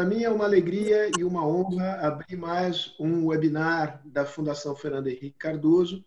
[0.00, 5.08] Para mim é uma alegria e uma honra abrir mais um webinar da Fundação Fernando
[5.08, 6.02] Henrique Cardoso.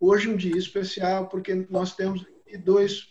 [0.00, 2.26] Hoje um dia especial porque nós temos
[2.64, 3.02] dois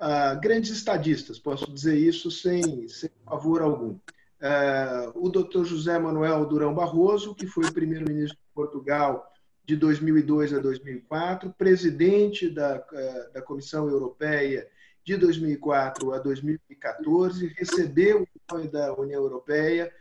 [0.00, 3.90] uh, grandes estadistas, posso dizer isso sem, sem favor algum.
[3.90, 5.64] Uh, o Dr.
[5.64, 9.30] José Manuel Durão Barroso, que foi primeiro-ministro de Portugal
[9.66, 14.66] de 2002 a 2004, presidente da, uh, da Comissão Europeia
[15.06, 19.92] de 2004 a 2014, recebeu o apoio da União Europeia,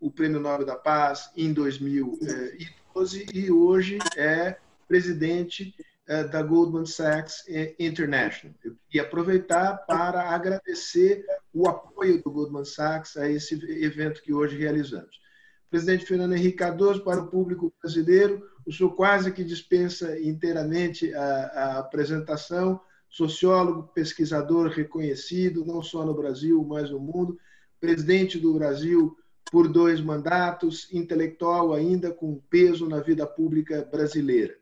[0.00, 4.56] o Prêmio Nobel da Paz em 2012 e hoje é
[4.88, 5.74] presidente
[6.06, 7.44] eh, da Goldman Sachs
[7.78, 8.54] International.
[8.64, 14.56] Eu queria aproveitar para agradecer o apoio do Goldman Sachs a esse evento que hoje
[14.56, 15.20] realizamos.
[15.68, 21.22] Presidente Fernando Henrique Cardoso, para o público brasileiro, o senhor quase que dispensa inteiramente a,
[21.22, 22.80] a apresentação
[23.14, 27.38] sociólogo, pesquisador reconhecido, não só no Brasil, mas no mundo,
[27.78, 29.16] presidente do Brasil
[29.52, 34.56] por dois mandatos, intelectual ainda com peso na vida pública brasileira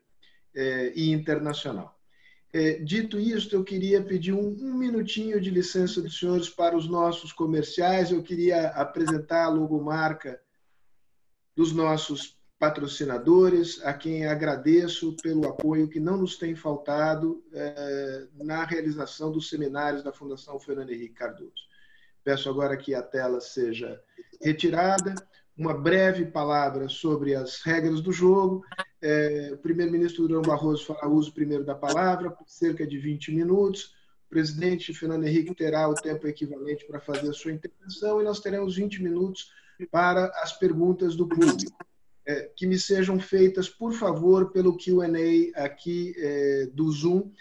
[0.53, 1.99] eh, e internacional.
[2.53, 6.87] Eh, dito isto, eu queria pedir um, um, minutinho de licença dos senhores para os
[6.87, 8.11] nossos comerciais.
[8.11, 10.39] Eu queria apresentar a logomarca
[11.55, 18.63] dos nossos patrocinadores, a quem agradeço pelo apoio que não nos tem faltado eh, na
[18.63, 21.67] realização dos seminários da Fundação Fernando Henrique Cardoso.
[22.23, 24.01] Peço agora que a tela seja
[24.41, 25.13] retirada.
[25.57, 28.63] Uma breve palavra sobre as regras do jogo.
[29.01, 33.93] Eh, o primeiro-ministro Durão Barroso fará uso primeiro da palavra, por cerca de 20 minutos.
[34.25, 38.39] O presidente Fernando Henrique terá o tempo equivalente para fazer a sua intervenção e nós
[38.39, 39.51] teremos 20 minutos
[39.91, 41.92] para as perguntas do público.
[42.25, 45.07] É, que me sejam feitas, por favor, pelo QA
[45.55, 47.31] aqui é, do Zoom.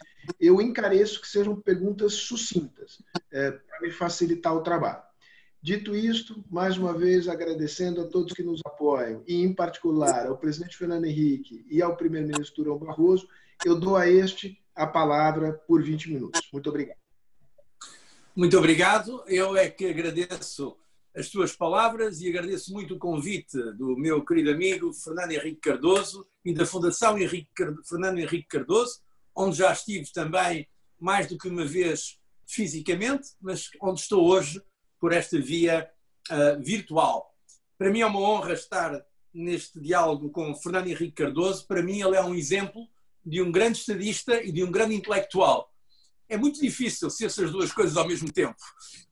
[0.41, 5.03] Eu encareço que sejam perguntas sucintas, é, para me facilitar o trabalho.
[5.63, 10.37] Dito isto, mais uma vez agradecendo a todos que nos apoiam, e em particular ao
[10.37, 13.29] presidente Fernando Henrique e ao primeiro-ministro Durão Barroso,
[13.65, 16.41] eu dou a este a palavra por 20 minutos.
[16.53, 16.99] Muito obrigado.
[18.35, 19.23] Muito obrigado.
[19.29, 20.77] Eu é que agradeço
[21.15, 26.27] as tuas palavras e agradeço muito o convite do meu querido amigo Fernando Henrique Cardoso
[26.45, 27.51] e da Fundação Henrique
[27.87, 29.01] Fernando Henrique Cardoso,
[29.35, 30.67] onde já estive também
[30.99, 34.63] mais do que uma vez fisicamente, mas onde estou hoje
[34.99, 35.91] por esta via
[36.31, 37.35] uh, virtual.
[37.77, 41.67] Para mim é uma honra estar neste diálogo com Fernando Henrique Cardoso.
[41.67, 42.89] Para mim ele é um exemplo
[43.25, 45.72] de um grande estadista e de um grande intelectual
[46.33, 48.57] é muito difícil ser essas duas coisas ao mesmo tempo.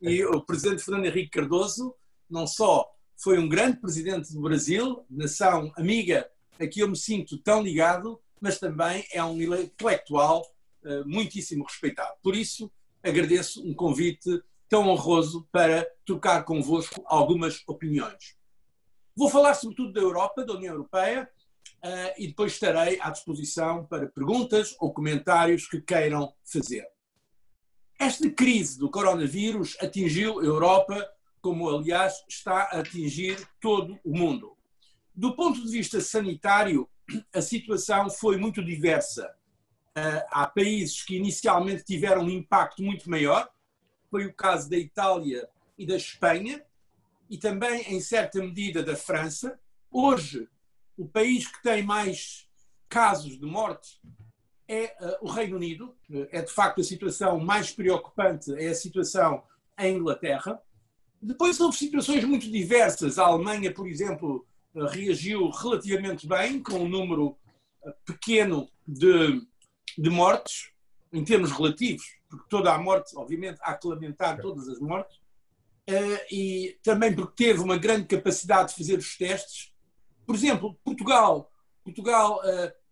[0.01, 1.95] E o presidente Fernando Henrique Cardoso
[2.31, 6.27] não só foi um grande presidente do Brasil, nação amiga
[6.59, 10.41] a que eu me sinto tão ligado, mas também é um intelectual
[10.83, 12.15] uh, muitíssimo respeitado.
[12.23, 12.73] Por isso,
[13.03, 18.35] agradeço um convite tão honroso para trocar convosco algumas opiniões.
[19.15, 21.29] Vou falar sobretudo da Europa, da União Europeia,
[21.85, 26.87] uh, e depois estarei à disposição para perguntas ou comentários que queiram fazer.
[28.01, 31.07] Esta crise do coronavírus atingiu a Europa,
[31.39, 34.57] como aliás está a atingir todo o mundo.
[35.15, 36.89] Do ponto de vista sanitário,
[37.31, 39.31] a situação foi muito diversa.
[39.95, 43.51] Ah, há países que inicialmente tiveram um impacto muito maior,
[44.11, 45.47] foi o caso da Itália
[45.77, 46.65] e da Espanha,
[47.29, 49.61] e também, em certa medida, da França.
[49.91, 50.49] Hoje,
[50.97, 52.49] o país que tem mais
[52.89, 54.01] casos de morte
[54.71, 55.97] é uh, o Reino Unido.
[56.31, 59.43] É de facto a situação mais preocupante, é a situação
[59.77, 60.63] em Inglaterra.
[61.21, 63.19] Depois houve situações muito diversas.
[63.19, 67.37] A Alemanha, por exemplo, uh, reagiu relativamente bem, com um número
[68.05, 69.43] pequeno de,
[69.99, 70.71] de mortes,
[71.13, 75.19] em termos relativos, porque toda a morte, obviamente, há que lamentar todas as mortes,
[76.31, 79.73] e também porque teve uma grande capacidade de fazer os testes.
[80.27, 81.51] Por exemplo, Portugal.
[81.83, 82.41] Portugal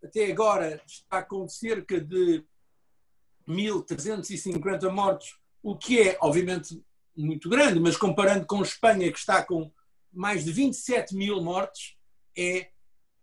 [0.03, 2.45] até agora está com cerca de
[3.49, 6.83] 1.350 mortos, o que é, obviamente,
[7.17, 9.71] muito grande, mas comparando com Espanha, que está com
[10.13, 11.97] mais de 27 mil mortes,
[12.37, 12.71] é,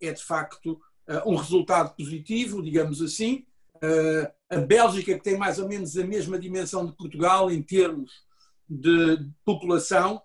[0.00, 3.46] é de facto uh, um resultado positivo, digamos assim.
[3.76, 8.24] Uh, a Bélgica, que tem mais ou menos a mesma dimensão de Portugal em termos
[8.68, 10.20] de população,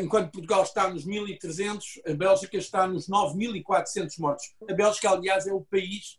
[0.00, 4.54] enquanto Portugal está nos 1.300, a Bélgica está nos 9.400 mortos.
[4.68, 6.18] A Bélgica, aliás, é o país,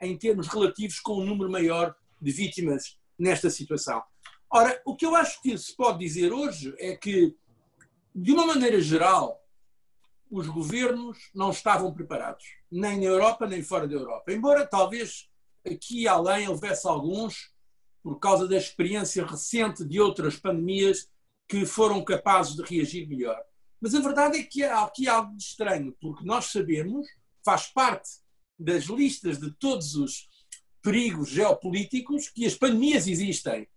[0.00, 4.02] em termos relativos, com um número maior de vítimas nesta situação.
[4.48, 7.34] Ora, o que eu acho que se pode dizer hoje é que,
[8.14, 9.42] de uma maneira geral,
[10.30, 14.32] os governos não estavam preparados, nem na Europa, nem fora da Europa.
[14.32, 15.28] Embora talvez
[15.66, 17.52] aqui além houvesse alguns,
[18.02, 21.08] por causa da experiência recente de outras pandemias,
[21.48, 23.40] que foram capazes de reagir melhor.
[23.80, 27.06] Mas a verdade é que há aqui algo de estranho, porque nós sabemos,
[27.44, 28.08] faz parte
[28.58, 30.28] das listas de todos os
[30.80, 33.68] perigos geopolíticos, que as pandemias existem.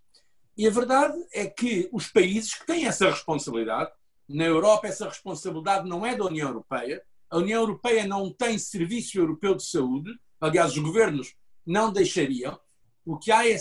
[0.57, 3.91] E a verdade é que os países que têm essa responsabilidade,
[4.27, 9.17] na Europa essa responsabilidade não é da União Europeia, a União Europeia não tem Serviço
[9.17, 11.35] Europeu de Saúde, aliás, os governos
[11.65, 12.59] não deixariam.
[13.05, 13.57] O que há é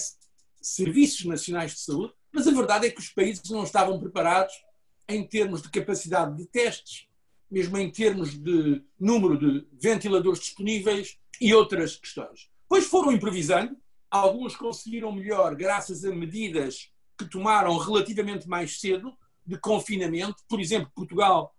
[0.61, 4.53] serviços nacionais de saúde, mas a verdade é que os países não estavam preparados
[5.09, 7.07] em termos de capacidade de testes,
[7.49, 12.51] mesmo em termos de número de ventiladores disponíveis e outras questões.
[12.69, 13.77] Pois foram improvisando,
[14.11, 19.17] alguns conseguiram melhor graças a medidas que tomaram relativamente mais cedo
[19.47, 20.43] de confinamento.
[20.49, 21.55] Por exemplo, Portugal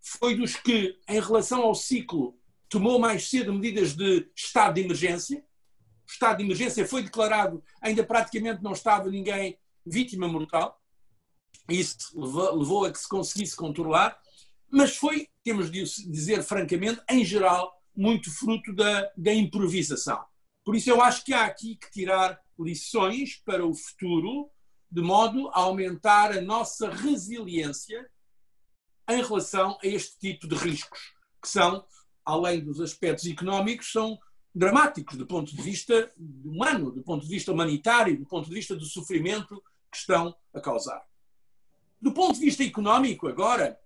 [0.00, 2.36] foi dos que, em relação ao ciclo,
[2.68, 5.44] tomou mais cedo medidas de estado de emergência.
[6.04, 10.80] O estado de emergência foi declarado, ainda praticamente não estava ninguém vítima mortal.
[11.68, 14.18] Isso levou, a que se conseguisse controlar,
[14.70, 20.22] mas foi, temos de dizer francamente, em geral, muito fruto da, da improvisação.
[20.64, 24.50] Por isso, eu acho que há aqui que tirar lições para o futuro,
[24.90, 28.08] de modo a aumentar a nossa resiliência
[29.08, 31.84] em relação a este tipo de riscos, que são,
[32.24, 34.18] além dos aspectos económicos, são
[34.54, 38.74] dramáticos do ponto de vista humano, do ponto de vista humanitário, do ponto de vista
[38.74, 41.02] do sofrimento que estão a causar.
[42.00, 43.78] Do ponto de vista económico, agora,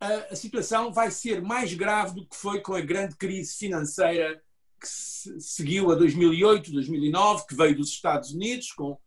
[0.00, 4.42] a, a situação vai ser mais grave do que foi com a grande crise financeira
[4.80, 8.98] que se, seguiu a 2008, 2009, que veio dos Estados Unidos com uh,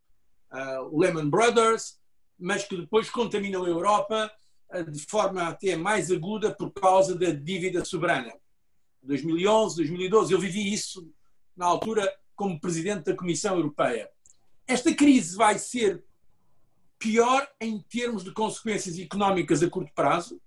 [0.91, 1.99] o Lehman Brothers,
[2.39, 4.31] mas que depois contaminou a Europa
[4.73, 8.33] uh, de forma até mais aguda por causa da dívida soberana.
[9.03, 11.11] 2011, 2012, eu vivi isso
[11.55, 14.09] na altura como presidente da Comissão Europeia.
[14.67, 16.03] Esta crise vai ser
[16.99, 20.41] pior em termos de consequências económicas a curto prazo.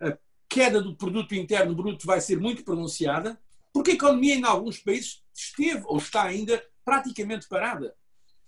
[0.00, 0.16] A
[0.48, 3.40] queda do produto interno bruto vai ser muito pronunciada,
[3.72, 7.94] porque a economia em alguns países esteve ou está ainda praticamente parada.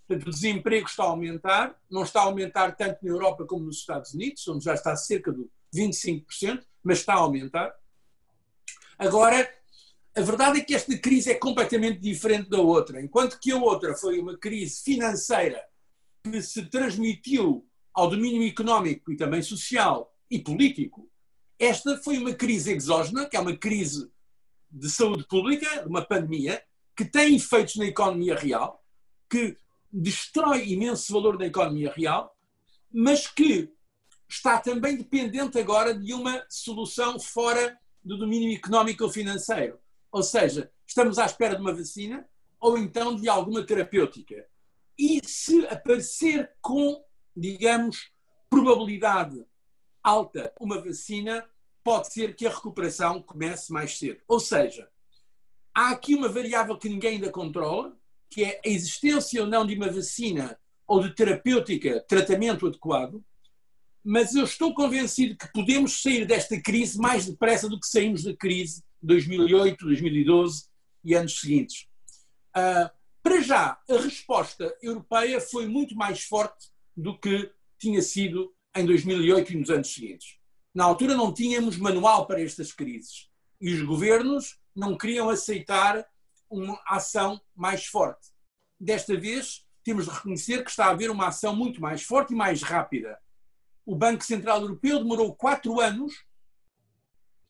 [0.06, 3.78] Portanto, o desemprego está a aumentar, não está a aumentar tanto na Europa como nos
[3.78, 7.74] Estados Unidos, onde já está cerca de 25%, mas está a aumentar.
[8.98, 9.50] Agora,
[10.14, 13.00] a verdade é que esta crise é completamente diferente da outra.
[13.00, 15.60] Enquanto que a outra foi uma crise financeira
[16.24, 21.08] que se transmitiu ao domínio económico e também social e político,
[21.58, 24.10] esta foi uma crise exógena, que é uma crise
[24.70, 26.62] de saúde pública, uma pandemia,
[26.96, 28.82] que tem efeitos na economia real,
[29.28, 29.56] que
[29.92, 32.34] destrói imenso valor da economia real,
[32.90, 33.70] mas que
[34.28, 39.78] está também dependente agora de uma solução fora do domínio económico ou financeiro.
[40.10, 42.26] Ou seja, estamos à espera de uma vacina
[42.58, 44.46] ou então de alguma terapêutica
[44.98, 47.02] e se aparecer com,
[47.36, 48.10] digamos,
[48.48, 49.44] probabilidade
[50.02, 51.44] alta uma vacina,
[51.82, 54.20] pode ser que a recuperação comece mais cedo.
[54.28, 54.88] Ou seja,
[55.74, 57.96] há aqui uma variável que ninguém ainda controla,
[58.30, 63.24] que é a existência ou não de uma vacina ou de terapêutica, tratamento adequado,
[64.04, 68.36] mas eu estou convencido que podemos sair desta crise mais depressa do que saímos da
[68.36, 70.64] crise de 2008, 2012
[71.02, 71.86] e anos seguintes.
[72.54, 72.90] Uh,
[73.24, 79.50] para já, a resposta europeia foi muito mais forte do que tinha sido em 2008
[79.50, 80.38] e nos anos seguintes.
[80.74, 86.06] Na altura não tínhamos manual para estas crises e os governos não queriam aceitar
[86.50, 88.28] uma ação mais forte.
[88.78, 92.36] Desta vez, temos de reconhecer que está a haver uma ação muito mais forte e
[92.36, 93.18] mais rápida.
[93.86, 96.12] O Banco Central Europeu demorou quatro anos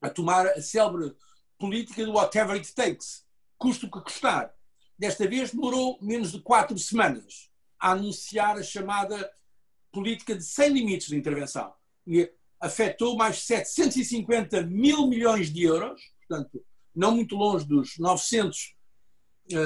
[0.01, 1.17] a tomar a célebre
[1.59, 3.27] política do whatever it takes,
[3.59, 4.55] custo que custar.
[4.99, 9.31] Desta vez demorou menos de quatro semanas a anunciar a chamada
[9.93, 11.73] política de sem limites de intervenção.
[12.07, 18.75] E afetou mais 750 mil milhões de euros, portanto, não muito longe dos 900
[19.53, 19.57] uh,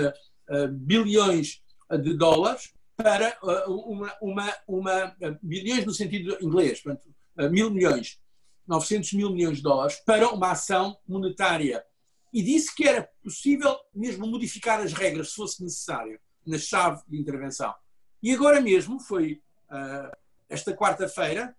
[0.55, 1.63] uh, bilhões
[2.03, 7.09] de dólares, para uh, uma, uma, uma, bilhões no sentido inglês, portanto,
[7.51, 8.19] mil milhões,
[8.67, 11.85] 900 mil milhões de dólares, para uma ação monetária
[12.33, 17.19] e disse que era possível mesmo modificar as regras se fosse necessário na chave de
[17.19, 17.75] intervenção.
[18.23, 20.17] E agora mesmo foi uh,
[20.49, 21.57] esta quarta-feira,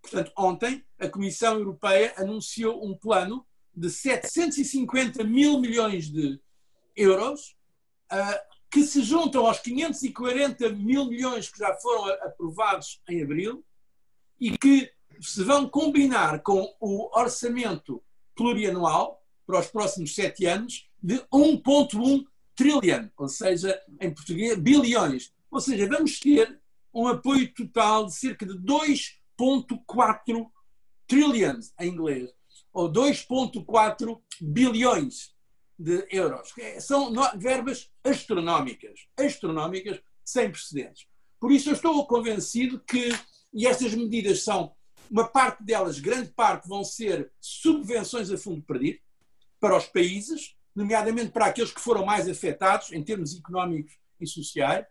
[0.00, 6.40] portanto ontem, a Comissão Europeia anunciou um plano de 750 mil milhões de
[6.94, 7.56] euros
[8.12, 13.64] uh, que se juntam aos 540 mil milhões que já foram aprovados em abril
[14.40, 18.02] e que se vão combinar com o orçamento
[18.34, 25.32] plurianual para os próximos sete anos de 1,1 trilhão, ou seja, em português, bilhões.
[25.50, 26.60] Ou seja, vamos ter
[26.94, 30.46] um apoio total de cerca de 2,4
[31.06, 32.30] trillions em inglês,
[32.72, 35.34] ou 2,4 bilhões
[35.78, 36.52] de euros.
[36.58, 41.06] É, são verbas astronómicas, astronómicas, sem precedentes.
[41.40, 43.10] Por isso eu estou convencido que,
[43.52, 44.72] e estas medidas são,
[45.10, 49.00] uma parte delas, grande parte, vão ser subvenções a fundo perdido
[49.62, 54.84] para os países, nomeadamente para aqueles que foram mais afetados em termos económicos e sociais,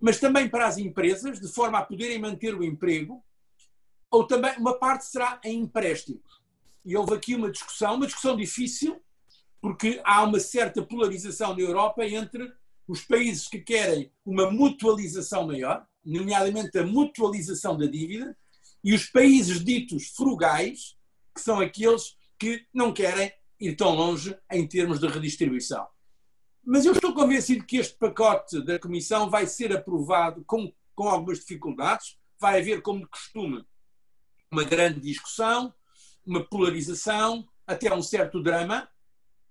[0.00, 3.24] mas também para as empresas, de forma a poderem manter o emprego,
[4.10, 6.20] ou também uma parte será em empréstimo.
[6.84, 9.00] E houve aqui uma discussão, uma discussão difícil,
[9.60, 12.52] porque há uma certa polarização na Europa entre
[12.88, 18.36] os países que querem uma mutualização maior, nomeadamente a mutualização da dívida,
[18.82, 20.96] e os países ditos frugais,
[21.32, 23.32] que são aqueles que não querem
[23.62, 25.86] ir tão longe em termos de redistribuição.
[26.64, 31.38] Mas eu estou convencido que este pacote da Comissão vai ser aprovado com, com algumas
[31.38, 32.18] dificuldades.
[32.40, 33.64] Vai haver, como de costume,
[34.50, 35.72] uma grande discussão,
[36.26, 38.88] uma polarização, até um certo drama,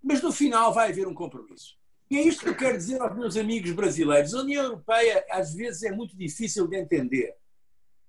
[0.03, 1.77] mas no final vai haver um compromisso.
[2.10, 4.34] E é isto que eu quero dizer aos meus amigos brasileiros.
[4.34, 7.34] A União Europeia, às vezes, é muito difícil de entender.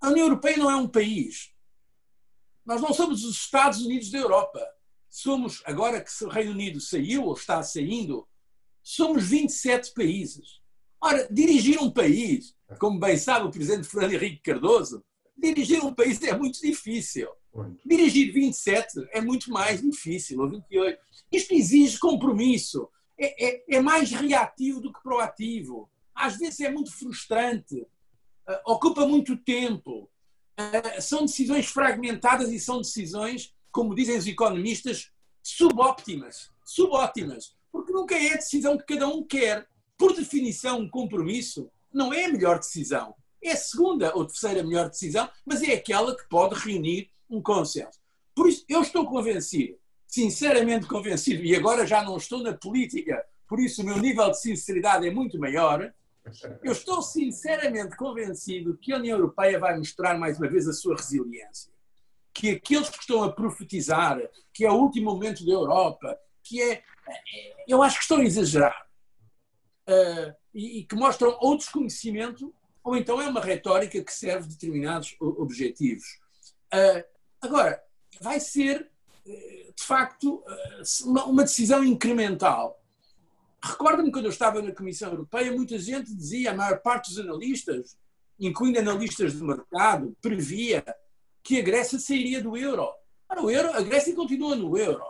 [0.00, 1.52] A União Europeia não é um país.
[2.66, 4.60] Nós não somos os Estados Unidos da Europa.
[5.12, 8.26] Somos, agora que o Reino Unido saiu ou está saindo,
[8.82, 10.62] somos 27 países.
[10.98, 15.04] Ora, dirigir um país, como bem sabe o presidente Fernando Henrique Cardoso,
[15.36, 17.28] dirigir um país é muito difícil.
[17.84, 20.98] Dirigir 27 é muito mais difícil, ou 28.
[21.30, 22.88] Isto exige compromisso.
[23.18, 25.90] É, é, é mais reativo do que proativo.
[26.14, 27.82] Às vezes é muito frustrante.
[28.48, 30.08] Uh, ocupa muito tempo.
[30.58, 35.10] Uh, são decisões fragmentadas e são decisões, como dizem os economistas,
[35.42, 36.50] subóptimas.
[36.64, 39.66] Subóptimas porque nunca é a decisão que cada um quer.
[39.96, 43.14] Por definição, um compromisso não é a melhor decisão.
[43.42, 47.98] É a segunda ou terceira melhor decisão, mas é aquela que pode reunir um consenso.
[48.34, 49.76] Por isso, eu estou convencido,
[50.06, 54.40] sinceramente convencido, e agora já não estou na política, por isso o meu nível de
[54.40, 55.92] sinceridade é muito maior.
[56.62, 60.96] Eu estou sinceramente convencido que a União Europeia vai mostrar mais uma vez a sua
[60.96, 61.71] resiliência.
[62.34, 64.18] Que aqueles que estão a profetizar
[64.52, 66.82] que é o último momento da Europa, que é,
[67.66, 68.86] eu acho que estão a exagerar
[69.88, 75.16] uh, e, e, que mostram ou desconhecimento ou então é uma retórica que serve determinados
[75.20, 76.04] objetivos.
[76.74, 77.04] Uh,
[77.40, 77.82] agora,
[78.20, 78.90] vai ser,
[79.26, 80.42] eh, de facto,
[81.04, 82.80] uma, uma decisão incremental.
[83.62, 87.96] Recordo-me quando eu estava na Comissão Europeia, muita gente dizia, a maior parte dos analistas,
[88.38, 90.84] incluindo analistas de mercado, previa
[91.42, 92.88] que a Grécia sairia do euro.
[93.28, 95.02] Ora, o euro, a Grécia continua no euro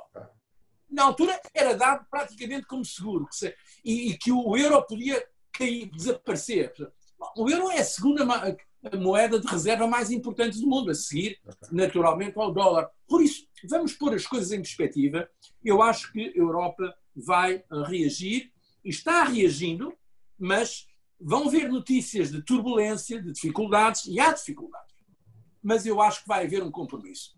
[0.93, 5.25] na altura era dado praticamente como seguro que se, e, e, que o euro podia
[5.51, 6.73] cair, desaparecer.
[7.37, 8.25] O euro é a segunda
[8.99, 12.91] moeda de reserva mais importante do mundo, a seguir, naturalmente, ao dólar.
[13.09, 15.29] Por isso, vamos pôr as coisas em perspectiva.
[15.65, 18.53] Eu acho que a Europa vai reagir,
[18.85, 19.95] está reagindo,
[20.39, 20.87] mas
[21.19, 24.92] vão ver notícias de turbulência, de dificuldades, e há dificuldades.
[25.63, 27.37] Mas eu acho que vai haver um compromisso.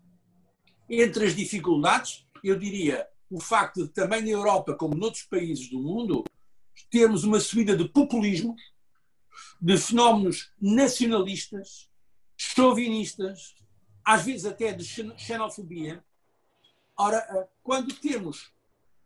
[0.89, 5.79] Entre as dificuldades, eu diria o facto de também na Europa, como noutros países do
[5.79, 6.23] mundo,
[6.89, 8.55] termos uma subida de populismo,
[9.61, 11.89] de fenómenos nacionalistas,
[12.37, 13.55] chauvinistas,
[14.03, 14.83] às vezes até de
[15.17, 16.03] xenofobia.
[16.97, 18.53] Ora, eh, quando temos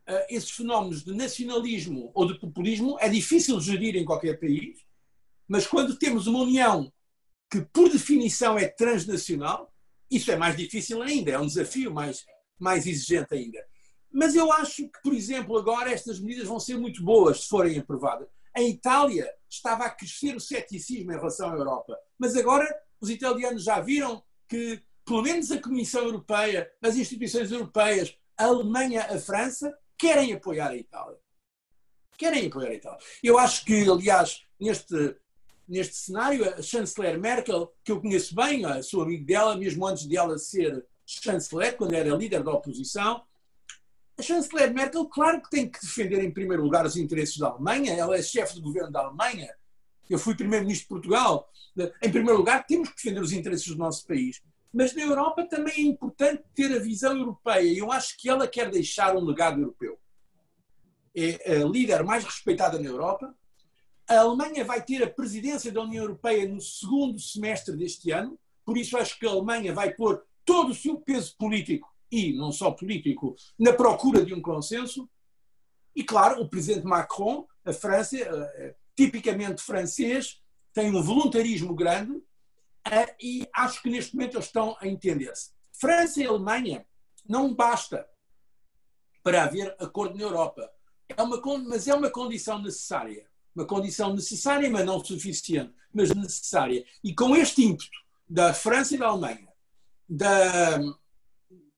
[0.06, 4.80] eh, esses fenómenos de nacionalismo ou de populismo, é difícil gerir em qualquer país,
[5.48, 6.92] mas quando temos uma União
[7.50, 9.74] que, por definição, é transnacional,
[10.10, 12.26] isso é mais difícil ainda, é um desafio mais,
[12.60, 13.64] mais exigente ainda.
[14.12, 17.78] Mas eu acho que, por exemplo, agora estas medidas vão ser muito boas se forem
[17.78, 18.28] aprovadas.
[18.58, 22.68] Em Itália estava a crescer o ceticismo em relação à Europa, mas agora
[23.00, 29.04] os italianos já viram que, pelo menos a Comissão Europeia, as instituições europeias, a Alemanha,
[29.04, 31.20] a França, querem apoiar a Itália.
[32.18, 33.00] Querem apoiar a Itália.
[33.24, 35.16] Eu acho que, aliás, neste,
[35.70, 40.18] neste cenário, a chanceler Merkel, que eu conheço bem, sou amigo dela, mesmo antes de
[40.18, 43.24] ela ser chanceler, quando era líder da oposição,
[44.18, 47.94] a chanceler Merkel, claro que tem que defender em primeiro lugar os interesses da Alemanha,
[47.94, 49.50] ela é chefe de governo da Alemanha,
[50.10, 51.48] eu fui primeiro-ministro de Portugal.
[52.02, 54.42] Em primeiro lugar, temos que defender os interesses do nosso país.
[54.74, 58.48] Mas na Europa também é importante ter a visão europeia e eu acho que ela
[58.48, 60.00] quer deixar um legado europeu.
[61.16, 63.36] É a líder mais respeitada na Europa.
[64.10, 68.76] A Alemanha vai ter a presidência da União Europeia no segundo semestre deste ano, por
[68.76, 72.72] isso acho que a Alemanha vai pôr todo o seu peso político e não só
[72.72, 75.08] político, na procura de um consenso.
[75.96, 80.42] E, claro, o presidente Macron, a França, eh, tipicamente francês,
[80.74, 82.20] tem um voluntarismo grande
[82.90, 85.52] eh, e acho que neste momento eles estão a entender-se.
[85.72, 86.84] França e Alemanha
[87.28, 88.08] não basta
[89.22, 90.68] para haver acordo na Europa.
[91.08, 93.30] É uma, mas é uma condição necessária.
[93.56, 96.86] Uma condição necessária, mas não suficiente, mas necessária.
[97.04, 97.98] E com este ímpeto
[98.30, 99.48] da França e da Alemanha,
[100.08, 100.80] da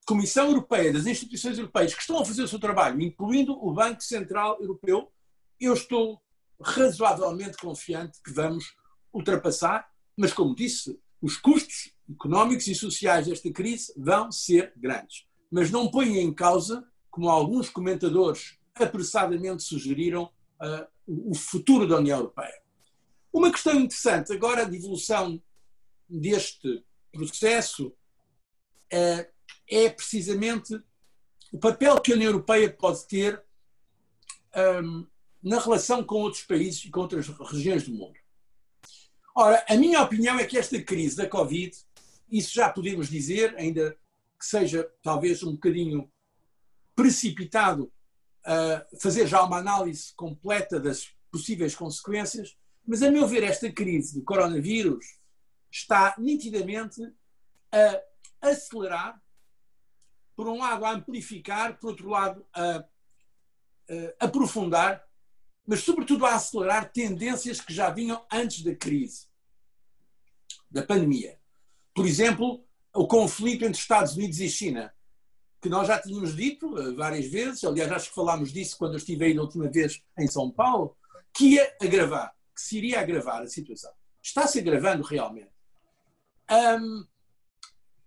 [0.06, 4.04] Comissão Europeia, das instituições europeias que estão a fazer o seu trabalho, incluindo o Banco
[4.04, 5.12] Central Europeu,
[5.60, 6.22] eu estou
[6.62, 8.74] razoavelmente confiante que vamos
[9.13, 15.25] ultrapassar, mas como disse, os custos económicos e sociais desta crise vão ser grandes.
[15.50, 20.32] Mas não ponha em causa, como alguns comentadores apressadamente sugeriram,
[21.12, 22.62] o futuro da União Europeia.
[23.34, 25.41] Uma questão interessante, agora de evolução
[26.08, 29.32] deste processo, uh,
[29.70, 30.82] é precisamente
[31.51, 33.44] o papel que a União Europeia pode ter
[34.84, 35.08] um,
[35.44, 38.18] na relação com outros países e com outras regiões do mundo.
[39.36, 41.75] Ora, a minha opinião é que esta crise da Covid,
[42.30, 43.98] isso já podemos dizer, ainda
[44.39, 46.12] que seja talvez um bocadinho
[46.96, 47.91] precipitado
[49.00, 54.24] fazer já uma análise completa das possíveis consequências, mas a meu ver esta crise do
[54.24, 55.06] coronavírus
[55.72, 57.02] está nitidamente
[57.72, 59.22] a acelerar,
[60.36, 62.84] por um lado a amplificar, por outro lado a,
[64.20, 65.06] a aprofundar
[65.66, 69.28] mas sobretudo a acelerar tendências que já vinham antes da crise,
[70.70, 71.40] da pandemia.
[71.94, 74.94] Por exemplo, o conflito entre Estados Unidos e China,
[75.62, 78.98] que nós já tínhamos dito eh, várias vezes, aliás, acho que falámos disso quando eu
[78.98, 80.98] estive aí na última vez em São Paulo,
[81.34, 83.91] que ia agravar, que se iria agravar a situação.
[84.22, 85.51] Está-se agravando realmente.
[86.51, 87.06] Um,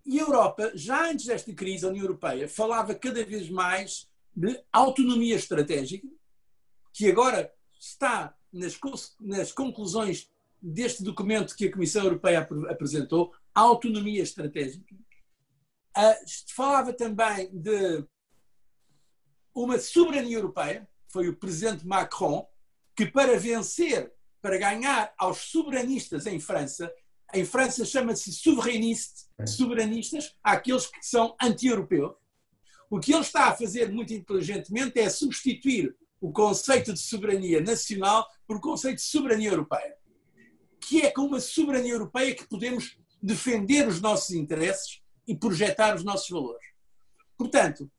[0.05, 4.61] e a Europa, já antes desta crise, a União Europeia falava cada vez mais de
[4.73, 6.07] autonomia estratégica,
[6.93, 8.79] que agora está nas,
[9.21, 10.29] nas conclusões
[10.61, 14.95] deste documento que a Comissão Europeia apresentou, autonomia estratégica.
[15.97, 16.15] Uh,
[16.55, 18.05] falava também de
[19.55, 22.49] uma soberania europeia, foi o presidente Macron,
[22.97, 26.93] que para vencer, para ganhar aos soberanistas em França,
[27.33, 29.47] em França chama-se souverainiste, é.
[29.47, 32.15] soberanistas, aqueles que são anti-europeus.
[32.91, 38.29] O que ele está a fazer muito inteligentemente é substituir o conceito de soberania nacional
[38.47, 39.97] por o conceito de soberania europeia.
[40.81, 46.05] Que é com uma soberania europeia que podemos defender os nossos interesses e projetar os
[46.05, 46.67] nossos valores.
[47.37, 47.91] Portanto,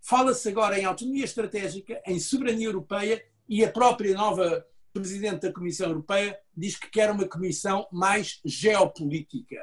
[0.00, 5.88] fala-se agora em autonomia estratégica, em soberania europeia e a própria nova Presidente da Comissão
[5.88, 9.62] Europeia diz que quer uma comissão mais geopolítica.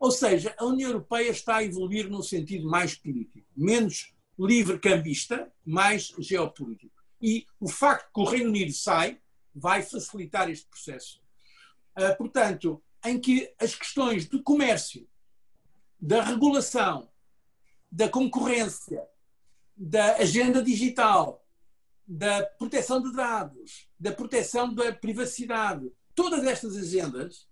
[0.00, 6.12] Ou seja, a União Europeia está a evoluir num sentido mais político, menos livre-cambista, mais
[6.18, 6.94] geopolítico.
[7.20, 9.20] E o facto que o Reino Unido sai
[9.54, 11.20] vai facilitar este processo.
[11.96, 15.07] Uh, portanto, em que as questões do comércio,
[16.00, 17.08] da regulação,
[17.90, 19.06] da concorrência,
[19.76, 21.44] da agenda digital,
[22.06, 27.46] da proteção de dados, da proteção da privacidade, todas estas agendas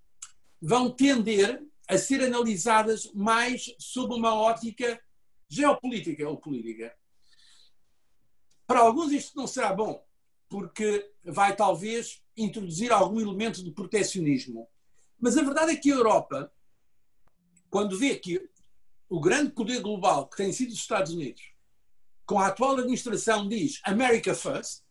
[0.60, 5.00] vão tender a ser analisadas mais sob uma ótica
[5.48, 6.94] geopolítica ou política.
[8.66, 10.04] Para alguns isto não será bom,
[10.48, 14.68] porque vai talvez introduzir algum elemento de protecionismo.
[15.18, 16.52] Mas a verdade é que a Europa,
[17.70, 18.48] quando vê que
[19.08, 21.42] o grande poder global que tem sido os Estados Unidos,
[22.24, 24.82] com a atual administração diz America First,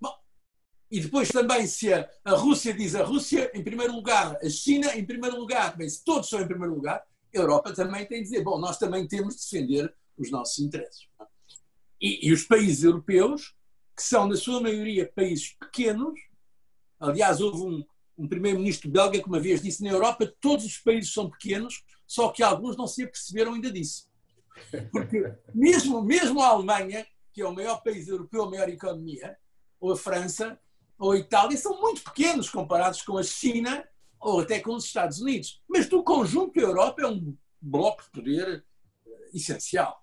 [0.00, 0.14] bom,
[0.90, 4.94] e depois também se a, a Rússia diz a Rússia em primeiro lugar, a China
[4.96, 8.24] em primeiro lugar, bem, se todos são em primeiro lugar, a Europa também tem de
[8.24, 11.08] dizer, bom, nós também temos de defender os nossos interesses.
[12.00, 13.54] E, e os países europeus,
[13.96, 16.18] que são, na sua maioria, países pequenos,
[17.00, 17.84] aliás, houve um,
[18.22, 22.28] um primeiro-ministro belga que uma vez disse: na Europa todos os países são pequenos, só
[22.28, 24.08] que alguns não se aperceberam ainda disso.
[24.92, 29.36] Porque mesmo, mesmo a Alemanha, que é o maior país europeu, a maior economia,
[29.80, 30.58] ou a França,
[30.96, 33.84] ou a Itália, são muito pequenos comparados com a China
[34.20, 35.60] ou até com os Estados Unidos.
[35.68, 38.64] Mas do conjunto da Europa é um bloco de poder
[39.04, 40.00] eh, essencial.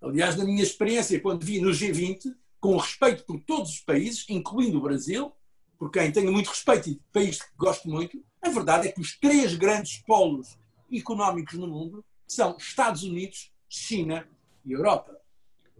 [0.00, 4.78] Aliás, na minha experiência, quando vi no G20, com respeito por todos os países, incluindo
[4.78, 5.32] o Brasil,
[5.78, 9.16] por quem tenho muito respeito e país que gosto muito, a verdade é que os
[9.18, 10.58] três grandes polos
[10.92, 14.28] económicos no mundo são Estados Unidos, China
[14.64, 15.16] e Europa.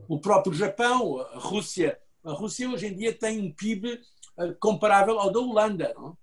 [0.09, 4.01] O próprio Japão, a Rússia, a Rússia hoje em dia tem um PIB
[4.39, 5.93] eh, comparável ao da Holanda.
[5.97, 6.17] Não?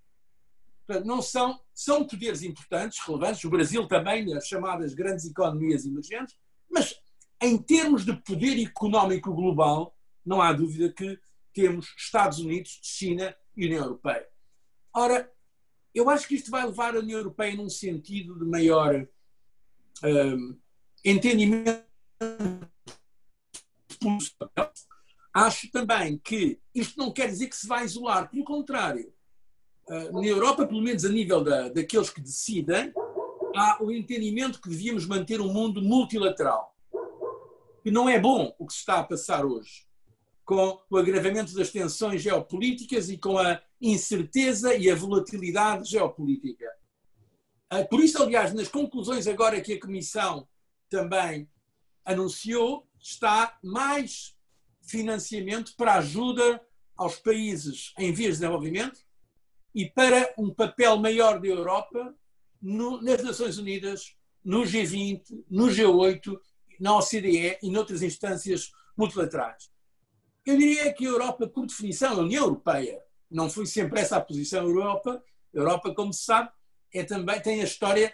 [1.04, 6.38] Não são, são poderes importantes, relevantes, o Brasil também, nas chamadas grandes economias emergentes,
[6.70, 6.96] mas
[7.42, 11.20] em termos de poder económico global, não há dúvida que
[11.54, 14.28] temos Estados Unidos, China União Europeia.
[14.94, 15.32] Ora,
[15.94, 19.08] eu acho que isto vai levar a União Europeia num sentido de maior
[20.04, 20.58] hum,
[21.04, 21.86] entendimento.
[25.34, 29.14] Acho também que isto não quer dizer que se vai isolar, pelo contrário.
[29.88, 32.92] Ah, na Europa, pelo menos a nível da, daqueles que decidem,
[33.56, 36.76] há o entendimento que devíamos manter um mundo multilateral.
[37.84, 39.85] E não é bom o que se está a passar hoje,
[40.46, 46.72] com o agravamento das tensões geopolíticas e com a incerteza e a volatilidade geopolítica.
[47.70, 50.48] Ah, por isso, aliás, nas conclusões agora que a Comissão
[50.88, 51.50] também
[52.06, 54.36] anunciou, está mais
[54.84, 56.62] financiamento para ajuda
[56.96, 59.00] aos países em vias de desenvolvimento
[59.74, 62.16] e para um papel maior da Europa
[62.62, 66.40] no, nas Nações Unidas, no G20, no G8,
[66.80, 69.75] na OCDE e noutras instâncias multilaterais.
[70.46, 74.22] Eu diria que a Europa, por definição, a União Europeia, não foi sempre essa a
[74.22, 75.24] posição da Europa.
[75.54, 76.50] A Europa, como se sabe,
[76.94, 78.14] é também, tem a história,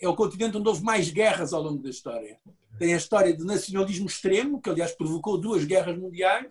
[0.00, 2.38] é o continente onde houve mais guerras ao longo da história.
[2.78, 6.46] Tem a história de nacionalismo extremo, que aliás provocou duas guerras mundiais,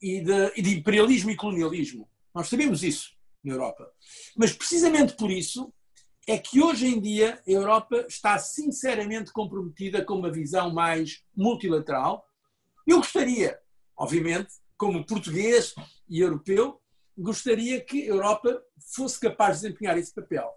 [0.00, 2.08] e de, e de imperialismo e colonialismo.
[2.34, 3.90] Nós sabemos isso na Europa.
[4.36, 5.72] Mas precisamente por isso
[6.26, 12.26] é que hoje em dia a Europa está sinceramente comprometida com uma visão mais multilateral.
[12.86, 13.58] Eu gostaria,
[13.96, 15.74] obviamente, como português
[16.08, 16.80] e europeu,
[17.16, 18.62] gostaria que a Europa
[18.94, 20.48] fosse capaz de desempenhar esse papel.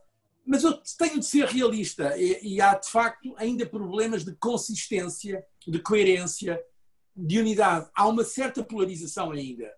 [0.46, 5.46] Mas eu tenho de ser realista e, e há, de facto, ainda problemas de consistência,
[5.68, 6.62] de coerência,
[7.16, 7.90] de unidade.
[7.94, 9.72] Há uma certa polarização ainda.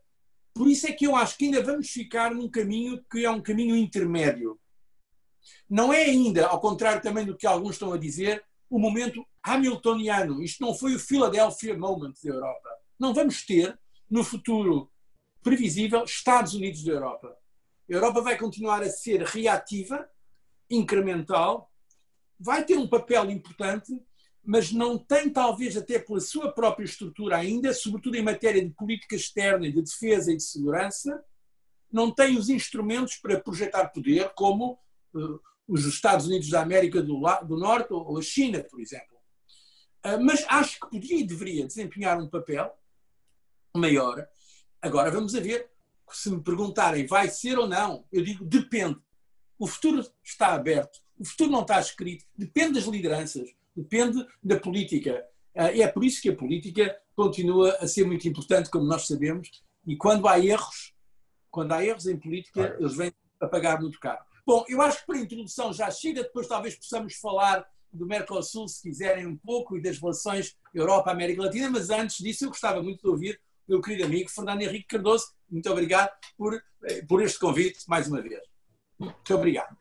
[0.53, 3.41] Por isso é que eu acho que ainda vamos ficar num caminho que é um
[3.41, 4.59] caminho intermédio.
[5.69, 10.41] Não é ainda, ao contrário também do que alguns estão a dizer, o momento hamiltoniano.
[10.41, 12.69] Isto não foi o Philadelphia Moment da Europa.
[13.01, 14.91] Não vamos ter, no futuro
[15.41, 17.35] previsível, Estados Unidos da Europa.
[17.89, 20.07] A Europa vai continuar a ser reativa,
[20.69, 21.73] incremental,
[22.39, 23.91] vai ter um papel importante,
[24.45, 29.15] mas não tem, talvez, até pela sua própria estrutura ainda, sobretudo em matéria de política
[29.15, 31.25] externa, de defesa e de segurança,
[31.91, 34.79] não tem os instrumentos para projetar poder, como
[35.15, 39.17] uh, os Estados Unidos da América do, do Norte ou a China, por exemplo.
[40.05, 42.77] Uh, mas acho que podia e deveria desempenhar um papel
[43.75, 44.27] maior.
[44.81, 45.69] Agora vamos a ver,
[46.11, 48.99] se me perguntarem vai ser ou não, eu digo depende.
[49.57, 55.25] O futuro está aberto, o futuro não está escrito, depende das lideranças depende da política.
[55.55, 59.07] Ah, e é por isso que a política continua a ser muito importante, como nós
[59.07, 59.49] sabemos,
[59.85, 60.93] e quando há erros,
[61.49, 64.23] quando há erros em política, eles vêm a pagar muito caro.
[64.45, 68.67] Bom, eu acho que para a introdução já chega, depois talvez possamos falar do Mercosul,
[68.67, 73.01] se quiserem um pouco, e das relações Europa-América Latina, mas antes disso eu gostava muito
[73.01, 75.27] de ouvir meu querido amigo Fernando Henrique Cardoso.
[75.49, 78.41] Muito obrigado por, eh, por este convite, mais uma vez.
[78.99, 79.77] Muito obrigado.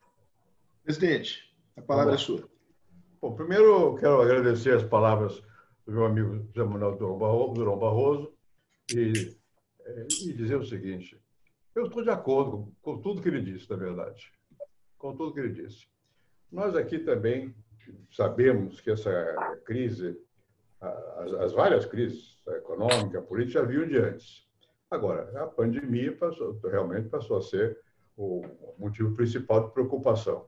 [0.84, 2.48] Presidente, a palavra é sua.
[3.20, 5.42] Bom, primeiro quero agradecer as palavras
[5.84, 8.32] do meu amigo José Manuel Durão Barroso
[8.94, 9.36] e,
[9.80, 11.20] eh, e dizer o seguinte:
[11.74, 14.32] eu estou de acordo com, tudo que ele disse, na verdade,
[14.98, 15.88] com tudo que ele disse.
[16.50, 17.52] Nós aqui também
[18.12, 19.12] sabemos que essa
[19.64, 20.16] crise,
[20.80, 24.46] as, as várias crises, a econômica, a política, já vinham de antes.
[24.90, 27.78] Agora, a pandemia passou, realmente passou a ser
[28.16, 28.42] o
[28.78, 30.46] motivo principal de preocupação.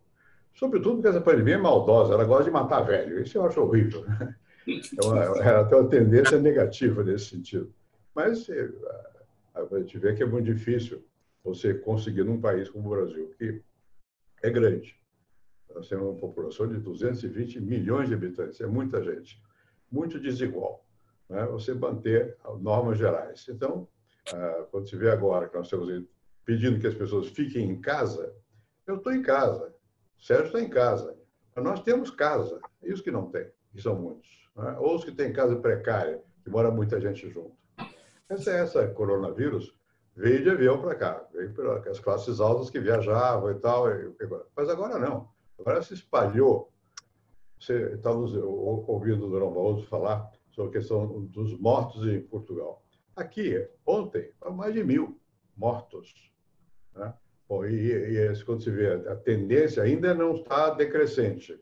[0.55, 3.23] Sobretudo porque essa pandemia é maldosa, ela gosta de matar velho.
[3.23, 4.05] Isso eu acho horrível.
[4.64, 7.75] É, uma, é até uma tendência negativa nesse sentido.
[8.14, 8.71] Mas é,
[9.57, 11.05] a gente vê que é muito difícil
[11.42, 13.61] você conseguir num país como o Brasil, que
[14.40, 14.95] é grande.
[15.75, 19.42] Nós temos uma população de 220 milhões de habitantes, é muita gente,
[19.92, 20.85] muito desigual.
[21.28, 21.44] Né?
[21.46, 23.46] Você manter normas gerais.
[23.48, 23.87] Então,
[24.33, 26.05] ah, quando se vê agora que nós estamos
[26.44, 28.35] pedindo que as pessoas fiquem em casa,
[28.87, 29.72] eu estou em casa.
[30.18, 31.16] Sérgio está em casa.
[31.55, 34.50] Mas nós temos casa, e os que não têm, e são muitos.
[34.57, 34.76] Né?
[34.78, 37.57] Ou os que têm casa precária, que mora muita gente junto.
[38.28, 39.76] Essa, essa coronavírus
[40.16, 43.85] veio de avião para cá, veio pelas classes altas que viajavam e tal.
[44.57, 45.28] Mas agora não.
[45.59, 46.72] Agora se espalhou.
[47.62, 52.83] Você estava ouvindo o Durão Barroso falar sobre a questão dos mortos em Portugal.
[53.14, 55.20] Aqui, ontem, mais de mil
[55.57, 56.33] mortos.
[56.92, 57.14] Né?
[57.48, 61.57] Bom, e, e quando se vê, a tendência ainda não está decrescente.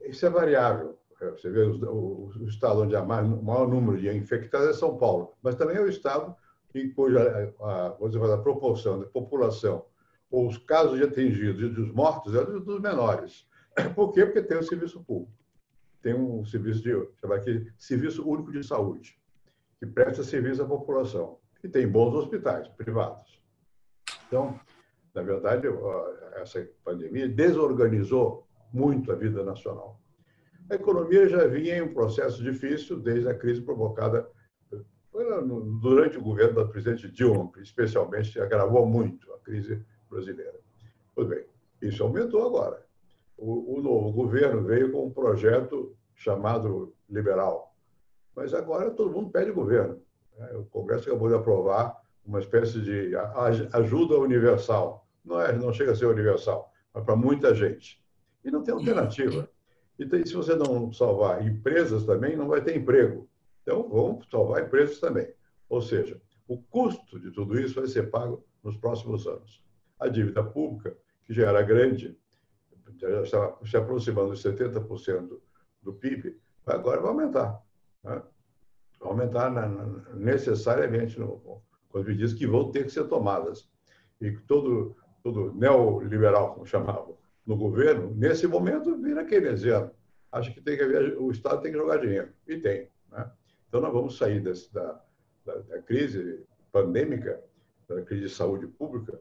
[0.00, 0.98] Isso é variável.
[1.20, 4.98] Você vê o, o estado onde há mais, o maior número de infectados é São
[4.98, 6.34] Paulo, mas também é o estado
[6.74, 9.84] em cuja a, a, a proporção da população,
[10.28, 13.46] os casos de atingidos e dos mortos, é dos menores.
[13.94, 14.24] Por quê?
[14.24, 15.32] Porque tem o serviço público.
[16.02, 19.16] Tem um serviço de, chama aqui, Serviço Único de Saúde,
[19.78, 21.38] que presta serviço à população.
[21.62, 23.40] E tem bons hospitais privados.
[24.26, 24.58] Então,
[25.14, 25.68] na verdade,
[26.34, 30.00] essa pandemia desorganizou muito a vida nacional.
[30.70, 34.28] A economia já vinha em um processo difícil desde a crise provocada
[35.80, 40.58] durante o governo da presidente Dilma, especialmente, agravou muito a crise brasileira.
[41.14, 41.44] Pois bem,
[41.82, 42.84] isso aumentou agora.
[43.36, 47.74] O, o governo veio com um projeto chamado liberal,
[48.34, 50.00] mas agora todo mundo pede governo.
[50.38, 50.52] Né?
[50.54, 53.12] O Congresso acabou de aprovar uma espécie de
[53.72, 55.06] ajuda universal.
[55.24, 58.02] Não, é, não chega a ser universal, mas para muita gente.
[58.44, 59.48] E não tem alternativa.
[59.98, 63.28] Então, se você não salvar empresas também, não vai ter emprego.
[63.62, 65.32] Então, vamos salvar empresas também.
[65.68, 69.62] Ou seja, o custo de tudo isso vai ser pago nos próximos anos.
[69.98, 72.18] A dívida pública, que já era grande,
[72.98, 75.38] já está se aproximando de 70%
[75.82, 77.62] do PIB, agora vai aumentar.
[78.04, 78.22] Né?
[79.00, 79.50] Vai aumentar
[80.14, 83.70] necessariamente no, quando me diz que vão ter que ser tomadas.
[84.20, 89.90] E todo, todo neoliberal, como chamavam, no governo, nesse momento, vira keynesiano.
[90.30, 92.32] Acha que, tem que haver, o Estado tem que jogar dinheiro.
[92.46, 92.88] E tem.
[93.10, 93.30] Né?
[93.68, 95.00] Então, nós vamos sair desse, da,
[95.44, 97.42] da, da, crise pandêmica,
[97.88, 99.20] da crise de saúde pública,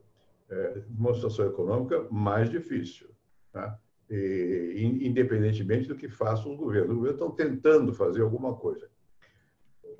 [0.49, 3.09] é, uma situação econômica mais difícil.
[3.53, 3.75] Né?
[4.09, 6.93] E, independentemente do que faça o governo.
[6.93, 8.89] O governo está tentando fazer alguma coisa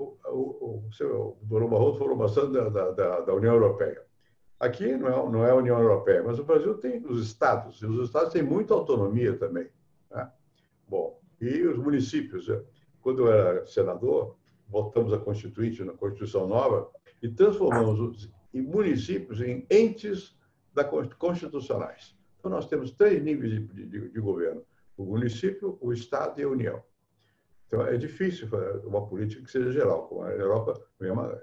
[0.02, 1.68] o, o, o, seu, o Dr.
[1.68, 4.04] Barroso falou bastante da, da, da, União Europeia.
[4.60, 7.86] Aqui não é, não é a União Europeia, mas o Brasil tem os estados, e
[7.86, 9.70] os estados têm muita autonomia também.
[10.10, 10.30] Né?
[10.88, 12.48] Bom, e os municípios.
[13.02, 14.38] Quando eu era senador,
[14.68, 16.90] votamos a Constituinte, na Constituição Nova,
[17.22, 20.38] e transformamos os municípios em entes
[20.72, 22.16] da, constitucionais.
[22.42, 24.64] Então, nós temos três níveis de, de, de governo:
[24.98, 26.84] o município, o Estado e a União.
[27.68, 28.50] Então, é difícil
[28.84, 30.08] uma política que seja geral.
[30.08, 30.82] Como a Europa,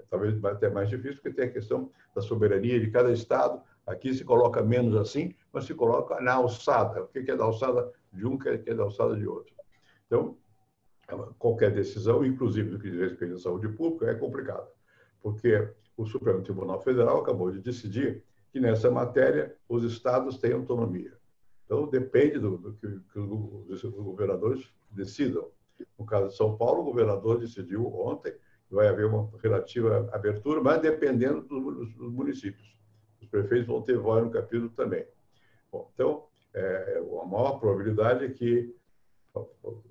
[0.09, 3.63] talvez até mais difícil, porque tem a questão da soberania de cada Estado.
[3.87, 7.03] Aqui se coloca menos assim, mas se coloca na alçada.
[7.03, 9.55] O que é da alçada de um, o que é da alçada de outro.
[10.05, 10.37] Então,
[11.39, 14.67] qualquer decisão, inclusive do que diz respeito à saúde pública, é complicada,
[15.21, 21.13] porque o Supremo Tribunal Federal acabou de decidir que nessa matéria os estados têm autonomia.
[21.65, 25.49] Então, depende do, do que, os governadores decidam.
[25.97, 28.33] No caso de São Paulo, o governador decidiu ontem
[28.67, 32.75] que vai haver uma relativa abertura, mas dependendo dos, municípios.
[33.21, 35.05] Os prefeitos vão ter voz no capítulo também.
[35.71, 38.75] Bom, então, é, a maior probabilidade é que,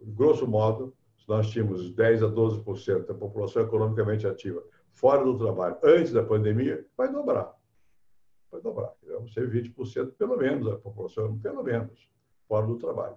[0.02, 5.76] grosso modo, se nós tínhamos 10 a 12% da população economicamente ativa fora do trabalho
[5.84, 7.57] antes da pandemia, vai dobrar.
[8.50, 8.92] Vai dobrar.
[9.06, 12.08] Vamos ser 20% pelo menos da população, pelo menos,
[12.46, 13.16] fora do trabalho.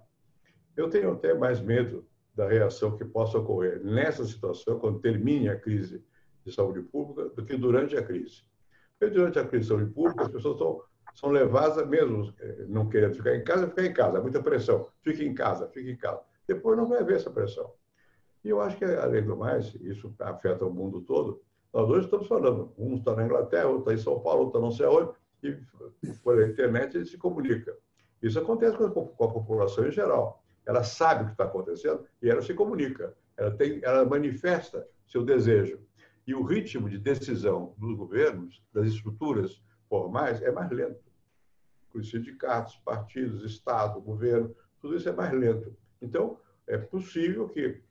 [0.76, 5.58] Eu tenho até mais medo da reação que possa ocorrer nessa situação, quando termine a
[5.58, 6.02] crise
[6.44, 8.42] de saúde pública, do que durante a crise.
[8.98, 10.82] Porque durante a crise de saúde pública, as pessoas estão,
[11.14, 14.88] são levadas, mesmo eh, não querendo ficar em casa, ficar em casa, muita pressão.
[15.02, 16.22] Fique em casa, fique em casa.
[16.46, 17.72] Depois não vai haver essa pressão.
[18.44, 21.42] E eu acho que, além do mais, isso afeta o mundo todo.
[21.72, 24.60] Nós dois estamos falando, um está na Inglaterra, outro está em São Paulo, outro está
[24.60, 27.76] não sei aonde, e por internet ele se comunica.
[28.22, 32.04] Isso acontece com a, com a população em geral ela sabe o que está acontecendo
[32.20, 35.80] e ela se comunica, ela, tem, ela manifesta seu desejo.
[36.26, 41.02] E o ritmo de decisão dos governos, das estruturas formais, é mais lento.
[41.92, 45.76] Os sindicatos, partidos, Estado, governo, tudo isso é mais lento.
[46.00, 47.82] Então, é possível que,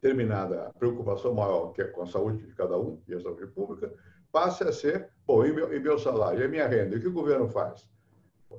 [0.00, 3.46] terminada a preocupação maior, que é com a saúde de cada um e a saúde
[3.48, 3.92] pública,
[4.30, 7.08] passe a ser, bom, e meu, e meu salário, e minha renda, e o que
[7.08, 7.88] o governo faz?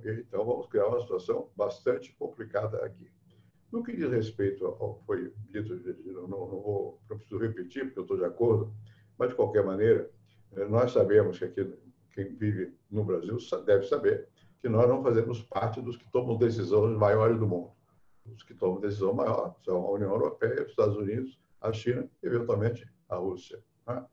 [0.04, 3.10] Então, vamos criar uma situação bastante complicada aqui.
[3.72, 5.74] No que diz respeito ao que foi dito,
[6.06, 8.74] não, não, vou, não preciso repetir, porque eu estou de acordo,
[9.18, 10.10] mas, de qualquer maneira,
[10.56, 11.74] eh, nós sabemos que aqui,
[12.12, 14.28] quem vive no Brasil deve saber
[14.62, 17.72] que nós não fazemos parte dos que tomam decisões maiores do mundo.
[18.26, 22.28] Os que tomam decisão maior são a União Europeia, os Estados Unidos, a China e,
[22.28, 23.64] eventualmente, a Rússia.
[23.88, 24.06] Né?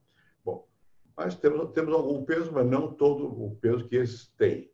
[1.16, 4.70] Mas temos, temos algum peso, mas não todo o peso que esses têm.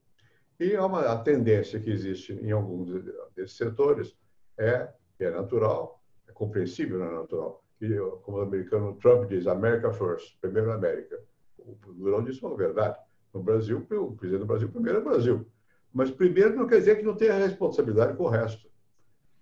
[0.59, 3.03] E há uma a tendência que existe em alguns
[3.35, 4.14] desses setores
[4.59, 7.64] é, é natural, é compreensível, não é natural.
[7.81, 7.88] E,
[8.22, 11.18] como o americano Trump diz, America first, primeiro América.
[11.59, 12.98] O Durão disse uma verdade.
[13.33, 15.46] No Brasil, o presidente do Brasil, primeiro é o Brasil.
[15.92, 18.68] Mas primeiro não quer dizer que não tenha responsabilidade com o resto.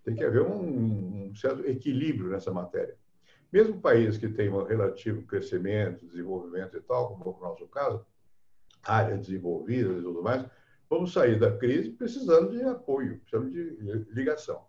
[0.05, 2.97] Tem que haver um, um certo equilíbrio nessa matéria.
[3.53, 8.05] Mesmo países que têm um relativo crescimento, desenvolvimento e tal, como o nosso caso,
[8.83, 10.45] áreas desenvolvidas e tudo mais,
[10.89, 14.67] vamos sair da crise precisando de apoio, precisando de ligação.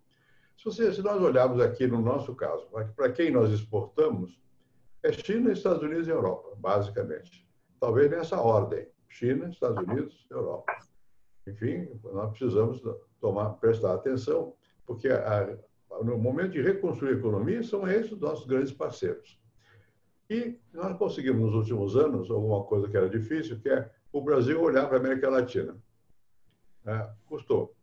[0.58, 4.40] Se, você, se nós olharmos aqui no nosso caso, para quem nós exportamos,
[5.02, 7.48] é China, Estados Unidos e Europa, basicamente.
[7.80, 10.78] Talvez nessa ordem: China, Estados Unidos, Europa.
[11.48, 12.82] Enfim, nós precisamos
[13.22, 14.54] tomar, prestar atenção,
[14.86, 15.58] porque a,
[16.04, 19.40] no momento de reconstruir a economia, são esses os nossos grandes parceiros.
[20.30, 24.62] E nós conseguimos, nos últimos anos, alguma coisa que era difícil, que é o Brasil
[24.62, 25.76] olhar para a América Latina.
[26.86, 27.76] É, custou,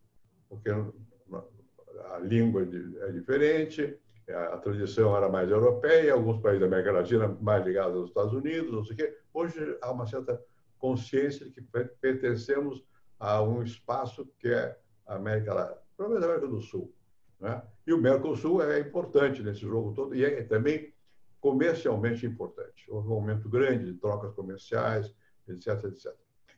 [0.49, 7.27] porque a língua é diferente, a tradição era mais europeia, alguns países da América Latina
[7.41, 9.17] mais ligados aos Estados Unidos, não sei o quê.
[9.33, 10.41] Hoje há uma certa
[10.79, 11.61] consciência de que
[12.01, 12.83] pertencemos
[13.19, 16.93] a um espaço que é a América Latina, menos a América do Sul.
[17.39, 17.61] Né?
[17.85, 20.93] E o Mercosul é importante nesse jogo todo e é também
[21.39, 22.85] comercialmente importante.
[22.89, 25.13] Houve um aumento grande de trocas comerciais,
[25.47, 26.13] etc, etc.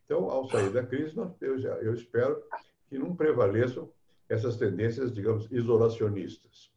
[0.05, 2.41] Então, ao sair da crise, eu, eu espero
[2.87, 3.91] que não prevaleçam
[4.27, 6.71] essas tendências, digamos, isolacionistas.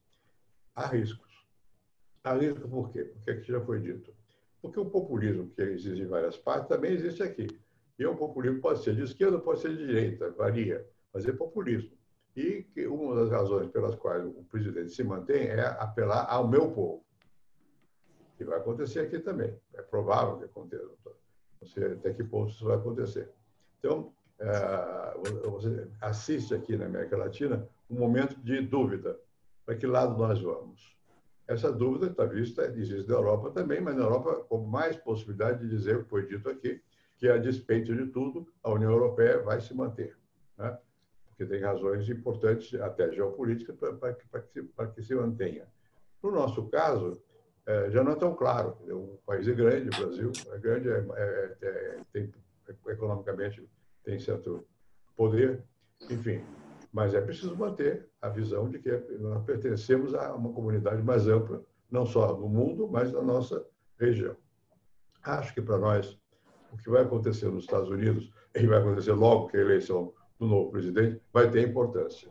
[0.74, 1.46] Há riscos.
[2.24, 3.04] Há riscos por quê?
[3.04, 4.12] Porque aqui já foi dito.
[4.60, 7.46] Porque o populismo que existe em várias partes também existe aqui.
[7.98, 11.90] E o populismo pode ser de esquerda, pode ser de direita, varia, mas é populismo.
[12.34, 16.70] E que uma das razões pelas quais o presidente se mantém é apelar ao meu
[16.70, 17.04] povo.
[18.36, 19.54] Que vai acontecer aqui também.
[19.74, 20.88] É provável que aconteça.
[21.60, 23.30] Não sei até que ponto isso vai acontecer.
[23.78, 29.18] Então, é, você assiste aqui na América Latina um momento de dúvida.
[29.64, 30.96] Para que lado nós vamos?
[31.46, 35.68] Essa dúvida está vista, existe na Europa também, mas na Europa com mais possibilidade de
[35.68, 36.80] dizer o que foi dito aqui,
[37.18, 40.16] que a despeito de tudo, a União Europeia vai se manter.
[40.56, 40.76] Né?
[41.42, 45.66] Porque tem razões importantes, até geopolíticas, para que, que, que se mantenha.
[46.22, 47.20] No nosso caso,
[47.66, 48.76] é, já não é tão claro.
[48.88, 52.32] O país é grande, o Brasil é grande, é, é, é tem,
[52.86, 53.68] economicamente
[54.04, 54.64] tem certo
[55.16, 55.64] poder,
[56.08, 56.44] enfim.
[56.92, 61.64] Mas é preciso manter a visão de que nós pertencemos a uma comunidade mais ampla,
[61.90, 63.66] não só no mundo, mas na nossa
[63.98, 64.36] região.
[65.24, 66.18] Acho que para nós,
[66.70, 70.48] o que vai acontecer nos Estados Unidos, e vai acontecer logo que a eleição do
[70.48, 72.28] novo presidente, vai ter importância.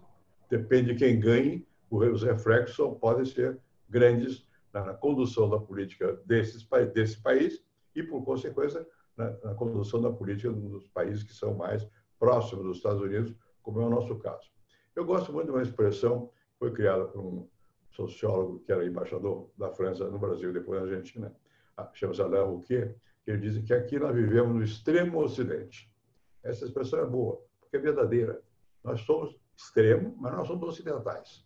[0.49, 3.57] Depende de quem ganhe, os reflexos podem ser
[3.89, 7.63] grandes na condução da política desses, desse país
[7.95, 11.87] e, por consequência, na, na condução da política dos países que são mais
[12.19, 14.51] próximos dos Estados Unidos, como é o nosso caso.
[14.93, 17.47] Eu gosto muito de uma expressão foi criada por um
[17.91, 21.35] sociólogo que era embaixador da França no Brasil depois na Argentina,
[21.93, 22.93] chama-se Alain Rouquet,
[23.23, 25.89] que ele diz que aqui nós vivemos no extremo ocidente.
[26.43, 28.41] Essa expressão é boa, porque é verdadeira.
[28.83, 31.45] Nós somos extremo, mas nós somos ocidentais.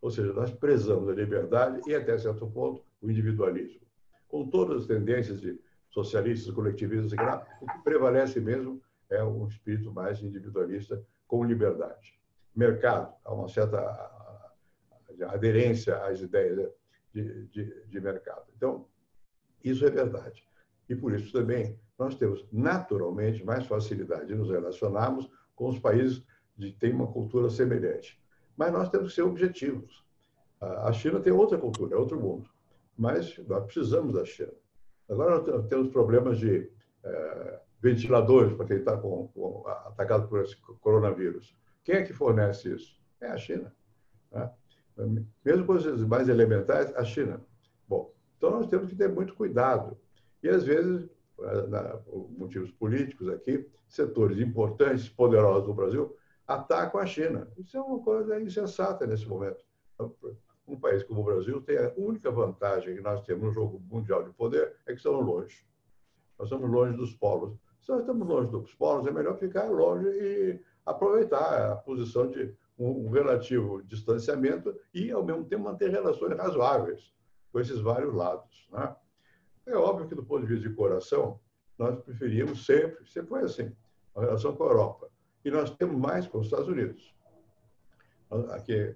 [0.00, 3.80] Ou seja, nós prezamos a liberdade e, até certo ponto, o individualismo.
[4.28, 5.58] Com todas as tendências de
[5.90, 7.12] socialistas, coletivistas,
[7.60, 12.20] o que prevalece mesmo é um espírito mais individualista com liberdade.
[12.54, 13.80] Mercado, há uma certa
[15.28, 16.70] aderência às ideias
[17.12, 18.44] de, de, de mercado.
[18.56, 18.86] Então,
[19.62, 20.46] isso é verdade.
[20.88, 26.22] E por isso também nós temos naturalmente mais facilidade de nos relacionarmos com os países
[26.56, 28.20] que têm uma cultura semelhante.
[28.56, 30.04] Mas nós temos que ser objetivos.
[30.60, 32.48] A China tem outra cultura, é outro mundo.
[32.96, 34.52] Mas nós precisamos da China.
[35.08, 36.70] Agora nós temos problemas de
[37.02, 41.54] é, ventiladores para quem está com, com, atacado por esse coronavírus.
[41.82, 42.98] Quem é que fornece isso?
[43.20, 43.74] É a China.
[44.32, 44.50] Né?
[45.44, 47.40] Mesmo coisas mais elementares, a China.
[47.86, 49.98] Bom, então nós temos que ter muito cuidado.
[50.42, 56.16] E às vezes, por motivos políticos aqui, setores importantes, poderosos do Brasil,
[56.46, 57.48] atacam a China.
[57.56, 59.64] Isso é uma coisa insensata nesse momento
[60.66, 64.22] um país como o Brasil tem a única vantagem que nós temos no jogo mundial
[64.24, 65.64] de poder é que estamos longe.
[66.38, 67.56] Nós estamos longe dos polos.
[67.80, 72.54] Se nós estamos longe dos polos, é melhor ficar longe e aproveitar a posição de
[72.78, 77.12] um relativo distanciamento e, ao mesmo tempo, manter relações razoáveis
[77.52, 78.68] com esses vários lados.
[78.72, 78.96] Né?
[79.66, 81.40] É óbvio que, do ponto de vista de coração,
[81.78, 83.72] nós preferimos sempre, sempre foi assim,
[84.14, 85.10] a relação com a Europa.
[85.44, 87.14] E nós temos mais com os Estados Unidos.
[88.50, 88.94] Aqui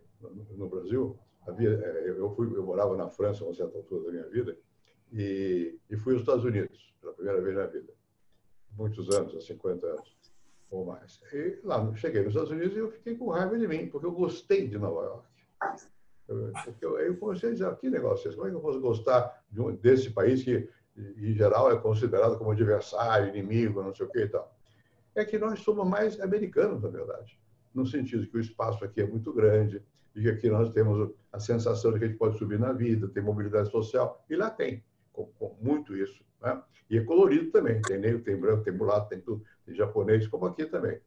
[0.57, 4.11] no Brasil, havia, é, eu, fui, eu morava na França a uma certa altura da
[4.11, 4.57] minha vida
[5.13, 7.93] e, e fui aos Estados Unidos pela primeira vez na vida.
[8.77, 10.17] Muitos anos, há 50 anos
[10.71, 11.21] ou mais.
[11.33, 14.13] E lá, cheguei nos Estados Unidos e eu fiquei com raiva de mim, porque eu
[14.13, 15.29] gostei de Nova York.
[16.65, 18.37] Porque eu, eu comecei a dizer, ah, que negócio é esse?
[18.37, 19.38] Como é que eu posso gostar
[19.81, 24.29] desse país que, em geral, é considerado como adversário, inimigo, não sei o que e
[24.29, 24.55] tal?
[25.15, 27.39] É que nós somos mais americanos, na verdade,
[27.75, 29.83] no sentido que o espaço aqui é muito grande,
[30.15, 33.09] de que aqui nós temos a sensação de que a gente pode subir na vida,
[33.09, 36.25] tem mobilidade social, e lá tem, com, com muito isso.
[36.41, 36.63] Né?
[36.91, 40.47] E é colorido também, tem negro, tem branco, tem mulato, tem tudo, tem japonês, como
[40.47, 41.01] aqui também.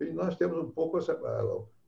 [0.00, 1.14] E nós temos um pouco essa,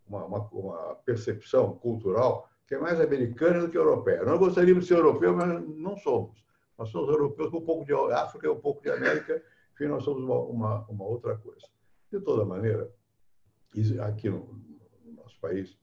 [0.07, 4.23] uma, uma, uma percepção cultural que é mais americana do que europeia.
[4.25, 6.45] Nós gostaríamos de ser europeus, mas não somos.
[6.77, 9.43] Nós somos europeus com um pouco de África e um pouco de América,
[9.73, 11.67] enfim, nós somos uma, uma, uma outra coisa.
[12.13, 12.93] De toda maneira,
[14.03, 14.55] aqui no,
[15.03, 15.79] no nosso país,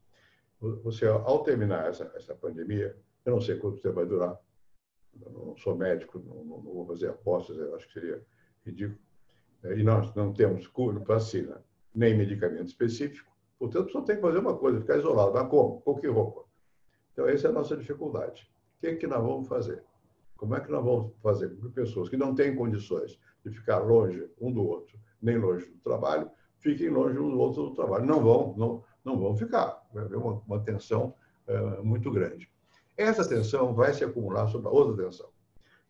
[0.62, 4.40] você, ao terminar essa, essa pandemia, eu não sei quanto tempo vai durar,
[5.20, 8.24] eu não sou médico, não, não, não vou fazer apostas, acho que seria
[8.64, 9.00] ridículo.
[9.64, 11.64] É, e nós não temos cura, vacina,
[11.96, 15.34] nem medicamento específico, portanto, só tem que fazer uma coisa, ficar isolado.
[15.34, 15.82] Mas como?
[15.82, 16.45] Com que roupa?
[17.16, 18.46] Então, essa é a nossa dificuldade.
[18.78, 19.82] O que é que nós vamos fazer?
[20.36, 23.78] Como é que nós vamos fazer com que pessoas que não têm condições de ficar
[23.78, 28.06] longe um do outro, nem longe do trabalho, fiquem longe um do outro do trabalho?
[28.06, 29.82] Não vão, não, não vão ficar.
[29.94, 31.16] Vai haver uma, uma tensão
[31.48, 32.52] é, muito grande.
[32.98, 35.30] Essa tensão vai se acumular sobre a outra tensão.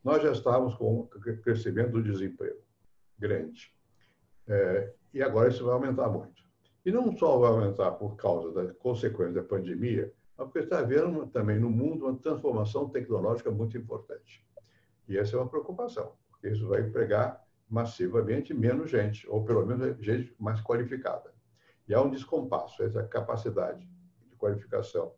[0.03, 1.07] Nós já estávamos com um
[1.41, 2.59] crescimento do desemprego
[3.17, 3.73] grande.
[4.47, 6.45] É, e agora isso vai aumentar muito.
[6.85, 11.27] E não só vai aumentar por causa da consequência da pandemia, mas porque está havendo
[11.27, 14.45] também no mundo uma transformação tecnológica muito importante.
[15.07, 19.97] E essa é uma preocupação, porque isso vai empregar massivamente menos gente, ou pelo menos
[20.03, 21.33] gente mais qualificada.
[21.87, 23.87] E há um descompasso entre a capacidade
[24.27, 25.13] de qualificação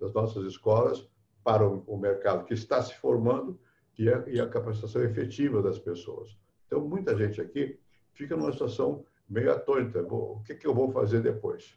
[0.00, 1.08] das nossas escolas
[1.44, 3.60] para o mercado que está se formando
[3.98, 6.36] e a, e a capacitação efetiva das pessoas.
[6.66, 7.78] Então, muita gente aqui
[8.12, 10.02] fica numa situação meio atônita.
[10.02, 11.76] O que, que eu vou fazer depois?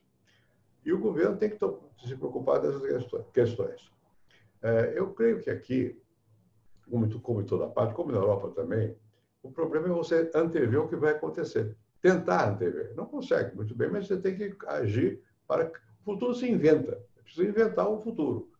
[0.86, 1.58] E o governo tem que
[2.06, 2.84] se preocupar dessas
[3.34, 3.92] questões.
[4.62, 6.00] É, eu creio que aqui,
[6.90, 8.96] como, em toda parte, como na Europa também,
[9.42, 11.76] o problema é você antever o que vai acontecer.
[12.02, 12.94] Tentar antever.
[12.96, 15.72] Não consegue muito bem, mas você tem que agir para.
[16.02, 17.02] O futuro se inventa.
[17.18, 18.52] É preciso inventar um futuro.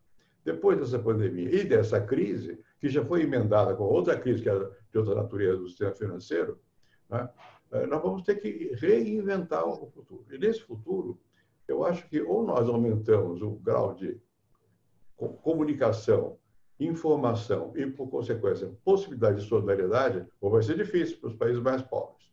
[0.44, 4.72] Depois dessa pandemia e dessa crise, que já foi emendada com outra crise, que era
[4.92, 6.60] de outra natureza do sistema financeiro,
[7.10, 7.30] né?
[7.90, 10.26] Nós vamos ter que reinventar o futuro.
[10.32, 11.20] E nesse futuro,
[11.68, 14.20] eu acho que ou nós aumentamos o grau de
[15.42, 16.38] comunicação,
[16.80, 21.82] informação e, por consequência, possibilidade de solidariedade, ou vai ser difícil para os países mais
[21.82, 22.26] pobres.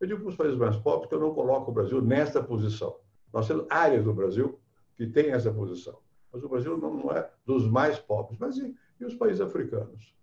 [0.00, 2.96] Eu digo para os países mais pobres que eu não coloco o Brasil nesta posição.
[3.32, 4.58] Nós temos áreas do Brasil
[4.96, 5.98] que têm essa posição.
[6.32, 10.14] Mas o Brasil não é dos mais pobres, mas e, e os países africanos?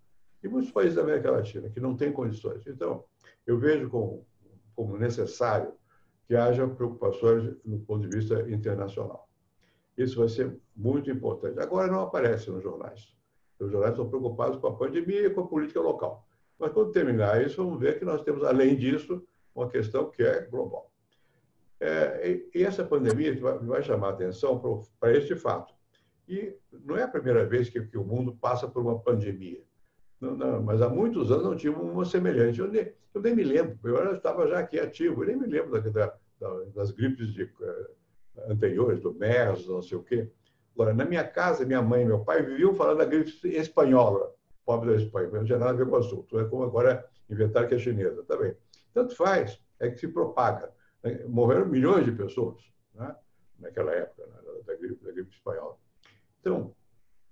[0.44, 2.66] E muitos países da América Latina que não têm condições.
[2.68, 3.04] Então,
[3.46, 4.26] eu vejo como,
[4.76, 5.74] como necessário
[6.32, 9.28] que haja preocupações no ponto de vista internacional.
[9.98, 11.60] Isso vai ser muito importante.
[11.60, 13.14] Agora não aparece nos jornais.
[13.60, 16.26] Os jornais estão preocupados com a pandemia e com a política local.
[16.58, 19.22] Mas quando terminar isso, vamos ver que nós temos, além disso,
[19.54, 20.90] uma questão que é global.
[21.82, 25.74] É, e essa pandemia vai, vai chamar a atenção para este fato.
[26.30, 29.62] E não é a primeira vez que, que o mundo passa por uma pandemia.
[30.22, 32.62] Não, não, mas há muitos anos não tinha uma semelhante.
[32.62, 35.82] Eu nem, eu nem me lembro, eu estava já aqui ativo, eu nem me lembro
[35.82, 36.21] da, da,
[36.74, 40.30] das gripes de, uh, anteriores, do MERS, não sei o quê.
[40.74, 44.34] Agora, na minha casa, minha mãe e meu pai viviam falando da gripe espanhola,
[44.66, 46.39] pobre da Espanha, não tinha nada a ver com o assunto.
[46.39, 48.24] É como agora inventar que é chinesa.
[48.24, 48.38] Tá
[48.94, 50.72] Tanto faz, é que se propaga.
[51.28, 52.62] Morreram milhões de pessoas
[52.94, 53.16] né?
[53.60, 54.62] naquela época, né?
[54.66, 55.78] da, gripe, da gripe espanhola.
[56.39, 56.74] Então,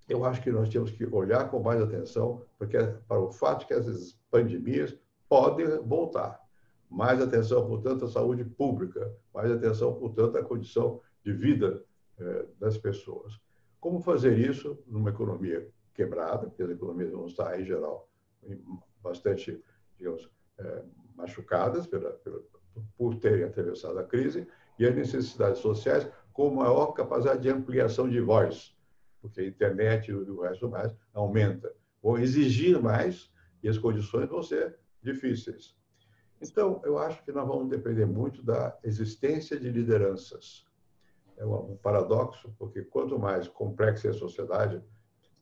[0.08, 3.72] eu acho que nós temos que olhar com mais atenção porque, para o fato que
[3.72, 4.96] essas pandemias
[5.28, 6.40] podem voltar.
[6.90, 11.84] Mais atenção, portanto, à saúde pública, mais atenção, portanto, à condição de vida
[12.18, 13.38] eh, das pessoas.
[13.78, 18.08] Como fazer isso numa economia quebrada, porque as economias vão estar, em geral,
[19.02, 19.62] bastante,
[19.96, 20.28] digamos,
[20.58, 20.82] eh,
[21.14, 22.42] machucadas pela, pela,
[22.96, 24.46] por terem atravessado a crise,
[24.78, 28.74] e as necessidades sociais com maior capacidade de ampliação de voz
[29.20, 31.72] porque a internet e o resto mais aumenta.
[32.02, 33.30] Vão exigir mais
[33.62, 35.76] e as condições vão ser difíceis.
[36.40, 40.66] Então, eu acho que nós vamos depender muito da existência de lideranças.
[41.36, 44.82] É um paradoxo, porque quanto mais complexa é a sociedade,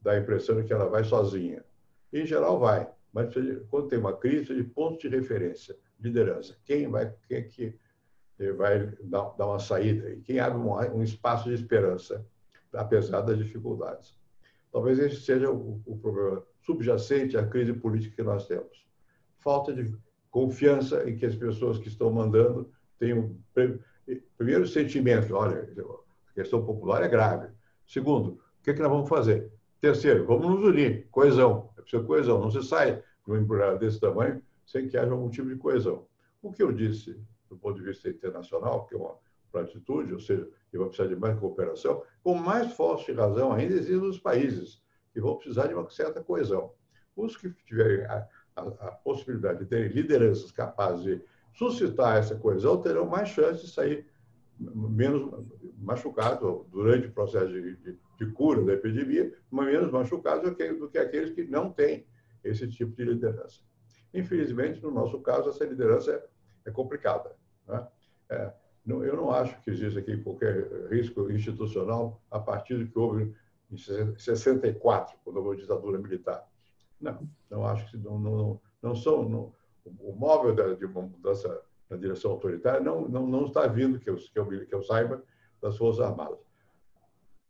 [0.02, 1.64] dá a impressão de que ela vai sozinha.
[2.12, 3.32] Em geral, vai, mas
[3.68, 7.78] quando tem uma crise, de pontos de referência, liderança, quem vai, quem é que
[8.56, 12.24] vai dar uma saída e quem abre um espaço de esperança
[12.72, 14.16] apesar das dificuldades.
[14.70, 18.86] Talvez esse seja o problema subjacente à crise política que nós temos.
[19.38, 19.96] Falta de
[20.38, 23.36] confiança em que as pessoas que estão mandando tenham,
[24.36, 25.68] primeiro, sentimento, olha,
[26.30, 27.48] a questão popular é grave.
[27.84, 28.30] Segundo,
[28.60, 29.50] o que, é que nós vamos fazer?
[29.80, 31.70] Terceiro, vamos nos unir, coesão.
[31.76, 32.40] É preciso coesão.
[32.40, 36.06] Não se sai de um embrulhado desse tamanho sem que haja algum tipo de coesão.
[36.40, 39.16] O que eu disse do ponto de vista internacional, que é uma
[39.50, 44.08] platitude, ou seja, que vai precisar de mais cooperação, com mais forte razão ainda existem
[44.08, 44.82] os países
[45.12, 46.72] que vão precisar de uma certa coesão.
[47.16, 48.04] Os que tiverem
[48.58, 53.72] a, a possibilidade de terem lideranças capazes de suscitar essa coesão terão mais chance de
[53.72, 54.06] sair
[54.58, 55.44] menos
[55.78, 60.72] machucados durante o processo de, de, de, cura da epidemia, mas menos machucados do que,
[60.72, 62.06] do que aqueles que não têm
[62.42, 63.60] esse tipo de liderança.
[64.12, 66.24] Infelizmente, no nosso caso, essa liderança é,
[66.66, 67.36] é complicada.
[67.66, 67.86] Né?
[68.30, 68.52] É,
[68.84, 73.34] Não, eu não acho que exista aqui qualquer risco institucional a partir do que houve
[73.70, 76.47] em 64, quando houve a ditadura militar.
[77.00, 79.28] Não, não acho que não, não, não são.
[79.28, 79.52] Não,
[80.00, 84.10] o móvel da, de uma mudança na direção autoritária não, não, não está vindo, que
[84.10, 85.22] eu, que, eu, que eu saiba,
[85.60, 86.38] das Forças Armadas.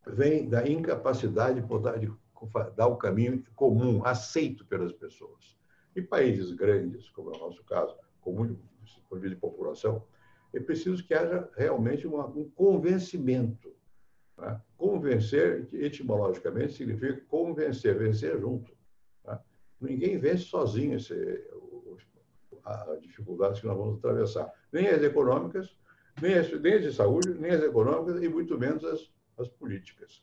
[0.06, 2.12] Vem da incapacidade de, de
[2.76, 5.56] dar o caminho comum, aceito pelas pessoas.
[5.96, 8.58] Em países grandes, como é o nosso caso, com muito
[9.10, 10.04] nível de população,
[10.52, 13.74] é preciso que haja realmente uma, um convencimento.
[14.36, 14.60] Né?
[14.76, 18.72] Convencer, etimologicamente, significa convencer, vencer junto.
[19.80, 21.14] Ninguém vence sozinho esse,
[22.64, 24.52] as dificuldades que nós vamos atravessar.
[24.72, 25.76] Nem as econômicas,
[26.20, 30.22] nem as, nem as de saúde, nem as econômicas e muito menos as, as políticas.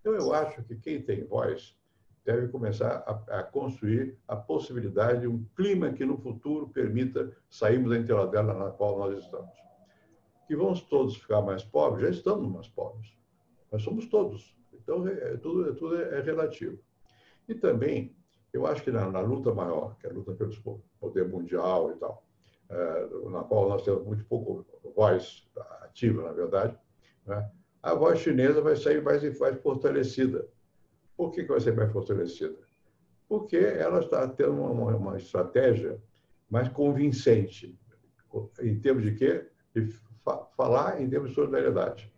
[0.00, 1.76] Então, eu acho que quem tem voz
[2.24, 7.90] deve começar a, a, construir a possibilidade de um clima que no futuro permita sairmos
[7.90, 9.54] da enteladela na qual nós estamos.
[10.46, 13.12] Que vamos todos ficar mais pobres, já estamos mais pobres.
[13.72, 14.56] Nós somos todos.
[14.72, 16.78] Então, é, é tudo, é, tudo é relativo.
[17.48, 18.14] E também,
[18.52, 21.94] eu acho que na, na, luta maior, que é a luta pelo poder mundial e
[21.96, 22.24] tal,
[22.68, 25.48] é, na qual nós temos muito pouco voz
[25.82, 26.78] ativa, na verdade,
[27.26, 27.50] né?
[27.82, 30.48] a voz chinesa vai sair mais, mais fortalecida
[31.20, 32.56] por que, que vai ser mais fortalecida?
[33.28, 36.02] Porque ela está tendo uma, uma estratégia
[36.48, 37.78] mais convincente,
[38.62, 39.46] em termos de quê?
[39.74, 39.86] De
[40.24, 42.10] fa falar em termos de solidariedade.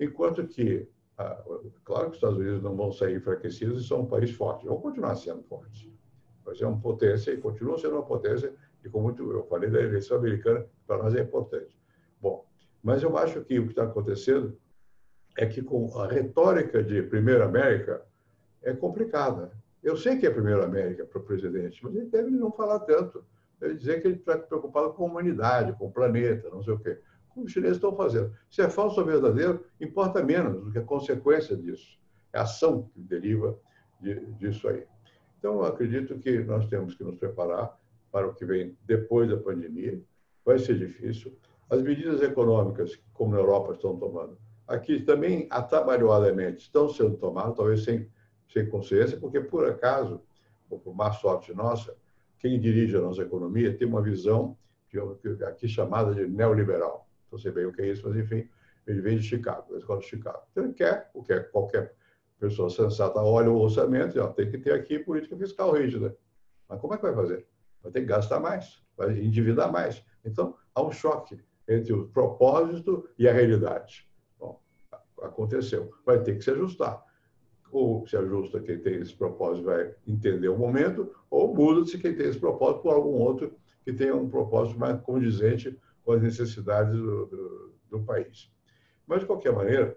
[0.00, 0.88] Enquanto que,
[1.18, 1.42] ah,
[1.84, 4.80] claro que os Estados Unidos não vão sair enfraquecidos e são um país forte, vão
[4.80, 5.88] continuar sendo fortes.
[6.44, 8.54] Vai ser uma potência e continua sendo uma potência,
[8.84, 11.76] e como eu falei da eleição americana, para nós é importante.
[12.20, 12.46] Bom,
[12.82, 14.56] mas eu acho que o que está acontecendo
[15.36, 18.06] é que com a retórica de Primeira América,
[18.66, 19.52] é complicada.
[19.82, 23.24] Eu sei que é primeira América para o presidente, mas ele deve não falar tanto.
[23.62, 26.78] Ele dizer que ele está preocupado com a humanidade, com o planeta, não sei o
[26.78, 26.98] quê.
[27.36, 28.32] Os chineses estão fazendo.
[28.50, 31.98] Se é falso ou verdadeiro, importa menos do que a consequência disso.
[32.32, 33.58] É a ação que deriva
[34.00, 34.84] de, disso aí.
[35.38, 37.78] Então, acredito que nós temos que nos preparar
[38.10, 40.00] para o que vem depois da pandemia.
[40.44, 41.36] Vai ser difícil.
[41.68, 47.84] As medidas econômicas, como na Europa estão tomando, aqui também atabalhoadamente estão sendo tomadas, talvez
[47.84, 48.08] sem
[48.52, 50.20] sem consciência, porque, por acaso,
[50.70, 51.96] ou por má sorte nossa,
[52.38, 54.56] quem dirige a nossa economia tem uma visão
[55.46, 57.05] aqui chamada de neoliberal.
[57.30, 58.48] Não sei bem o que é isso, mas, enfim,
[58.86, 60.42] ele vem de Chicago, da escola de Chicago.
[60.50, 61.94] Então, ele quer, o que é qualquer
[62.38, 66.16] pessoa sensata olha o orçamento e ó, tem que ter aqui política fiscal rígida.
[66.68, 67.46] Mas como é que vai fazer?
[67.82, 70.04] Vai ter que gastar mais, vai endividar mais.
[70.24, 74.08] Então, há um choque entre o propósito e a realidade.
[74.38, 74.60] Bom,
[75.22, 75.92] aconteceu.
[76.04, 77.04] Vai ter que se ajustar
[77.70, 82.28] ou se ajusta quem tem esse propósito vai entender o momento, ou muda-se quem tem
[82.28, 83.54] esse propósito por algum outro
[83.84, 88.48] que tenha um propósito mais condizente com as necessidades do, do, do país.
[89.04, 89.96] Mas, de qualquer maneira,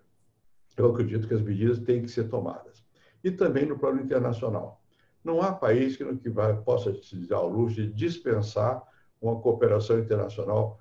[0.75, 2.83] eu acredito que as medidas têm que ser tomadas.
[3.23, 4.81] E também no plano internacional.
[5.23, 8.81] Não há país que, que vai, possa se dar ao luxo de dispensar
[9.21, 10.79] uma cooperação internacional,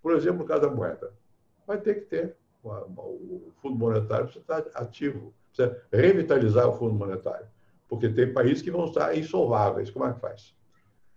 [0.00, 1.12] por exemplo, no caso da moeda.
[1.66, 2.36] Vai ter que ter.
[2.62, 7.46] O Fundo Monetário precisa estar ativo precisa revitalizar o Fundo Monetário,
[7.88, 9.90] porque tem países que vão estar insolváveis.
[9.90, 10.54] Como é que faz?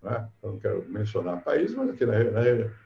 [0.04, 0.30] Não é?
[0.43, 2.41] Eu não quero mencionar países, mas aqui na, na,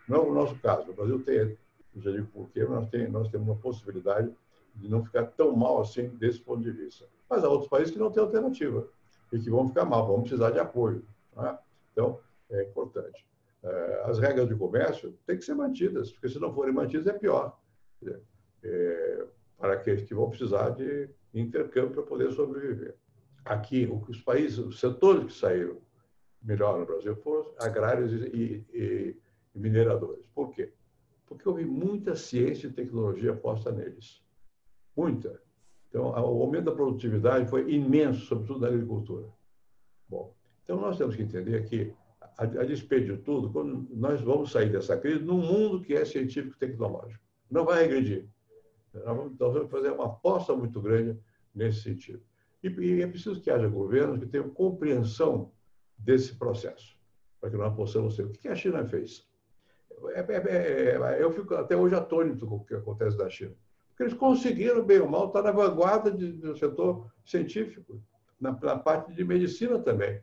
[0.08, 0.92] não é o nosso caso.
[0.92, 1.58] O Brasil tem,
[1.94, 4.32] não sei digo por quê, mas nós, tem, nós temos uma possibilidade
[4.76, 7.06] de não ficar tão mal assim desse ponto de vista.
[7.28, 8.88] Mas há outros países que não têm alternativa
[9.34, 11.04] e que vão ficar mal, vão precisar de apoio.
[11.38, 11.58] É?
[11.92, 12.20] Então,
[12.52, 13.26] é importante.
[13.64, 17.14] É, as regras de comércio têm que ser mantidas, porque se não forem mantidas é
[17.14, 17.58] pior.
[18.64, 19.26] É,
[19.58, 22.96] para aqueles que vão precisar de intercâmbio para poder sobreviver.
[23.44, 25.78] Aqui, os países, os setores que saíram
[26.42, 29.18] melhor no Brasil foram agrários e, e,
[29.56, 30.26] e mineradores.
[30.34, 30.72] Por quê?
[31.26, 34.24] Porque houve muita ciência e tecnologia posta neles.
[34.96, 35.42] Muita.
[35.90, 39.28] Então, o aumento da produtividade foi imenso, sobretudo na agricultura.
[40.08, 40.34] Bom,
[40.64, 41.94] então nós temos que entender que,
[42.38, 46.06] a, a despeito de tudo, quando nós vamos sair dessa crise num mundo que é
[46.06, 47.24] científico e tecnológico.
[47.50, 48.28] Não vai regredir.
[48.94, 51.18] Nós vamos, nós vamos fazer uma aposta muito grande
[51.54, 52.22] nesse sentido.
[52.64, 55.52] E, e é preciso que haja governos que tenham compreensão
[55.98, 56.98] desse processo,
[57.40, 58.26] para que nós possamos ter.
[58.26, 59.28] O que a China fez?
[60.10, 63.56] É, é, é, eu fico até hoje atônito com o que acontece na China.
[63.90, 68.00] Porque eles conseguiram, bem ou mal, estar na vanguarda de, do setor científico,
[68.40, 70.22] na, na, parte de medicina também.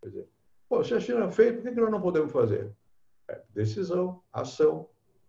[0.00, 0.28] Quer dizer,
[0.68, 2.72] pô, se a China fez, por que, que nós não podemos fazer?
[3.28, 4.88] É, decisão, ação,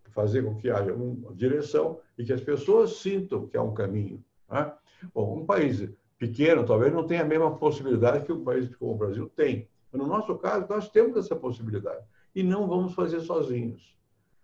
[0.09, 4.23] fazer com que haja uma direção e que as pessoas sintam que há um caminho.
[4.49, 4.73] Né?
[5.13, 5.87] Bom, um país
[6.17, 9.67] pequeno talvez não tenha a mesma possibilidade que um país como o Brasil tem.
[9.93, 12.03] Mas no nosso caso, nós temos essa possibilidade.
[12.33, 13.95] E não vamos fazer sozinhos.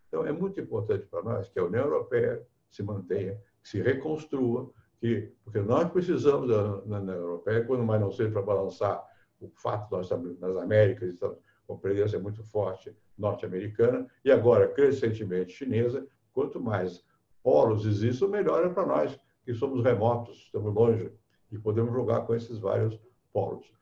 [0.08, 4.70] Então, é muito importante para nós que a União Europeia se mantenha, se reconstrua,
[5.00, 9.04] que, porque nós precisamos da União Europeia, quando mais não seja para balançar
[9.42, 14.68] o fato de nós estamos nas Américas, estamos com presença muito forte norte-americana e agora
[14.68, 16.06] crescentemente chinesa.
[16.32, 17.04] Quanto mais
[17.42, 21.12] polos existem, melhor é para nós, que somos remotos, estamos longe
[21.52, 23.00] e podemos jogar com esses vários
[23.34, 23.79] polos.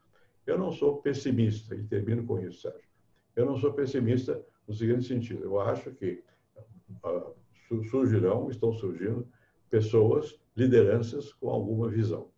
[0.48, 2.90] Eu não sou pessimista, e termino com isso, Sérgio.
[3.36, 6.24] Eu não sou pessimista no seguinte sentido: eu acho que
[7.04, 9.28] uh, surgirão, estão surgindo
[9.70, 12.32] pessoas, lideranças com alguma visão.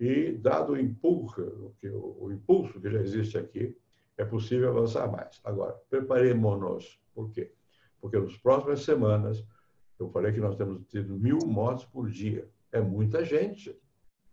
[0.00, 3.76] E, dado o impulso, que, o impulso que já existe aqui,
[4.16, 5.40] é possível avançar mais.
[5.44, 7.00] Agora, preparemos-nos.
[7.14, 7.52] Por quê?
[8.00, 9.46] Porque nas próximas semanas,
[9.98, 12.48] eu falei que nós temos tido mil mortes por dia.
[12.72, 13.78] É muita gente.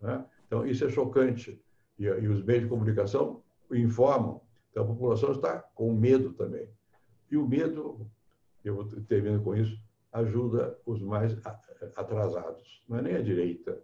[0.02, 0.26] Né?
[0.48, 1.62] Então, isso é chocante.
[2.00, 4.42] E, e os meios de comunicação informam.
[4.72, 6.70] Então, a população está com medo também.
[7.30, 8.10] E o medo,
[8.64, 9.80] eu termino com isso,
[10.12, 11.38] ajuda os mais
[11.96, 12.82] atrasados.
[12.88, 13.80] Não é nem a direita.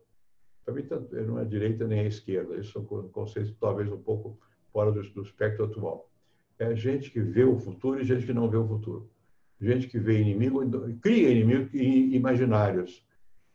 [0.64, 0.88] Para mim,
[1.28, 2.56] não é a direita nem a esquerda.
[2.56, 4.40] Isso são conceitos talvez um pouco
[4.72, 6.10] fora do, do espectro atual.
[6.58, 9.10] É gente que vê o futuro e gente que não vê o futuro.
[9.62, 10.62] Gente que vê inimigo,
[11.00, 13.06] cria inimigos imaginários.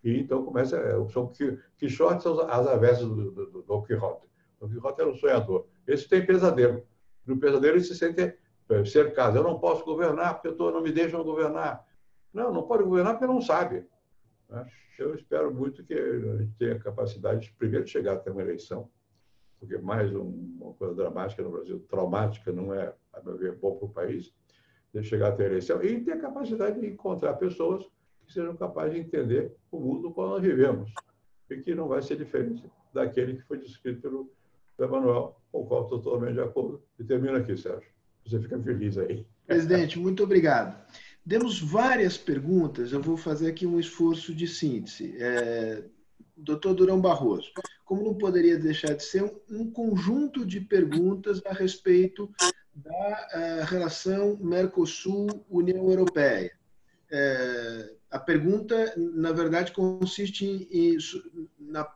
[0.03, 0.77] E então começa.
[0.77, 1.31] É, são
[1.77, 4.30] Quixote são as avessas do, do, do Don Quixote.
[4.61, 5.67] Don Quixote era um sonhador.
[5.87, 6.87] Esse tem pesadelo.
[7.27, 8.37] No pesadelo ele se sente
[8.69, 9.39] é, cercado.
[9.39, 11.85] Eu não posso governar porque eu tô, não me deixam governar.
[12.33, 13.87] Não, não pode governar porque não sabe.
[14.49, 14.67] Né?
[14.99, 18.91] Eu espero muito que a gente tenha capacidade de, primeiro, chegar até uma eleição,
[19.59, 23.87] porque mais uma coisa dramática no Brasil, traumática, não é, a meu ver, bom para
[23.87, 24.35] o país,
[24.93, 27.89] de chegar até a eleição e ter a capacidade de encontrar pessoas
[28.27, 30.93] que sejam capazes de entender o mundo no qual nós vivemos
[31.49, 34.31] e que não vai ser diferente daquele que foi descrito pelo
[34.85, 36.83] Emanuel, com o qual estou totalmente de acordo.
[36.99, 37.89] E termino aqui, Sérgio.
[38.27, 39.27] Você fica feliz aí.
[39.47, 40.79] Presidente, muito obrigado.
[41.25, 45.15] Demos várias perguntas, eu vou fazer aqui um esforço de síntese.
[45.19, 45.85] É,
[46.37, 47.51] doutor Durão Barroso,
[47.85, 52.31] como não poderia deixar de ser, um, um conjunto de perguntas a respeito
[52.75, 56.53] da uh, relação Mercosul-União Europeia.
[57.11, 60.97] É, a pergunta, na verdade, consiste em, em
[61.59, 61.87] na,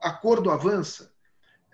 [0.00, 1.12] acordo avança.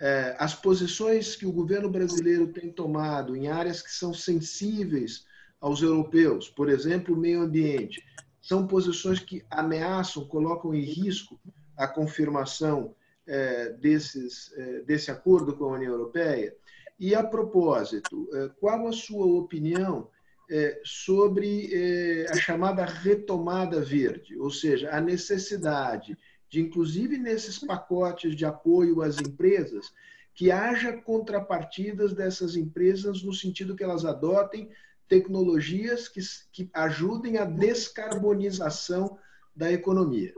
[0.01, 5.25] É, as posições que o governo brasileiro tem tomado em áreas que são sensíveis
[5.61, 8.05] aos europeus, por exemplo, o meio ambiente,
[8.43, 11.41] são posições que ameaçam, colocam em risco
[11.77, 12.95] a confirmação
[13.27, 16.55] é, desses, é, desse acordo com a União Europeia.
[16.99, 20.09] E, a propósito, é, qual a sua opinião
[20.51, 26.17] é, sobre é, a chamada retomada verde, ou seja, a necessidade
[26.55, 29.93] de, inclusive nesses pacotes de apoio às empresas,
[30.33, 34.71] que haja contrapartidas dessas empresas no sentido que elas adotem
[35.09, 36.21] tecnologias que,
[36.53, 39.19] que ajudem a descarbonização
[39.55, 40.33] da economia.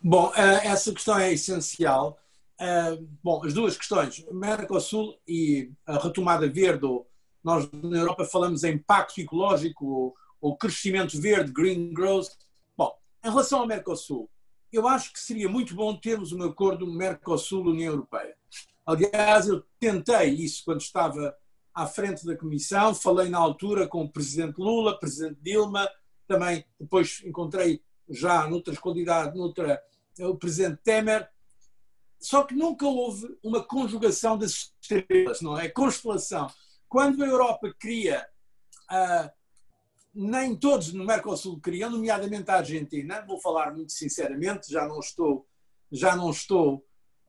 [0.00, 2.16] Bom, eh, essa questão é essencial.
[2.58, 6.86] Eh, bom, as duas questões, Mercosul e a retomada verde,
[7.42, 12.30] nós na Europa falamos em pacto ecológico ou crescimento verde, green growth.
[12.76, 14.30] Bom, em relação ao Mercosul,
[14.72, 18.36] eu acho que seria muito bom termos um acordo Mercosul-União Europeia.
[18.86, 21.36] Aliás, eu tentei isso quando estava
[21.74, 25.88] à frente da Comissão, falei na altura com o Presidente Lula, Presidente Dilma,
[26.26, 29.80] também depois encontrei já noutras qualidades, noutra,
[30.18, 31.28] o Presidente Temer,
[32.20, 35.68] só que nunca houve uma conjugação das estrelas, não é?
[35.68, 36.48] Constelação.
[36.88, 38.28] Quando a Europa cria,
[38.90, 39.30] uh,
[40.14, 45.46] nem todos no Mercosul queriam, nomeadamente a Argentina, vou falar muito sinceramente, já não estou,
[45.90, 46.84] já não estou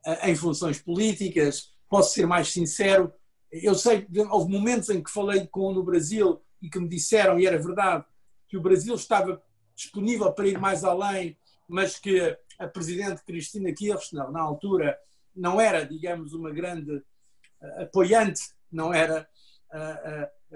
[0.05, 3.13] uh, em funções políticas, posso ser mais sincero,
[3.51, 7.39] eu sei que houve momentos em que falei com no Brasil e que me disseram,
[7.39, 8.05] e era verdade,
[8.47, 9.41] que o Brasil estava
[9.75, 14.97] disponível para ir mais além, mas que a presidente Cristina Kirchner, na altura,
[15.35, 19.27] não era, digamos, uma grande uh, apoiante, não era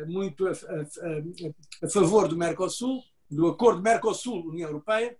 [0.07, 5.17] muito a, a, a, favor do Mercosul, do acordo Mercosul-União Europeia.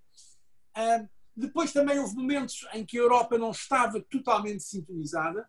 [1.36, 5.48] depois também houve momentos em que a Europa não estava totalmente sintonizada,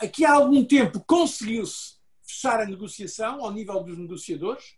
[0.00, 4.76] aqui há algum tempo conseguiu-se fechar a negociação ao nível dos negociadores.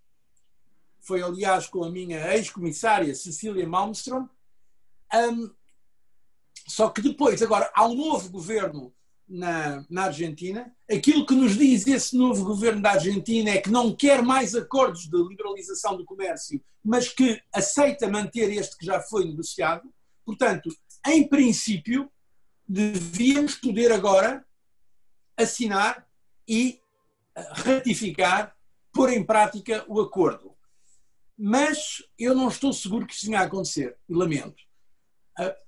[1.01, 4.29] Foi, aliás, com a minha ex-comissária Cecília Malmström.
[5.15, 5.55] Um,
[6.67, 8.93] só que depois, agora, há um novo governo
[9.29, 10.73] na, na Argentina.
[10.91, 15.09] Aquilo que nos diz esse novo governo da Argentina é que não quer mais acordos
[15.09, 19.89] de liberalização do comércio, mas que aceita manter este que já foi negociado.
[20.25, 20.69] Portanto,
[21.07, 22.11] em princípio,
[22.67, 24.45] devíamos poder agora
[25.37, 26.07] assinar
[26.47, 26.81] e
[27.35, 28.55] eh, ratificar
[28.93, 30.55] pôr em prática o acordo.
[31.37, 34.63] Mas eu não estou seguro que isso venha a acontecer, lamento.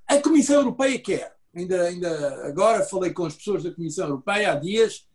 [0.09, 4.55] A Comissão Europeia quer, ainda, ainda agora falei com as pessoas da Comissão Europeia há
[4.57, 5.09] dias,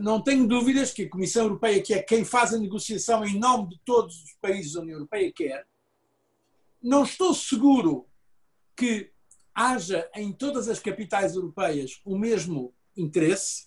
[0.00, 3.70] não tenho dúvidas que a Comissão Europeia, que é quem faz a negociação em nome
[3.70, 5.66] de todos os países da União Europeia, quer.
[6.80, 8.06] Não estou seguro
[8.76, 9.10] que
[9.54, 13.66] haja em todas as capitais europeias o mesmo interesse.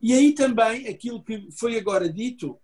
[0.00, 2.58] E aí também aquilo que foi agora dito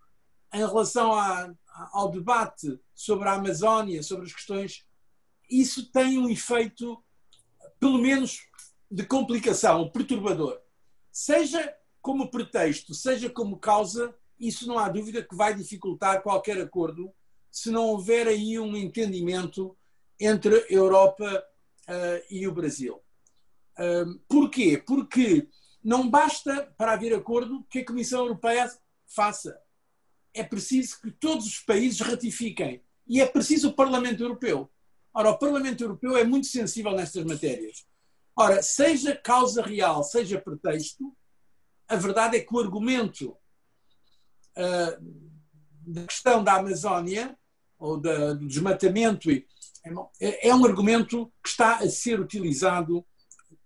[0.52, 1.52] em relação a,
[1.92, 4.86] ao debate sobre a Amazónia, sobre as questões,
[5.50, 7.02] isso tem um efeito,
[7.78, 8.40] pelo menos,
[8.90, 10.60] de complicação, perturbador.
[11.10, 17.12] Seja como pretexto, seja como causa, isso não há dúvida que vai dificultar qualquer acordo
[17.50, 19.76] se não houver aí um entendimento
[20.20, 21.44] entre a Europa
[21.88, 23.00] uh, e o Brasil.
[23.78, 24.82] Uh, porquê?
[24.86, 25.48] Porque
[25.82, 28.70] não basta, para haver acordo, que a Comissão Europeia
[29.06, 29.58] faça.
[30.34, 32.82] É preciso que todos os países ratifiquem.
[33.06, 34.70] E é preciso o Parlamento Europeu.
[35.14, 37.86] Ora, o Parlamento Europeu é muito sensível nestas matérias.
[38.36, 41.16] Ora, seja causa real, seja pretexto,
[41.88, 43.30] a verdade é que o argumento
[44.56, 45.36] uh,
[45.86, 47.36] da questão da Amazónia,
[47.78, 53.06] ou da, do desmatamento, é, é um argumento que está a ser utilizado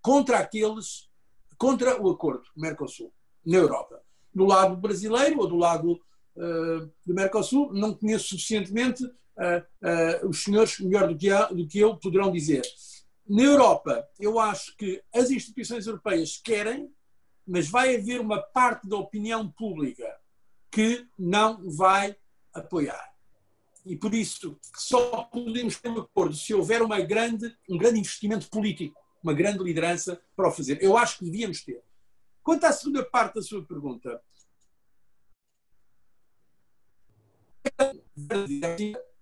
[0.03, 1.09] contra aqueles
[1.57, 3.13] contra o acordo Mercosul
[3.45, 4.01] na Europa.
[4.35, 10.81] Do lado brasileiro ou do lado uh, do Mercosul, não conheço suficientemente, uh, os senhores,
[10.81, 12.63] melhor do que, do que eu, poderão dizer.
[13.31, 16.93] Na Europa, eu acho que as instituições europeias querem,
[17.47, 20.19] mas vai haver uma parte da opinião pública
[20.71, 22.17] que não vai
[22.53, 23.15] apoiar.
[23.87, 28.51] E por isso só podemos ter um acordo se houver uma grande, um grande investimento
[28.51, 30.83] político uma grande liderança para o fazer.
[30.83, 31.83] Eu acho que devíamos ter.
[32.43, 34.21] Quanto à segunda parte da sua pergunta,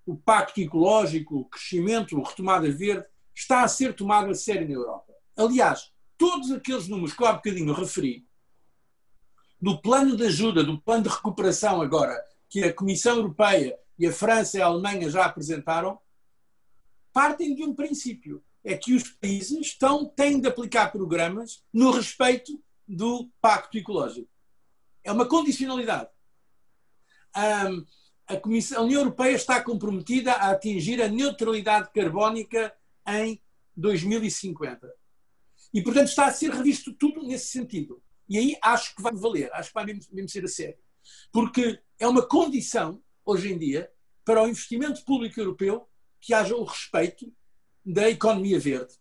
[0.06, 3.06] o pacto ecológico, o crescimento, a retomada verde,
[3.38, 5.14] está a ser tomado a sério na Europa.
[5.36, 8.26] Aliás, todos aqueles números que eu há bocadinho referi,
[9.60, 14.12] do plano de ajuda, do plano de recuperação agora, que a Comissão Europeia e a
[14.12, 15.98] França e a Alemanha já apresentaram,
[17.12, 22.60] partem de um princípio é que os países estão, têm de aplicar programas no respeito
[22.86, 24.28] do Pacto Ecológico.
[25.02, 26.10] É uma condicionalidade.
[27.36, 27.86] Um,
[28.26, 32.74] a, Comissão, a União Europeia está comprometida a atingir a neutralidade carbónica
[33.08, 33.40] em
[33.76, 34.92] 2050.
[35.72, 38.02] E, portanto, está a ser revisto tudo nesse sentido.
[38.28, 40.78] E aí acho que vai valer, acho que vai mesmo, mesmo ser a sério.
[41.32, 43.90] Porque é uma condição, hoje em dia,
[44.24, 45.88] para o investimento público europeu
[46.20, 47.32] que haja o respeito
[47.84, 48.94] da economia verde.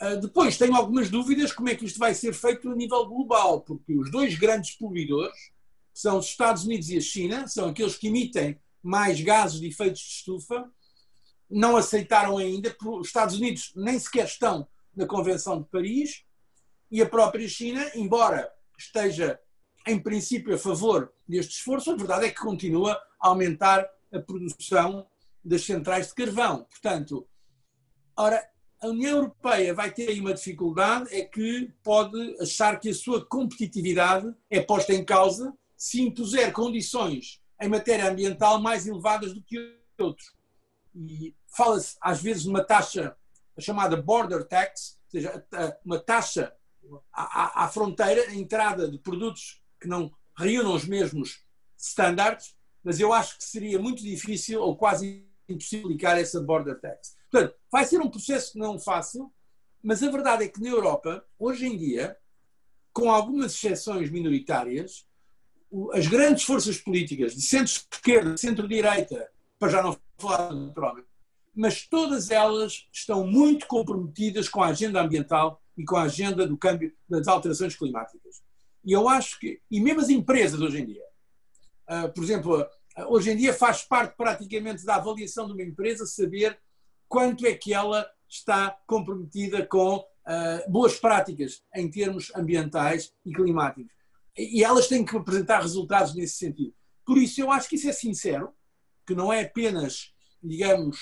[0.00, 3.60] Uh, depois, tenho algumas dúvidas como é que isto vai ser feito a nível global,
[3.62, 5.38] porque os dois grandes poluidores,
[5.94, 10.00] são os Estados Unidos e a China, são aqueles que emitem mais gases de efeitos
[10.00, 10.70] de estufa,
[11.50, 16.24] não aceitaram ainda, porque os Estados Unidos nem sequer estão na Convenção de Paris,
[16.90, 19.38] e a própria China, embora esteja
[19.86, 25.06] em princípio a favor deste esforço, a verdade é que continua a aumentar a produção
[25.44, 26.64] das centrais de carvão.
[26.64, 27.28] Portanto,
[28.18, 28.42] Ora,
[28.80, 33.24] a União Europeia vai ter aí uma dificuldade, é que pode achar que a sua
[33.26, 39.76] competitividade é posta em causa se impuser condições em matéria ambiental mais elevadas do que
[39.98, 40.34] outros.
[40.96, 43.14] E fala-se às vezes de uma taxa
[43.58, 45.46] chamada border tax, ou seja,
[45.84, 46.54] uma taxa
[47.12, 51.44] à, à fronteira, a entrada de produtos que não reúnam os mesmos
[51.76, 57.16] standards, mas eu acho que seria muito difícil ou quase impossível aplicar essa border tax.
[57.30, 59.32] Portanto, vai ser um processo não fácil,
[59.82, 62.16] mas a verdade é que na Europa, hoje em dia,
[62.92, 65.06] com algumas exceções minoritárias,
[65.92, 71.08] as grandes forças políticas de centro-esquerda, centro-direita, para já não falar naturalmente,
[71.54, 76.56] mas todas elas estão muito comprometidas com a agenda ambiental e com a agenda do
[76.56, 78.42] câmbio das alterações climáticas.
[78.84, 81.04] E eu acho que, e mesmo as empresas hoje em dia,
[81.88, 82.66] uh, por exemplo, uh,
[83.08, 86.58] hoje em dia faz parte praticamente da avaliação de uma empresa saber
[87.08, 93.92] quanto é que ela está comprometida com uh, boas práticas em termos ambientais e climáticos.
[94.36, 96.74] E elas têm que apresentar resultados nesse sentido.
[97.04, 98.52] Por isso, eu acho que isso é sincero,
[99.06, 100.98] que não é apenas, digamos,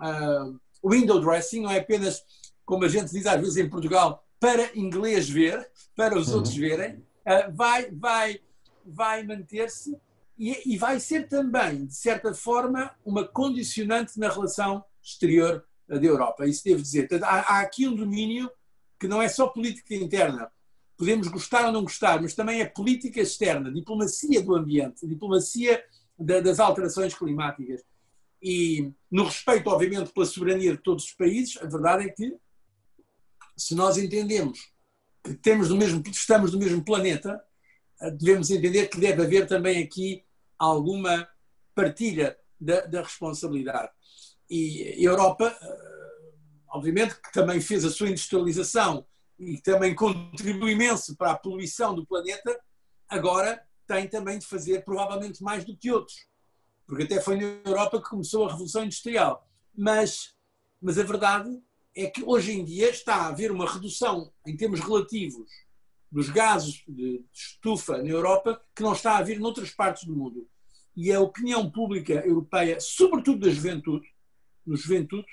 [0.00, 0.58] uh,
[0.88, 2.22] window dressing, não é apenas,
[2.64, 6.36] como a gente diz às vezes em Portugal, para inglês ver, para os uhum.
[6.36, 8.40] outros verem, uh, vai, vai,
[8.84, 9.96] vai manter-se
[10.38, 16.46] e, e vai ser também, de certa forma, uma condicionante na relação exterior da Europa.
[16.46, 17.08] Isso devo dizer.
[17.22, 18.50] Há, há aqui um domínio
[18.98, 20.50] que não é só política interna.
[20.96, 25.82] podemos gostar ou não gostar, mas também é política externa, diplomacia do ambiente, diplomacia
[26.18, 27.82] das alterações climáticas.
[28.40, 32.36] E no respeito, obviamente, pela soberania de todos os países, a verdade é que
[33.56, 34.58] se nós entendemos
[35.24, 37.42] que temos no mesmo, estamos no mesmo planeta,
[38.18, 40.22] devemos entender que deve haver também aqui
[40.58, 41.26] alguma
[41.74, 43.90] partilha da, da responsabilidade.
[44.50, 46.32] E a Europa, eh,
[46.68, 49.06] obviamente, que também fez a sua industrialização
[49.38, 52.60] e também contribui imenso para a poluição do planeta,
[53.08, 56.26] agora tem também de fazer provavelmente mais do que outros,
[56.86, 59.46] porque até foi na Europa que começou a Revolução Industrial.
[59.76, 60.34] Mas,
[60.80, 61.50] mas a verdade
[61.96, 65.48] é que hoje em dia está a haver uma redução em termos relativos
[66.10, 70.48] dos gases de estufa na Europa que não está a haver noutras partes do mundo.
[70.96, 74.06] E a opinião pública europeia, sobretudo da juventude,
[74.64, 75.26] no juventude,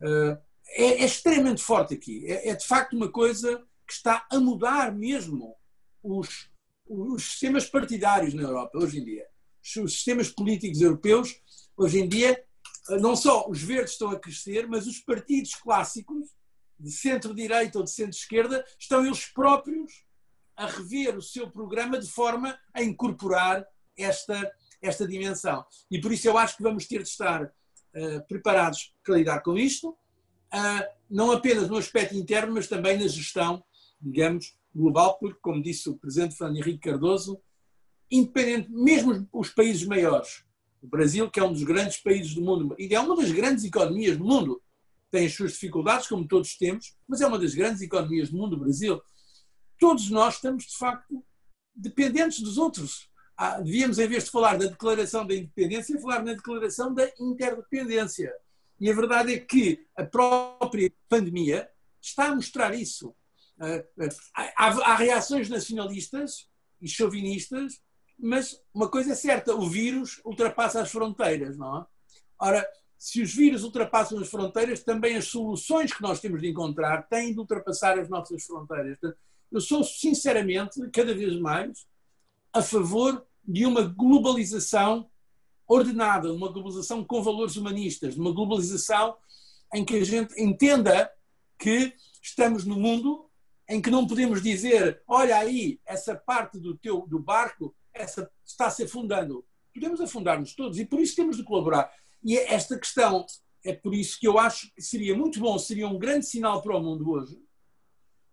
[0.00, 2.26] eh, é, é extremamente forte aqui.
[2.26, 5.54] É, é, de facto uma coisa que está a mudar mesmo
[6.02, 6.50] os,
[6.88, 9.26] os sistemas partidários na Europa hoje em dia.
[9.82, 11.40] Os sistemas políticos europeus,
[11.76, 12.42] hoje em dia,
[13.00, 16.34] não só os verdes estão a crescer, mas os partidos clássicos,
[16.78, 20.04] de centro-direita ou de centro-esquerda, estão eles próprios
[20.56, 23.66] a rever o seu programa de forma a incorporar
[23.96, 25.64] esta, esta dimensão.
[25.90, 29.56] E por isso eu acho que vamos ter de estar uh, preparados para lidar com
[29.56, 33.62] isto, uh, não apenas no aspecto interno, mas também na gestão,
[34.00, 37.40] digamos, global, porque, como disse o Presidente Fernando Henrique Cardoso,
[38.10, 40.44] independente, mesmo os países maiores,
[40.82, 43.64] o Brasil, que é um dos grandes países do mundo, e é uma das grandes
[43.64, 44.62] economias do mundo,
[45.10, 48.54] tem as suas dificuldades, como todos temos, mas é uma das grandes economias do mundo,
[48.56, 49.00] o Brasil.
[49.78, 51.24] Todos nós estamos, de facto,
[51.74, 53.08] dependentes dos outros.
[53.36, 58.32] Ah, devíamos, em vez de falar da declaração da independência, falar na declaração da interdependência.
[58.80, 61.68] E a verdade é que a própria pandemia
[62.00, 63.14] está a mostrar isso.
[63.58, 63.82] Ah,
[64.34, 66.48] ah, há, há reações nacionalistas
[66.80, 67.80] e chauvinistas
[68.18, 71.86] mas uma coisa é certa, o vírus ultrapassa as fronteiras, não é?
[72.38, 72.66] Ora,
[72.98, 77.32] se os vírus ultrapassam as fronteiras, também as soluções que nós temos de encontrar têm
[77.32, 78.98] de ultrapassar as nossas fronteiras.
[79.52, 81.86] Eu sou, sinceramente, cada vez mais
[82.52, 85.10] a favor de uma globalização
[85.68, 89.16] ordenada, uma globalização com valores humanistas, uma globalização
[89.74, 91.10] em que a gente entenda
[91.58, 91.92] que
[92.22, 93.28] estamos no mundo
[93.68, 98.70] em que não podemos dizer, olha aí, essa parte do teu do barco essa está
[98.70, 99.44] se afundando.
[99.74, 101.90] Podemos afundar-nos todos e por isso temos de colaborar.
[102.22, 103.26] E é esta questão
[103.64, 106.76] é por isso que eu acho que seria muito bom, seria um grande sinal para
[106.76, 107.36] o mundo hoje,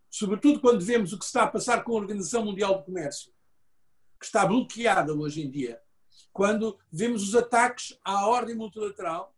[0.09, 3.31] sobretudo quando vemos o que está a passar com a Organização Mundial do Comércio,
[4.19, 5.81] que está bloqueada hoje em dia,
[6.31, 9.35] quando vemos os ataques à ordem multilateral,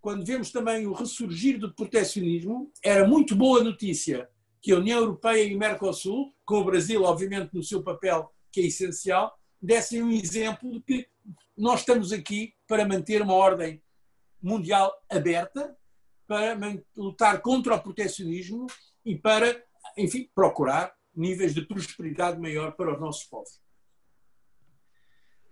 [0.00, 4.30] quando vemos também o ressurgir do proteccionismo, era muito boa notícia
[4.66, 8.62] que a União Europeia e o Mercosul, com o Brasil, obviamente, no seu papel que
[8.62, 11.08] é essencial, dessem um exemplo de que
[11.56, 13.80] nós estamos aqui para manter uma ordem
[14.42, 15.78] mundial aberta,
[16.26, 16.58] para
[16.96, 18.66] lutar contra o proteccionismo
[19.04, 19.56] e para,
[19.96, 23.60] enfim, procurar níveis de prosperidade maior para os nossos povos.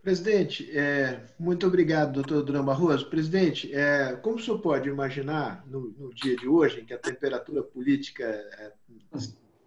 [0.05, 3.09] Presidente, é, muito obrigado, doutor Durão Barroso.
[3.09, 6.99] Presidente, é, como o senhor pode imaginar, no, no, dia de hoje, em que a
[6.99, 8.71] temperatura política é,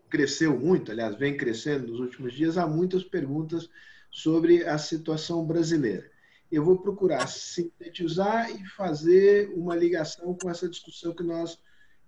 [0.08, 3.68] cresceu muito, aliás, vem crescendo nos últimos dias, há muitas perguntas
[4.12, 6.08] sobre a situação brasileira.
[6.52, 11.58] Eu vou procurar sintetizar e fazer uma ligação com essa discussão que nós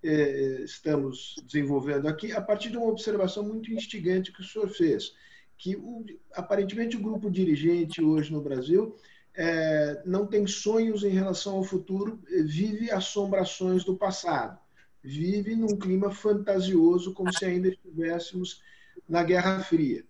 [0.03, 5.15] eh, estamos desenvolvendo aqui, a partir de uma observação muito instigante que o senhor fez,
[5.60, 8.95] que o, aparentemente o grupo dirigente hoje no Brasil
[9.36, 14.57] eh, não tem sonhos em relação ao futuro, eh, vive assombrações do passado,
[15.03, 18.64] vive num clima fantasioso, como se ainda estivéssemos
[19.07, 20.05] na Guerra Fria.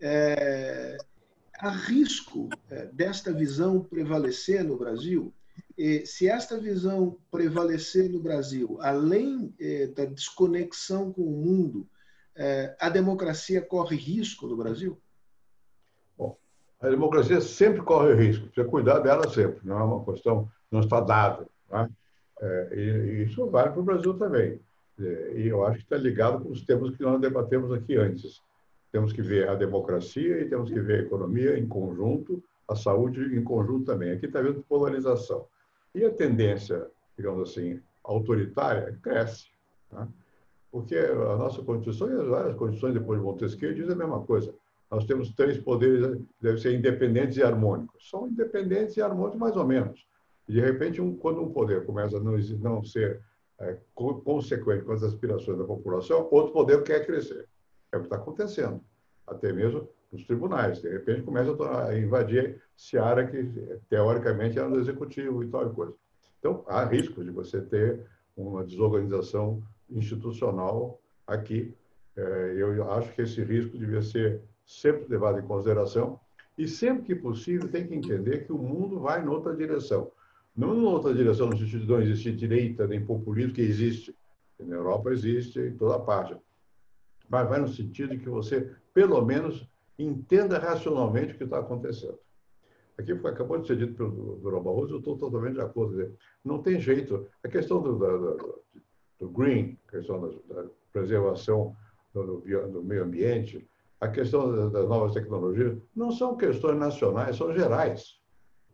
[0.00, 0.96] É,
[1.58, 5.32] há risco é, desta visão prevalecer no Brasil?
[5.76, 11.88] E, se esta visão prevalecer no Brasil, além é, da desconexão com o mundo,
[12.36, 15.00] é, a democracia corre risco no Brasil?
[16.16, 16.36] Bom,
[16.80, 18.46] a democracia sempre corre risco.
[18.46, 19.60] Precisa cuidar dela sempre.
[19.64, 21.46] Não é uma questão, não está dada.
[21.70, 21.90] Né?
[22.40, 24.60] É, e, isso vale para o Brasil também.
[24.98, 28.40] E eu acho que está ligado com os temas que nós debatemos aqui antes
[28.94, 33.36] temos que ver a democracia e temos que ver a economia em conjunto, a saúde
[33.36, 34.12] em conjunto também.
[34.12, 35.48] Aqui está havendo polarização.
[35.92, 36.86] E a tendência,
[37.18, 39.48] digamos assim, autoritária cresce.
[39.90, 40.06] Né?
[40.74, 44.52] Porque a nossa Constituição e as várias constituições depois de Montesquieu dizem a mesma coisa.
[44.90, 48.10] Nós temos três poderes, devem ser independentes e harmônicos.
[48.10, 50.04] São independentes e harmônicos mais ou menos.
[50.48, 53.22] E, de repente, um, quando um poder começa a não, não ser
[53.60, 57.46] é, consequente com as aspirações da população, outro poder quer crescer.
[57.92, 58.80] É o que está acontecendo.
[59.28, 60.82] Até mesmo nos tribunais.
[60.82, 61.52] De repente começa
[61.86, 63.44] a invadir seara que,
[63.88, 65.94] teoricamente, era do executivo e tal coisa.
[66.40, 68.04] Então, há risco de você ter
[68.36, 71.74] uma desorganização institucional aqui.
[72.16, 76.20] É, eu acho que esse risco devia ser sempre levado em consideração
[76.56, 80.10] e sempre que possível tem que entender que o mundo vai em outra direção.
[80.56, 84.14] Não em outra direção no sentido de não existir direita nem populismo, que existe.
[84.60, 86.36] Na Europa existe em toda parte.
[87.28, 89.68] Mas vai no sentido de que você, pelo menos,
[89.98, 92.18] entenda racionalmente o que está acontecendo.
[92.96, 96.16] Aqui foi, acabou de ser dito pelo Durão Barroso, eu estou totalmente de acordo.
[96.44, 97.26] Não tem jeito.
[97.42, 98.62] A questão do,
[99.24, 101.74] do green, questão da, da preservação
[102.12, 103.66] do, do, meio ambiente,
[104.00, 108.20] a questão das novas tecnologias, não são questões nacionais, são gerais.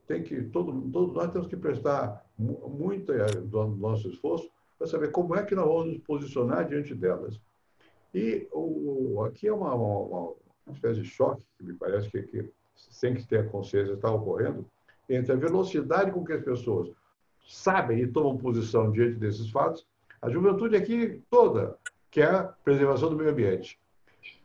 [0.08, 5.12] Tem que, todo, todos nós temos que prestar muito eh, do nosso esforço para saber
[5.12, 7.40] como é que nós vamos nos posicionar diante delas.
[8.12, 10.32] E o, aqui é uma, uma,
[10.66, 14.66] uma espécie de choque, que me parece que, que sem que tenha consciência está ocorrendo,
[15.08, 16.90] entre a velocidade com que as pessoas
[17.46, 19.86] sabem e tomam posição diante desses fatos,
[20.20, 21.76] a juventude aqui toda
[22.10, 23.78] quer preservação do meio ambiente.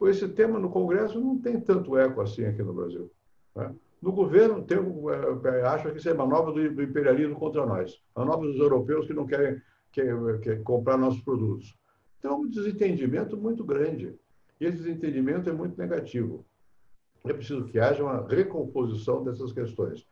[0.04, 3.12] Esse tema no Congresso não tem tanto eco assim aqui no Brasil.
[3.56, 3.74] Né?
[4.02, 8.60] No governo, tem, é, acho que isso é manobra do, imperialismo contra nós, manobra dos
[8.60, 9.62] europeus que não querem,
[10.64, 11.76] comprar nossos produtos.
[12.20, 14.16] Então, um desentendimento muito grande.
[14.60, 16.46] E esse desentendimento é muito negativo.
[17.24, 20.06] É preciso que haja uma recomposição dessas questões.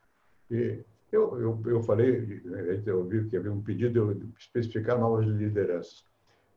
[0.50, 0.80] E
[1.14, 2.42] eu, eu, eu falei,
[2.86, 6.04] eu vi que havia um pedido de especificar novas lideranças.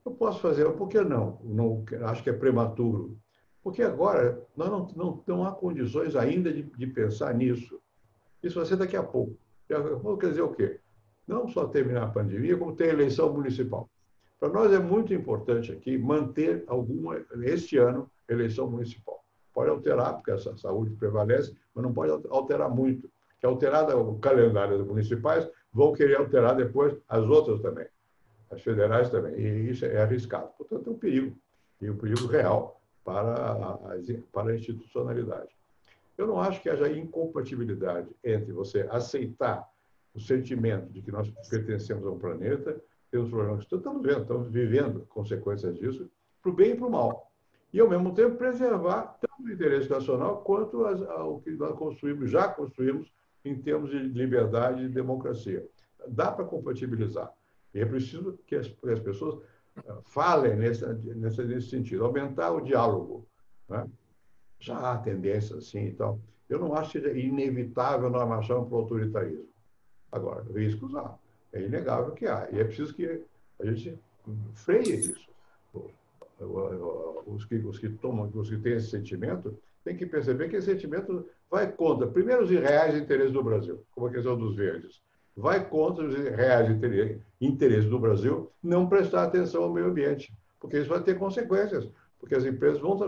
[0.04, 1.38] Eu posso fazer, por que não?
[1.44, 3.18] não acho que é prematuro.
[3.62, 7.80] Porque agora nós não, não, não há condições ainda de, de pensar nisso.
[8.42, 9.36] Isso vai ser daqui a pouco.
[9.68, 10.80] Quer dizer o quê?
[11.26, 13.90] Não só terminar a pandemia, como ter eleição municipal.
[14.38, 19.22] Para nós é muito importante aqui manter alguma, este ano, eleição municipal.
[19.52, 23.10] Pode alterar, porque essa saúde prevalece, mas não pode alterar muito.
[23.46, 27.86] Que alterar o calendário das municipais, vão querer alterar depois as outras também,
[28.50, 29.34] as federais também.
[29.38, 30.48] E isso é arriscado.
[30.58, 31.36] Portanto, é um perigo,
[31.80, 33.78] e um perigo real para a,
[34.32, 35.54] para a institucionalidade.
[36.18, 39.68] Eu não acho que haja incompatibilidade entre você aceitar
[40.14, 42.80] o sentimento de que nós pertencemos a um planeta
[43.10, 46.10] temos problemas que estamos vendo, estamos vivendo consequências disso,
[46.42, 47.30] para o bem e para o mal.
[47.72, 52.30] E, ao mesmo tempo, preservar tanto o interesse nacional quanto as, o que nós construímos,
[52.30, 53.10] já construímos,
[53.48, 55.66] em termos de liberdade e democracia.
[56.08, 57.32] Dá para compatibilizar.
[57.74, 59.42] E é preciso que as, que as pessoas
[59.76, 63.26] ah, falem nesse, nesse, nesse sentido, aumentar o diálogo.
[63.68, 63.86] Né?
[64.58, 66.20] Já há tendência assim e tal.
[66.48, 69.48] Eu não acho que seja inevitável nós marcharmos para o autoritarismo.
[70.10, 71.18] Agora, riscos há.
[71.52, 72.48] É inegável que há.
[72.52, 73.22] E é preciso que
[73.60, 73.98] a gente
[74.54, 75.26] freie isso.
[77.26, 80.70] Os que, os que tomam, os que têm esse sentimento, têm que perceber que esse
[80.70, 85.00] sentimento vai contra, primeiro, os reais interesses do Brasil, como a questão dos verdes.
[85.36, 86.68] Vai contra os reais
[87.40, 91.88] interesses do Brasil não prestar atenção ao meio ambiente, porque isso vai ter consequências,
[92.18, 92.98] porque as empresas vão,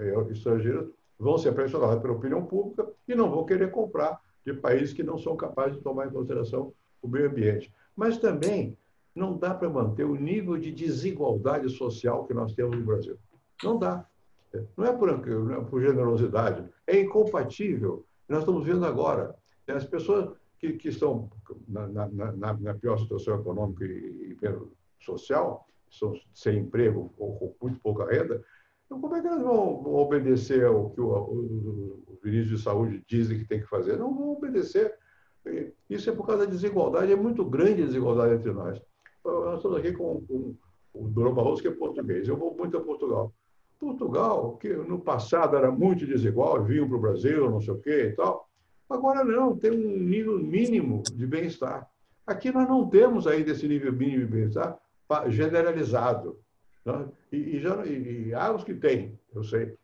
[0.00, 0.88] eh, estrangeiras
[1.18, 5.16] vão ser pressionadas pela opinião pública e não vão querer comprar de países que não
[5.16, 8.76] são capazes de tomar em consideração o meio ambiente mas também
[9.14, 13.18] não dá para manter o nível de desigualdade social que nós temos no Brasil.
[13.64, 14.04] Não dá.
[14.76, 18.04] Não é por, não é por generosidade, é incompatível.
[18.28, 19.34] Nós estamos vendo agora.
[19.66, 21.30] Né, as pessoas que, que estão
[21.68, 27.54] na, na, na, na, pior situação econômica e, e social, estão sem emprego ou com
[27.66, 28.42] muito pouca renda,
[28.86, 33.38] então como é que elas vão, vão obedecer ao que os ministros de saúde dizem
[33.38, 33.96] que tem que fazer?
[33.96, 34.96] Não vão obedecer.
[35.90, 38.80] Isso é por causa da desigualdade, é muito grande a desigualdade entre nós.
[39.24, 40.56] Nós estamos aqui com, com
[40.94, 42.26] o Dom Barroso, que é português.
[42.26, 43.32] Eu vou muito a Portugal.
[43.78, 48.08] Portugal, que no passado era muito desigual, vinham para o Brasil, não sei o quê
[48.08, 48.48] e tal.
[48.88, 51.88] Agora não, tem um nível mínimo de bem-estar.
[52.26, 54.78] Aqui nós não temos ainda esse nível mínimo de bem-estar
[55.28, 56.38] generalizado.
[56.84, 57.08] Né?
[57.32, 59.76] E, e, já, e, e há os que têm, eu sei,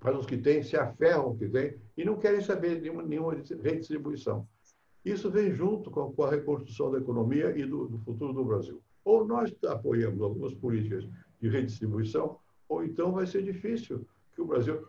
[0.00, 4.46] mas os que têm se aferram que têm e não querem saber nenhuma, nenhuma redistribuição.
[5.04, 8.80] Isso vem junto com, com a reconstrução da economia e do, do, futuro do Brasil.
[9.04, 11.08] Ou nós apoiamos algumas políticas
[11.40, 12.36] de redistribuição,
[12.68, 14.86] ou então vai ser difícil que o Brasil,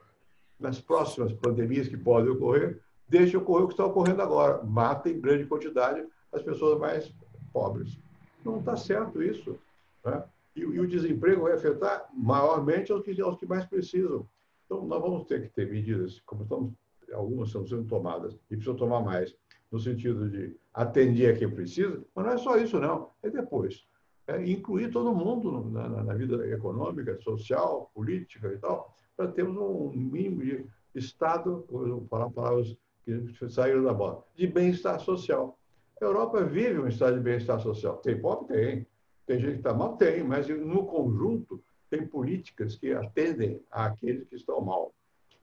[0.60, 4.64] nas próximas pandemias que podem ocorrer, deixe ocorrer o que está ocorrendo agora.
[4.64, 7.14] Mata em grande quantidade as pessoas mais
[7.52, 7.98] pobres.
[8.44, 9.58] Não está certo isso.
[10.06, 10.24] Né?
[10.56, 14.28] E, e, o desemprego vai afetar maiormente aos que, aos que mais precisam.
[14.66, 16.74] Então, nós vamos ter que ter medidas, como estamos,
[17.14, 19.36] algumas estão sendo tomadas, e precisam tomar mais
[19.72, 23.12] no sentido de atender a quem precisa, mas não é só isso, não.
[23.22, 23.86] É depois.
[24.30, 29.92] É incluir todo mundo na, na, vida econômica, social, política e tal, para termos um
[29.92, 35.58] mínimo de estado, vou falar palavras que saíram da bola, de bem-estar social.
[36.00, 37.98] A Europa vive um estado de bem-estar social.
[37.98, 38.56] Tem pobre?
[38.56, 38.88] Tem.
[39.26, 39.98] Tem gente que está mal?
[39.98, 40.24] Tem.
[40.24, 44.94] Mas, no conjunto, tem políticas que atendem àqueles que estão mal.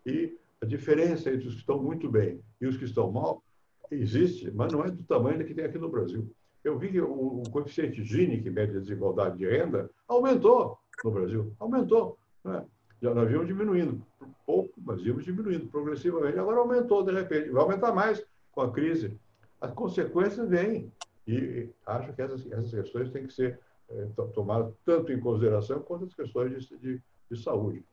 [0.05, 3.43] E a diferença entre os que estão muito bem e os que estão mal
[3.91, 6.30] existe, mas não é do tamanho que tem aqui no Brasil.
[6.66, 11.54] Eu vi que o, coeficiente Gini, que mede a desigualdade de renda, aumentou no Brasil.
[11.60, 12.18] Aumentou.
[12.42, 12.66] Né?
[13.00, 14.04] Já nós vimos diminuindo,
[14.44, 16.36] pouco, mas vimos diminuindo progressivamente.
[16.36, 17.50] Agora aumentou, de repente.
[17.50, 19.16] Vai aumentar mais com a crise.
[19.60, 20.92] As consequências vêm.
[21.28, 26.06] E acho que essas, essas questões têm que ser é, tomadas tanto em consideração quanto
[26.06, 27.84] as questões de, de, de saúde.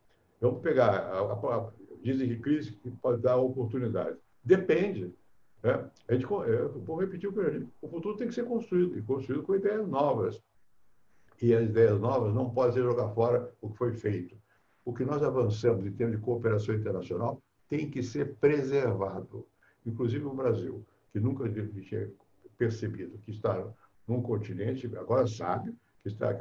[0.42, 1.70] Vamos pegar, a, a, a,
[2.02, 2.72] dizem que crise
[3.04, 4.18] pode dar oportunidade.
[4.44, 5.14] Depende.
[5.64, 5.90] Né?
[6.08, 7.72] A gente, eu vou repetir o que eu disse.
[7.82, 10.42] O futuro tem que ser construído, e construído com ideias novas.
[11.42, 14.36] E as ideias novas não podem ser jogar fora o que foi feito
[14.86, 19.48] o que nós avançamos em termos de cooperação internacional tem que ser preservado.
[19.86, 22.12] Inclusive o Brasil, que nunca tinha
[22.58, 23.66] percebido que está
[24.08, 26.34] num continente, agora sabe que está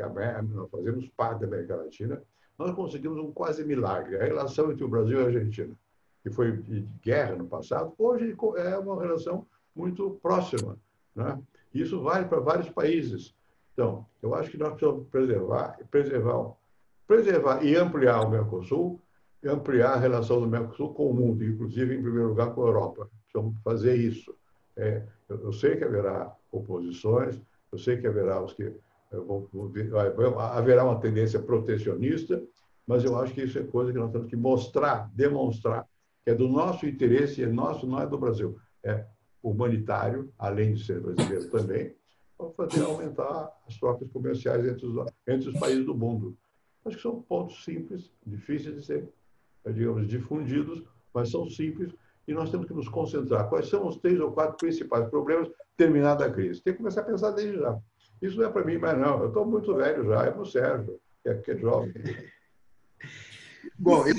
[0.42, 2.22] nós fazemos parte da América Latina,
[2.58, 4.16] nós conseguimos um quase milagre.
[4.16, 5.74] A relação entre o Brasil e a Argentina,
[6.22, 10.78] que foi de guerra no passado, hoje é uma relação muito próxima.
[11.14, 11.38] Né?
[11.74, 13.34] Isso vale para vários países.
[13.72, 16.54] Então, eu acho que nós precisamos preservar, preservar
[17.06, 19.00] preservar e ampliar o Mercosul,
[19.42, 22.66] e ampliar a relação do Mercosul com o mundo, inclusive, em primeiro lugar, com a
[22.66, 23.10] Europa.
[23.24, 24.34] Precisamos fazer isso.
[24.76, 27.38] É, eu, eu, sei que haverá oposições,
[27.70, 28.72] eu sei que haverá os que
[29.10, 29.46] vão,
[30.38, 32.42] haverá uma tendência protecionista,
[32.86, 35.86] mas eu acho que isso é coisa que nós temos que mostrar, demonstrar,
[36.24, 38.58] que é do nosso interesse, é nosso, não é do Brasil.
[38.84, 39.06] É
[39.42, 41.94] humanitário, além de ser brasileiro também,
[42.38, 46.36] para fazer aumentar as trocas comerciais entre os, entre os países do mundo.
[46.84, 49.08] Acho que são pontos simples, difíceis de ser,
[49.66, 51.92] digamos, difundidos, mas são simples
[52.26, 53.48] e nós temos que nos concentrar.
[53.48, 56.62] Quais são os três ou quatro principais problemas terminada a crise?
[56.62, 57.78] Tem que começar a pensar desde já.
[58.20, 59.20] Isso não é para mim mais não.
[59.20, 61.92] Eu estou muito velho já, é para o Sérgio, que é, que é jovem.
[63.78, 64.14] Bom, eu,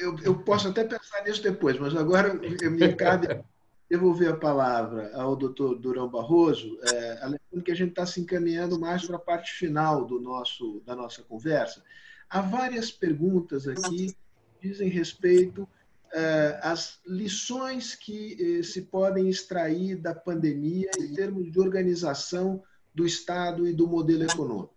[0.00, 3.42] eu, eu, posso até pensar nisso depois, mas agora me cabe
[3.88, 8.78] devolver a palavra ao doutor Durão Barroso, é, lembrando que a gente está se encaminhando
[8.78, 11.82] mais para a parte final do nosso, da nossa conversa.
[12.28, 14.14] Há várias perguntas aqui
[14.60, 15.68] que dizem respeito
[16.12, 23.06] é, às lições que eh, se podem extrair da pandemia em termos de organização do
[23.06, 24.74] Estado e do modelo econômico.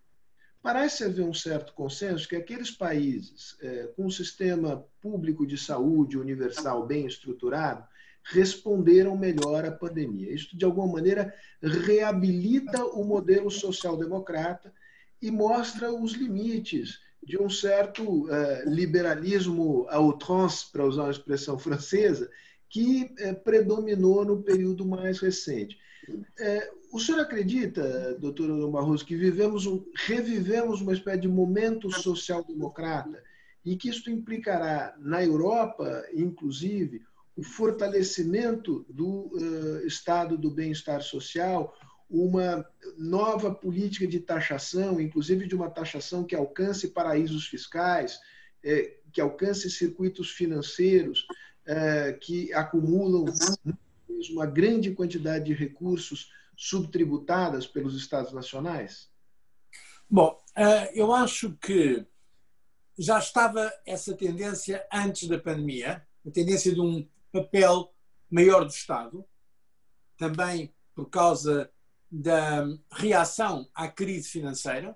[0.64, 6.18] Parece haver um certo consenso que aqueles países é, com um sistema público de saúde
[6.18, 7.86] universal bem estruturado
[8.24, 10.34] responderam melhor à pandemia.
[10.34, 14.74] Isso, de alguma maneira, reabilita o modelo social-democrata
[15.22, 18.30] e mostra os limites de um certo uh,
[18.66, 22.30] liberalismo à outrance, para usar uma expressão francesa,
[22.70, 25.78] que uh, predominou no período mais recente.
[26.10, 31.91] Uh, o senhor acredita, doutor Bruno Barroso, que vivemos um, revivemos uma espécie de momento
[31.91, 33.24] social-democrata
[33.66, 37.01] e que isso implicará na Europa, inclusive,
[37.36, 41.76] o fortalecimento do uh, estado do bem-estar social,
[42.10, 42.64] uma
[42.95, 48.20] nova política de taxação, inclusive de uma taxação que alcance paraísos fiscais,
[48.64, 51.26] eh, que alcance circuitos financeiros
[51.66, 53.26] eh, que acumulam
[54.30, 59.10] uma grande quantidade de recursos subtributadas pelos estados nacionais?
[60.10, 60.40] Bom,
[60.94, 62.06] eu acho que
[62.98, 67.94] já estava essa tendência antes da pandemia, a tendência de um papel
[68.30, 69.26] maior do Estado,
[70.18, 71.72] também por causa
[72.11, 74.95] da reação à crise financeira,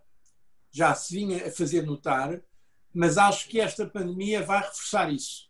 [0.71, 2.39] já se vinha a fazer notar,
[2.93, 5.46] mas acho que esta pandemia vai reforçar isso.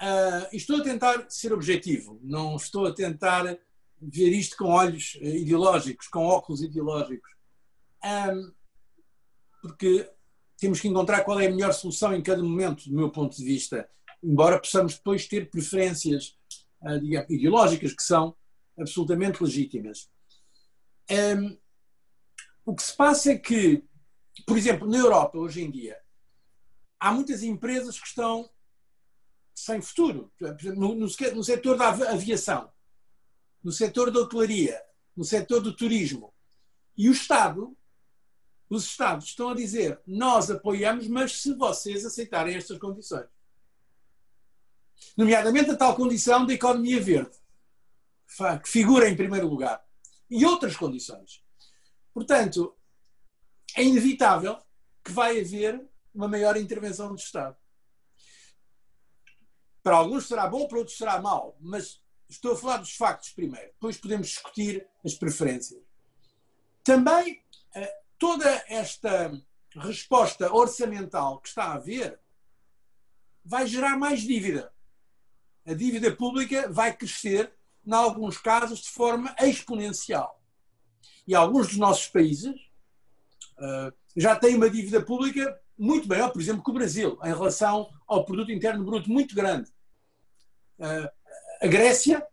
[0.00, 3.44] Uh, estou a tentar ser objetivo, não estou a tentar
[4.00, 7.30] ver isto com olhos eh, ideológicos, com óculos ideológicos,
[8.02, 8.50] um,
[9.60, 10.10] porque
[10.56, 13.44] temos que encontrar qual é a melhor solução em cada momento, do meu ponto de
[13.44, 13.86] vista
[14.22, 16.36] embora possamos depois ter preferências
[16.82, 18.36] uh, ideológicas que são
[18.78, 20.10] absolutamente legítimas.
[21.10, 21.58] Um,
[22.64, 23.82] o que se passa é que,
[24.46, 25.96] por exemplo, na Europa, hoje em dia,
[26.98, 28.48] há muitas empresas que estão
[29.64, 30.32] sem futuro.
[30.76, 32.70] No, no, setor da aviação,
[33.62, 34.80] no setor da hotelaria,
[35.16, 36.32] no setor do turismo.
[36.96, 37.76] E o Estado,
[38.68, 43.28] os Estados estão a dizer: nós apoiamos, mas se vocês aceitarem estas condições
[45.16, 47.36] nomeadamente a tal condição da economia verde,
[48.62, 49.82] que figura em primeiro lugar,
[50.28, 51.42] e outras condições.
[52.14, 52.76] Portanto,
[53.76, 54.58] é inevitável
[55.04, 55.80] que vai haver
[56.14, 57.56] uma maior intervenção do Estado.
[59.82, 63.68] Para alguns será bom, para outros será mau, mas estou a falar dos factos primeiro,
[63.68, 65.82] depois podemos discutir as preferências.
[66.84, 67.42] Também
[67.74, 69.32] eh, toda esta
[69.76, 72.20] resposta orçamental que está a haver
[73.44, 74.72] vai gerar mais dívida.
[75.66, 77.52] A dívida pública vai crescer,
[77.86, 80.42] em alguns casos, de forma exponencial.
[81.26, 82.54] E alguns dos nossos países
[83.58, 87.90] uh, já têm uma dívida pública muito maior, por exemplo, que o Brasil, em relação
[88.06, 89.70] ao produto interno bruto muito grande.
[90.78, 91.10] Uh,
[91.62, 92.26] a Grécia,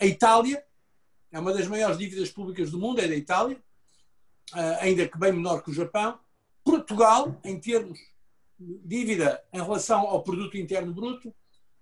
[0.00, 0.64] a Itália,
[1.30, 3.62] é uma das maiores dívidas públicas do mundo, é da Itália,
[4.54, 6.18] uh, ainda que bem menor que o Japão.
[6.64, 7.98] Portugal, em termos
[8.58, 11.34] de dívida em relação ao produto interno bruto,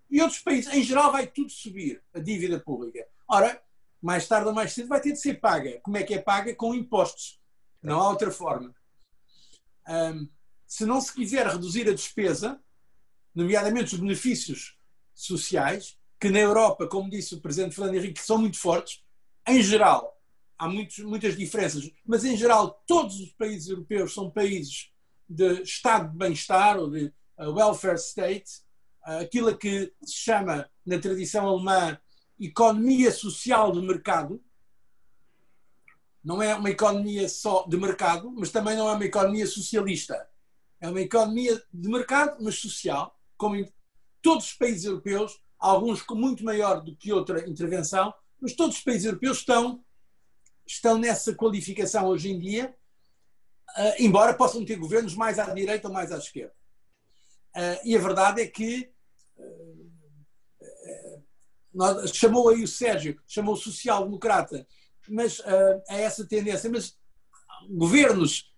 [0.09, 0.73] e outros países.
[0.73, 3.07] Em geral, vai tudo subir, a dívida pública.
[3.27, 3.61] Ora,
[4.01, 5.79] mais tarde ou mais cedo vai ter de ser paga.
[5.81, 6.53] Como é que é paga?
[6.53, 7.39] Com impostos.
[7.81, 8.73] Não há outra forma.
[9.87, 10.29] Um,
[10.75, 12.59] se não se quiser reduzir a despesa,
[13.33, 14.77] nomeadamente os benefícios
[15.13, 19.01] sociais, que na Europa, como disse o Presidente Fernando Henrique, são muito fortes,
[19.47, 20.19] em geral,
[20.57, 24.91] há muitos, muitas diferenças, mas em geral todos os países europeus são países
[25.29, 27.05] de estado de bem-estar ou de
[27.37, 28.51] uh, welfare state,
[29.07, 31.97] uh, aquilo que se chama na tradição alemã
[32.37, 34.43] economia social de mercado.
[36.21, 40.27] Não é uma economia só de mercado, mas também não é uma economia socialista.
[40.81, 43.71] É uma economia de mercado, mas social, como em
[44.21, 48.83] todos os países europeus, alguns com muito maior do que outra intervenção, mas todos os
[48.83, 49.83] países europeus estão,
[50.65, 52.75] estão nessa qualificação hoje em dia,
[53.77, 56.53] uh, embora possam ter governos mais à direita ou mais à esquerda.
[57.55, 58.91] Uh, e a verdade é que
[59.37, 59.85] uh,
[62.13, 64.67] chamou aí o Sérgio, chamou social-democrata,
[65.07, 65.39] mas
[65.89, 66.69] é essa tendência.
[66.69, 66.97] Mas
[67.69, 68.54] governos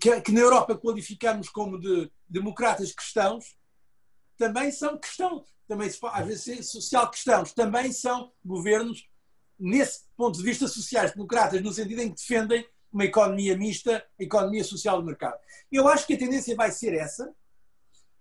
[0.00, 3.56] que, que, na Europa qualificamos como de democratas cristãos
[4.36, 9.08] também são cristãos, também às vezes social cristãos, também são governos
[9.58, 15.00] nesse ponto de vista sociais-democratas, no sentido em que defendem uma economia mista, economia social
[15.00, 15.38] de mercado.
[15.72, 17.34] Eu acho que a tendência vai ser essa.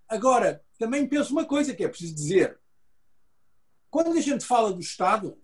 [0.08, 2.60] Agora, também penso uma coisa que é preciso dizer.
[3.90, 5.38] Quando a gente fala do Estado,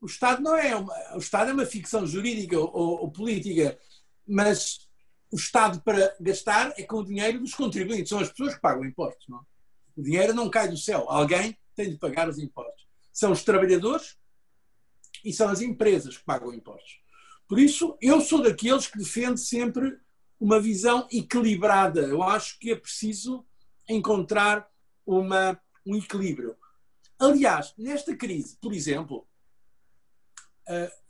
[0.00, 3.78] o Estado não é uma, o Estado é uma ficção jurídica ou, ou política,
[4.26, 4.88] mas
[5.30, 8.84] o Estado para gastar é com o dinheiro dos contribuintes, são as pessoas que pagam
[8.84, 9.28] impostos.
[9.28, 9.46] Não?
[9.96, 12.86] O dinheiro não cai do céu, alguém tem de pagar os impostos.
[13.12, 14.16] São os trabalhadores
[15.24, 17.00] e são as empresas que pagam impostos.
[17.48, 19.98] Por isso, eu sou daqueles que defende sempre
[20.38, 22.00] uma visão equilibrada.
[22.02, 23.44] Eu acho que é preciso
[23.88, 24.68] encontrar
[25.04, 26.56] uma, um equilíbrio.
[27.18, 29.26] Aliás, nesta crise, por exemplo,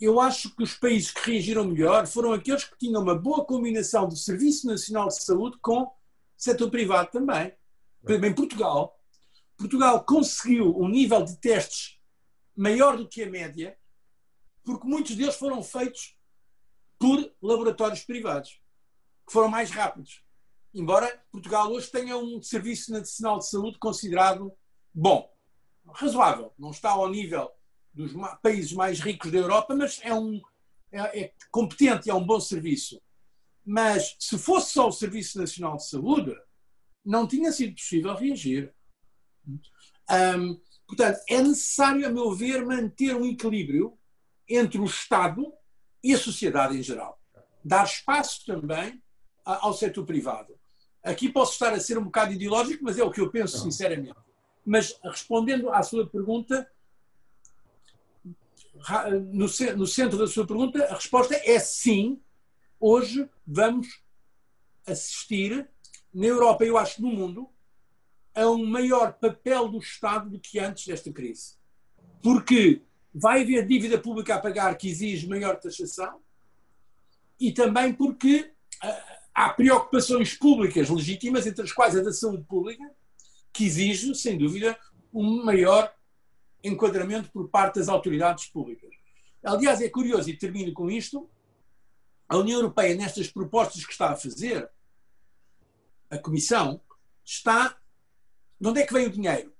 [0.00, 4.08] eu acho que os países que reagiram melhor foram aqueles que tinham uma boa combinação
[4.08, 5.92] do Serviço Nacional de Saúde com
[6.36, 7.54] setor privado também.
[8.08, 8.98] Em Portugal,
[9.56, 11.98] Portugal conseguiu um nível de testes
[12.56, 13.76] maior do que a média,
[14.64, 16.16] porque muitos deles foram feitos
[16.98, 18.60] por laboratórios privados,
[19.26, 20.24] que foram mais rápidos.
[20.72, 24.52] Embora Portugal hoje tenha um Serviço Nacional de Saúde considerado
[24.94, 25.30] bom,
[25.92, 27.50] razoável, não está ao nível
[27.92, 28.12] dos
[28.42, 30.40] países mais ricos da Europa, mas é, um,
[30.92, 33.00] é, é competente e é um bom serviço.
[33.64, 36.34] Mas se fosse só o Serviço Nacional de Saúde,
[37.04, 38.74] não tinha sido possível reagir.
[39.46, 43.98] Um, portanto, é necessário, a meu ver, manter um equilíbrio
[44.48, 45.52] entre o Estado
[46.02, 47.20] e a sociedade em geral.
[47.64, 49.02] Dar espaço também
[49.44, 50.58] ao setor privado.
[51.02, 54.18] Aqui posso estar a ser um bocado ideológico, mas é o que eu penso sinceramente.
[54.64, 56.68] Mas respondendo à sua pergunta,
[59.32, 59.48] no,
[59.86, 62.20] centro da sua pergunta, a resposta é sim.
[62.78, 64.02] Hoje vamos
[64.86, 65.68] assistir,
[66.12, 67.48] na Europa, eu acho, no mundo,
[68.34, 71.54] a um maior papel do Estado do que antes desta crise.
[72.22, 72.82] Porque
[73.12, 76.20] vai haver dívida pública a pagar que exige maior taxação
[77.38, 78.52] e também porque
[78.82, 82.84] ah, há preocupações públicas legítimas, entre as quais a da saúde pública,
[83.52, 84.78] que exige, sem dúvida,
[85.12, 85.92] um maior
[86.62, 88.90] enquadramento por parte das autoridades públicas.
[89.42, 91.28] Aliás, é curioso, e termino com isto,
[92.28, 94.70] a União Europeia, nestas propostas que está a fazer,
[96.10, 96.80] a Comissão,
[97.24, 97.76] está.
[98.60, 99.52] De onde é que vem o dinheiro?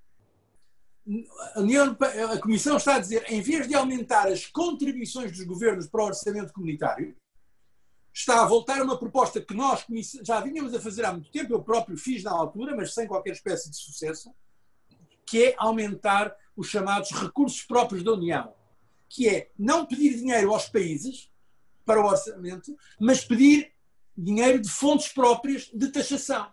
[1.55, 1.97] a, União,
[2.33, 6.07] a Comissão está a dizer, em vez de aumentar as contribuições dos governos para o
[6.07, 7.17] orçamento comunitário,
[8.13, 9.85] está a voltar uma proposta que nós
[10.25, 13.33] já vínhamos a fazer há muito tempo, eu próprio fiz na altura, mas sem qualquer
[13.33, 14.33] espécie de sucesso,
[15.25, 18.55] que é aumentar os chamados recursos próprios da União,
[19.09, 21.33] que é não pedir dinheiro aos países
[21.87, 23.73] para o orçamento, mas pedir
[24.15, 26.53] dinheiro de fontes próprias de taxação.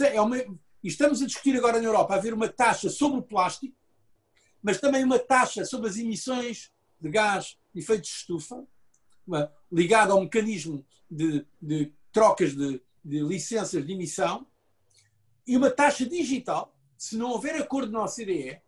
[0.00, 0.54] É uma, E
[0.84, 3.74] estamos a discutir agora na Europa haver uma taxa sobre o plástico,
[4.62, 8.64] mas também uma taxa sobre as emissões de gás de efeito de estufa,
[9.26, 14.46] uma, ligada ao mecanismo de, de trocas de, de licenças de emissão,
[15.44, 18.62] e uma taxa digital, se não houver acordo na OCDE,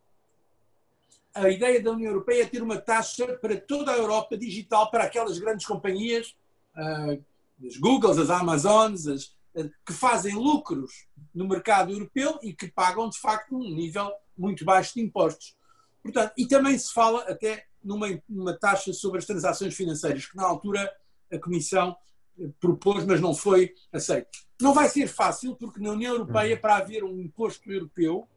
[1.36, 5.04] a ideia da União Europeia é ter uma taxa para toda a Europa digital, para
[5.04, 6.34] aquelas grandes companhias,
[6.74, 7.24] uh,
[7.64, 13.08] as Googles, as Amazons, as, uh, que fazem lucros no mercado europeu e que pagam,
[13.08, 15.54] de facto, um nível muito baixo de impostos.
[16.02, 20.44] Portanto, e também se fala até numa, numa taxa sobre as transações financeiras, que na
[20.44, 20.90] altura
[21.32, 21.96] a Comissão
[22.38, 24.28] eh, propôs, mas não foi aceito.
[24.60, 26.60] Não vai ser fácil, porque na União Europeia, uhum.
[26.60, 28.28] para haver um imposto europeu,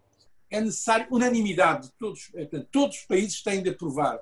[0.49, 2.29] é necessário unanimidade de todos.
[2.33, 4.19] É, portanto, todos os países têm de aprovar.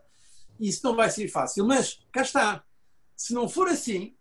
[0.60, 1.66] Isso não vai ser fácil.
[1.66, 2.64] Mas, cá está.
[3.16, 4.16] Se não for assim,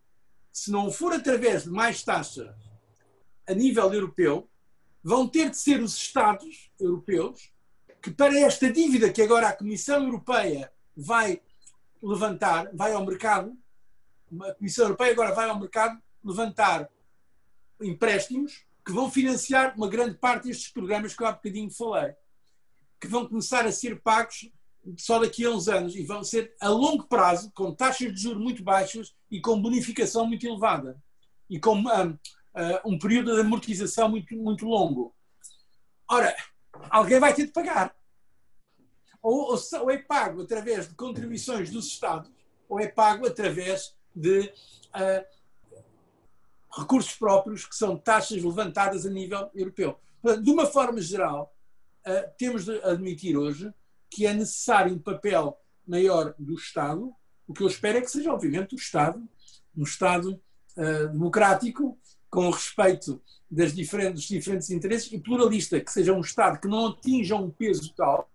[0.52, 2.54] se não for através de mais taxas
[3.46, 4.48] a nível europeu,
[5.02, 7.52] vão ter de ser os Estados europeus
[8.02, 11.40] que, para esta dívida que agora a Comissão Europeia vai
[12.02, 13.56] levantar, vai ao mercado,
[14.42, 16.90] a Comissão Europeia agora vai ao mercado levantar
[17.80, 22.14] empréstimos que vão financiar uma grande parte destes programas que eu há bocadinho falei,
[23.00, 24.48] que vão começar a ser pagos
[24.96, 28.40] só daqui a uns anos e vão ser a longo prazo, com taxas de juros
[28.40, 30.96] muito baixas e com bonificação muito elevada
[31.50, 32.18] e com um, uh,
[32.84, 35.12] um período de amortização muito, muito longo.
[36.08, 36.32] Ora,
[36.88, 37.92] alguém vai ter de pagar.
[39.20, 42.30] Ou, ou, ou é pago através de contribuições dos Estados,
[42.68, 45.35] ou é pago através de uh,
[46.76, 49.98] recursos próprios, que são taxas levantadas a nível europeu.
[50.42, 51.54] De uma forma geral,
[52.04, 53.72] eh, temos de admitir hoje
[54.10, 57.12] que é necessário um papel maior do Estado.
[57.46, 59.22] O que eu espero é que seja, obviamente, o Estado,
[59.76, 60.40] um Estado
[60.76, 61.98] uh, democrático,
[62.30, 63.20] com respeito
[63.50, 67.50] das diferentes, dos diferentes interesses e pluralista, que seja um Estado que não atinja um
[67.50, 68.30] peso tal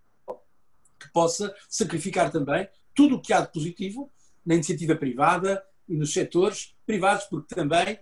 [0.98, 4.10] que possa sacrificar também tudo o que há de positivo
[4.44, 7.98] na iniciativa privada e nos setores privados, porque também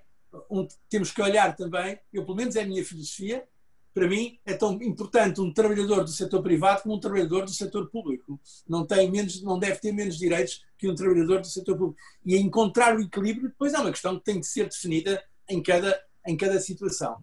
[0.89, 3.47] temos que olhar também, eu pelo menos é a minha filosofia,
[3.93, 7.90] para mim é tão importante um trabalhador do setor privado como um trabalhador do setor
[7.90, 8.40] público.
[8.69, 12.01] Não tem menos, não deve ter menos direitos que um trabalhador do setor público.
[12.24, 16.01] E encontrar o equilíbrio depois é uma questão que tem que ser definida em cada
[16.27, 17.16] em cada situação.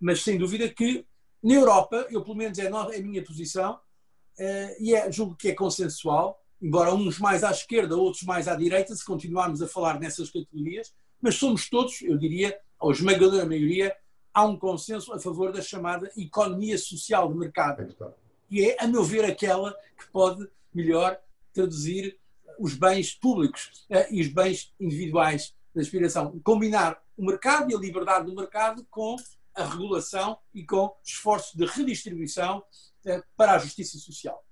[0.00, 1.04] Mas sem dúvida que
[1.42, 5.48] na Europa, eu pelo menos é, é a minha posição uh, e é, julgo que
[5.48, 10.00] é consensual, embora uns mais à esquerda, outros mais à direita, se continuarmos a falar
[10.00, 10.94] nessas categorias,
[11.24, 13.96] mas somos todos, eu diria, a esmagadora maioria,
[14.34, 17.96] há um consenso a favor da chamada economia social de mercado,
[18.46, 21.18] que é, a meu ver, aquela que pode melhor
[21.54, 22.18] traduzir
[22.58, 26.38] os bens públicos eh, e os bens individuais da aspiração.
[26.40, 29.16] Combinar o mercado e a liberdade do mercado com
[29.54, 32.62] a regulação e com esforços de redistribuição
[33.06, 34.44] eh, para a justiça social.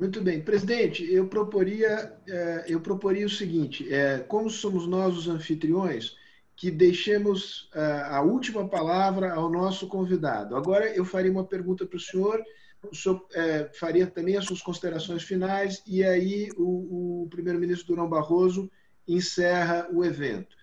[0.00, 0.40] Muito bem.
[0.40, 6.16] Presidente, eu proporia, é, eu proporia o seguinte: é, como somos nós os anfitriões,
[6.56, 10.56] que deixemos é, a última palavra ao nosso convidado.
[10.56, 12.42] Agora eu faria uma pergunta para o senhor,
[12.90, 13.22] o senhor
[13.78, 18.70] faria também as suas considerações finais, e aí o, o primeiro-ministro Durão Barroso
[19.06, 20.56] encerra o evento.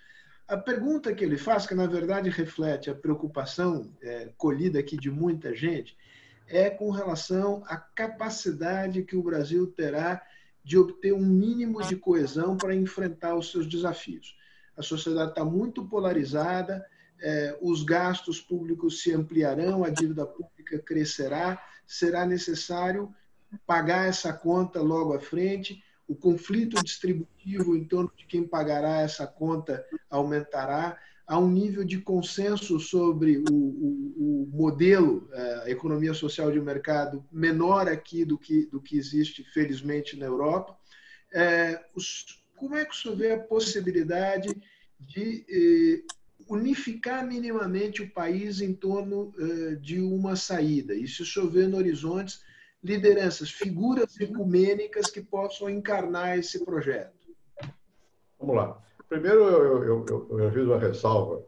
[0.48, 3.94] A pergunta que ele faz, que na verdade reflete a preocupação
[4.36, 5.96] colhida aqui de muita gente,
[6.48, 10.22] é com relação à capacidade que o Brasil terá
[10.64, 14.38] de obter um mínimo de coesão para enfrentar os seus desafios.
[14.76, 16.86] A sociedade está muito polarizada,
[17.20, 23.14] é, os gastos públicos se ampliarão, a dívida pública crescerá, será necessário
[23.66, 29.28] pagar essa conta logo à frente, o conflito distributivo em torno de quem pagará essa
[29.28, 30.98] conta aumentará
[31.28, 36.62] há um nível de consenso sobre o, o, o modelo, é, a economia social de
[36.62, 40.78] mercado, menor aqui do que, do que existe, felizmente, na Europa.
[41.34, 42.26] É, os,
[42.56, 44.50] como é que senhor vê a possibilidade
[45.00, 46.04] de eh,
[46.50, 50.96] unificar minimamente o país em torno eh, de uma saída?
[50.96, 52.40] E se o vê no horizonte
[52.84, 57.16] lideranças, figuras ecumênicas que possam encarnar esse projeto?
[58.40, 58.87] Vamos lá.
[59.10, 61.44] Primeiro, eu, eu, eu, eu fiz uma ressalva.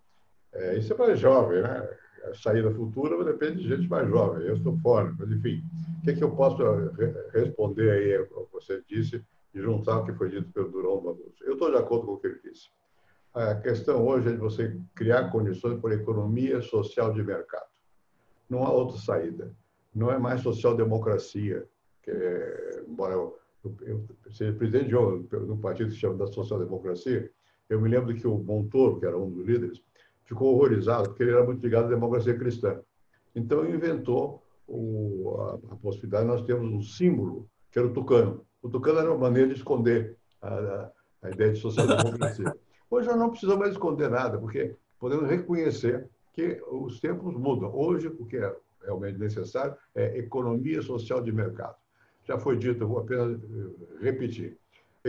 [0.54, 1.98] É, isso é para jovem, né?
[2.24, 4.46] A saída futura depende de gente mais jovem.
[4.46, 5.64] Eu estou fora, mas enfim.
[6.00, 6.62] O que, é que eu posso
[7.34, 9.24] responder aí ao que você disse
[9.54, 11.34] e juntar o que foi dito pelo Durão Barroso?
[11.42, 12.70] Eu estou de acordo com o que ele disse.
[13.34, 17.70] A questão hoje é de você criar condições para a economia social de mercado.
[18.50, 19.52] Não há outra saída.
[19.94, 21.66] Não é mais social-democracia,
[22.04, 26.02] que é, embora eu, eu, eu seja presidente de um, de um partido que se
[26.02, 27.32] chama da social-democracia,
[27.70, 29.82] eu me lembro que o Montoro, que era um dos líderes,
[30.26, 32.80] ficou horrorizado porque ele era muito ligado à democracia cristã.
[33.36, 38.46] Então, inventou o, a, a, possibilidade, nós temos um símbolo, que era o tucano.
[38.62, 40.92] O tucano era uma maneira de esconder a, a,
[41.24, 42.54] a ideia de social-democracia.
[42.90, 47.72] Hoje nós não precisamos mais esconder nada, porque podemos reconhecer que os tempos mudam.
[47.74, 51.76] Hoje, o que é realmente necessário é economia social de mercado.
[52.24, 54.58] Já foi dito, eu vou apenas eh, repetir.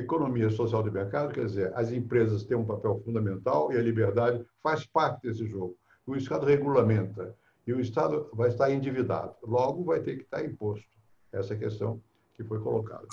[0.01, 4.45] Economia social de mercado quer dizer, as empresas têm um papel fundamental e a liberdade
[4.63, 5.77] faz parte desse jogo.
[6.07, 7.37] O Estado regulamenta
[7.67, 9.35] e o Estado vai estar endividado.
[9.43, 10.89] Logo, vai ter que estar imposto.
[11.31, 12.01] Essa é a questão
[12.35, 13.07] que foi colocada.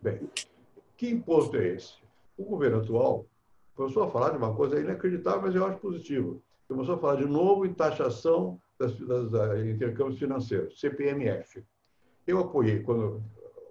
[0.00, 0.28] Bem,
[0.96, 1.94] que imposto é esse?
[2.36, 3.26] O governo atual
[3.74, 6.42] começou a falar de uma coisa inacreditável, mas eu acho positivo.
[6.68, 11.64] Começou a falar de novo em taxação das, das, das intercâmbios financeiros, CPMF.
[12.26, 13.22] Eu apoiei quando,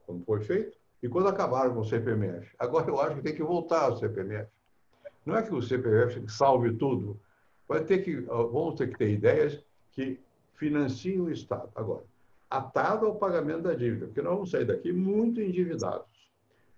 [0.05, 2.49] quando foi feito e quando acabaram com o CPMF.
[2.57, 4.49] Agora eu acho que tem que voltar ao CPMF.
[5.25, 7.19] Não é que o CPMF salve tudo.
[7.67, 9.61] Vai ter que, vamos ter que ter ideias
[9.91, 10.17] que
[10.55, 11.69] financiem o Estado.
[11.75, 12.03] Agora,
[12.49, 16.07] atado ao pagamento da dívida, porque nós vamos sair daqui muito endividados.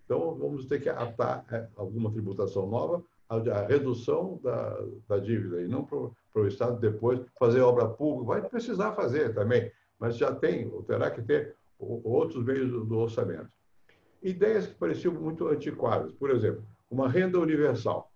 [0.05, 5.67] Então, vamos ter que atar é, alguma tributação nova a, redução da, da dívida e
[5.67, 8.39] não para o Estado depois fazer obra pública.
[8.39, 13.49] Vai precisar fazer também, mas já tem, terá que ter outros meios do, do orçamento.
[14.25, 18.11] Ideias que pareciam muito antiquadas, por exemplo, uma renda universal.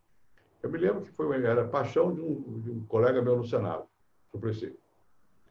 [0.62, 3.84] Eu me lembro que foi, era paixão de um, de um colega meu no Senado.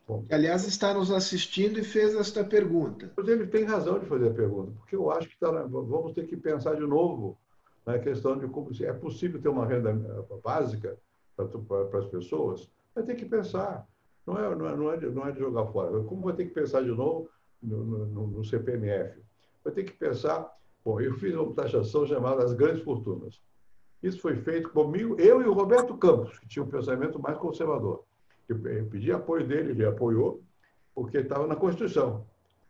[0.07, 3.13] Bom, aliás, está nos assistindo e fez esta pergunta.
[3.17, 6.27] Mas ele tem razão de fazer a pergunta, porque eu acho que tá, vamos ter
[6.27, 7.39] que pensar de novo
[7.87, 10.99] na questão de como é possível ter uma renda eh, básica
[11.37, 12.69] para as pessoas.
[12.95, 13.87] Vai ter que pensar.
[14.27, 16.03] Não é, não, é, não, é de, não é de jogar fora.
[16.03, 17.29] Como vai ter que pensar de novo
[17.63, 19.28] no, no, no CPMF?
[19.69, 20.51] Vai ter que pensar.
[20.83, 23.39] Bom, eu fiz uma taxação chamada as grandes fortunas.
[24.03, 28.03] Isso foi feito comigo, eu e o Roberto Campos, que tinha um pensamento mais conservador.
[28.49, 30.43] Eu pedi apoio dele, ele apoiou,
[30.95, 32.25] porque estava na Constituição.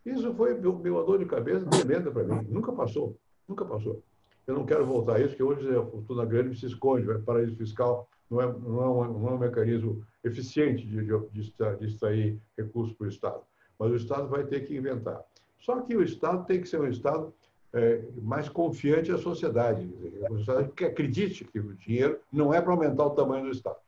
[0.04, 2.44] Isso foi uma dor de cabeça tremenda para mim.
[2.48, 3.16] Nunca passou,
[3.46, 4.02] nunca passou.
[4.44, 7.54] Eu não quero voltar a isso, porque hoje a fortuna grande se esconde, o paraíso
[7.54, 12.40] fiscal não é, não é, um, não é um mecanismo eficiente de, de, de extrair
[12.56, 13.42] recursos para o Estado.
[13.78, 15.22] Mas o Estado vai ter que inventar.
[15.58, 17.32] Só que o Estado tem que ser um Estado
[17.72, 19.88] é, mais confiante à sociedade.
[20.76, 23.78] Que acredite que o dinheiro não é para aumentar o tamanho do Estado.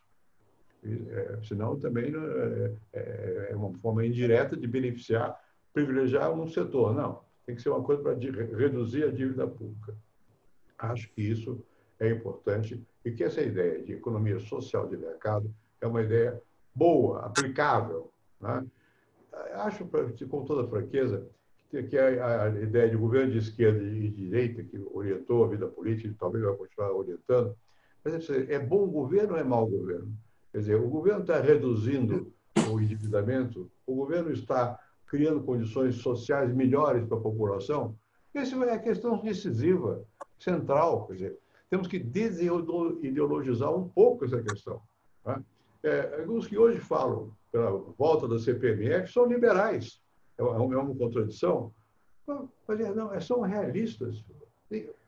[0.82, 5.38] É, senão também é, é, é, uma forma indireta de beneficiar,
[5.72, 6.94] privilegiar um setor.
[6.94, 9.94] Não, tem que ser uma coisa para reduzir a dívida pública.
[10.78, 11.62] Acho que isso
[11.98, 16.40] é importante e que essa ideia de economia social de mercado é uma ideia
[16.74, 18.10] boa, aplicável.
[18.40, 18.64] Né?
[19.54, 19.86] Acho,
[20.28, 21.26] com toda franqueza,
[21.70, 25.68] que a, a ideia de governo de esquerda e de direita, que orientou a vida
[25.68, 27.54] política e talvez vai continuar orientando,
[28.04, 30.12] mas é bom governo ou é mau governo?
[30.52, 32.32] Quer dizer, o governo está reduzindo
[32.68, 37.96] o endividamento, o governo está criando condições sociais melhores para a população.
[38.34, 40.04] Essa é a questão decisiva,
[40.38, 41.06] central.
[41.06, 41.38] Quer dizer,
[41.68, 44.80] temos que desideologizar um pouco essa questão.
[45.24, 45.42] Né?
[45.82, 50.00] É, os que hoje falam pela volta da CPMF são liberais.
[50.40, 51.72] É uma, é uma contradição?
[52.28, 54.24] É, não, é, são realistas.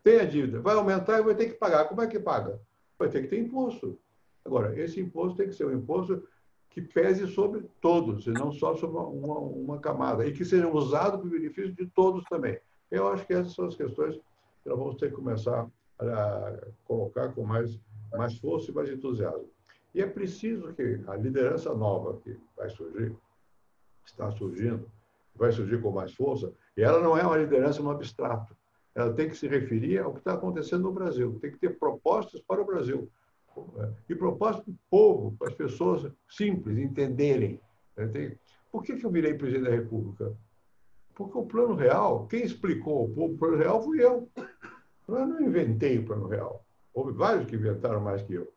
[0.03, 1.89] Tem a dívida, vai aumentar e vai ter que pagar.
[1.89, 2.61] Como é que paga?
[2.99, 3.99] Vai ter que ter imposto.
[4.45, 6.23] Agora, esse imposto tem que ser um imposto
[6.69, 11.19] que pese sobre todos, e não só sobre uma, uma camada, e que seja usado
[11.19, 12.59] para o benefício de todos também.
[12.91, 15.69] Eu acho que essas são as questões que nós vamos ter que começar
[15.99, 17.79] a colocar com mais,
[18.13, 19.49] mais força e mais entusiasmo.
[19.95, 23.15] E é preciso que a liderança nova que vai surgir,
[24.05, 24.91] está surgindo,
[25.35, 28.57] vai surgir com mais força, e ela não é uma liderança no abstrato.
[28.95, 32.41] Ela tem que se referir ao que está acontecendo no Brasil, tem que ter propostas
[32.43, 33.11] para o Brasil
[34.09, 37.61] e propósito para o povo, para as pessoas simples entenderem.
[37.97, 38.37] Né?
[38.71, 40.35] Por que, que eu virei presidente da República?
[41.15, 44.29] Porque o plano real, quem explicou ao povo o plano real fui eu.
[45.09, 46.65] Eu não inventei o plano real.
[46.95, 48.51] Houve vários que inventaram mais que eu.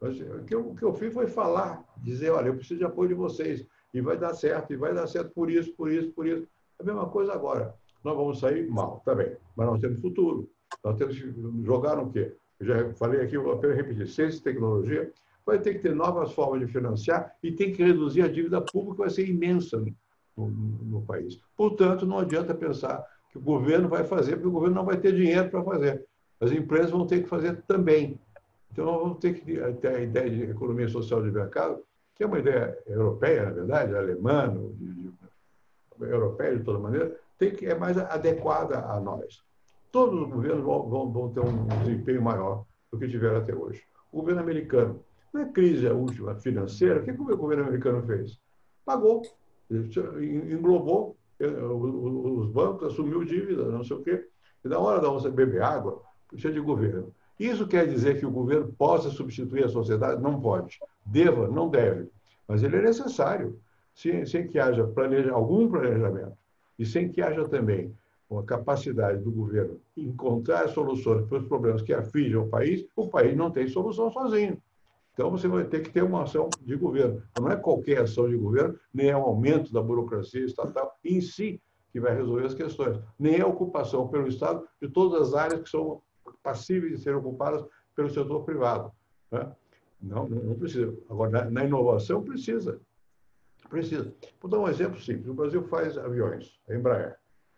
[0.00, 0.16] Mas
[0.46, 3.14] que eu, o que eu fiz foi falar, dizer, olha, eu preciso de apoio de
[3.14, 3.66] vocês.
[3.96, 6.46] E vai dar certo, e vai dar certo por isso, por isso, por isso.
[6.78, 7.74] É a mesma coisa agora.
[8.04, 9.34] Nós vamos sair mal, tá bem.
[9.56, 10.50] Mas nós temos futuro.
[10.84, 11.32] Nós temos que
[11.64, 12.36] jogar no quê?
[12.60, 15.10] eu já falei aqui, vou apenas repetir, ciência e tecnologia,
[15.46, 19.04] vai ter que ter novas formas de financiar e tem que reduzir a dívida pública,
[19.04, 19.94] vai ser imensa no,
[20.36, 20.48] no,
[20.84, 21.40] no, país.
[21.56, 25.14] Portanto, não adianta pensar que o governo vai fazer, porque o governo não vai ter
[25.14, 26.04] dinheiro para fazer.
[26.38, 28.20] As empresas vão ter que fazer também.
[28.70, 31.82] Então, nós vamos ter que ter a ideia de economia social de mercado,
[32.16, 35.12] que é uma ideia europeia, na verdade, alemã, de, de,
[36.00, 39.44] europeia de toda maneira, tem que, é mais adequada a nós
[39.96, 43.82] todos os governos vão, vão, vão, ter um desempenho maior do que tiveram até hoje.
[44.12, 45.02] O governo americano,
[45.32, 48.38] na crise última financeira, o que, que o governo americano fez?
[48.84, 49.22] pagou,
[49.70, 54.28] englobou eh, os bancos, assumiu dívida, não sei o quê.
[54.62, 57.12] E na hora de você beber água, precisa de governo.
[57.38, 60.22] Isso quer dizer que o governo possa substituir a sociedade?
[60.22, 60.78] Não pode.
[61.04, 61.48] Deva?
[61.48, 62.08] Não deve.
[62.48, 63.58] Mas ele é necessário,
[63.94, 66.36] sem, sem que haja planeja, algum planejamento
[66.78, 67.94] e sem que haja também
[68.28, 73.36] uma capacidade do governo encontrar soluções para os problemas que afligem o país, o país
[73.36, 74.60] não tem solução sozinho.
[75.14, 77.22] Então, você vai ter que ter uma ação de governo.
[77.38, 81.60] Não é qualquer ação de governo, nem é o aumento da burocracia estatal em si
[81.90, 85.62] que vai resolver as questões, nem é a ocupação pelo Estado de todas as áreas
[85.62, 86.02] que são
[86.46, 87.64] passíveis de serem ocupadas
[87.96, 88.92] pelo setor privado.
[89.32, 89.52] Né?
[90.00, 90.96] Não, não precisa.
[91.10, 92.80] Agora, na, inovação, precisa.
[93.68, 94.14] Precisa.
[94.40, 95.26] Vou dar um exemplo simples.
[95.26, 97.16] O Brasil faz aviões, a Embraer.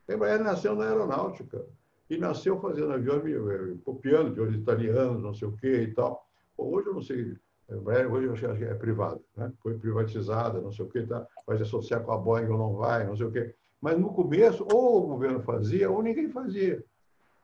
[0.09, 1.66] A Embraer nasceu na aeronáutica
[2.09, 6.27] e nasceu fazendo aviões, eh, copiando de italianos, não sei o quê e tal.
[6.56, 7.36] Hoje eu não sei
[7.70, 9.52] hoje eu acho que é privada, né?
[9.62, 11.27] foi privatizada, não sei o que, tá?
[11.47, 13.55] vai se associar com a Boeing ou não vai, não sei o que.
[13.78, 16.82] Mas no começo, ou o governo fazia, ou ninguém fazia.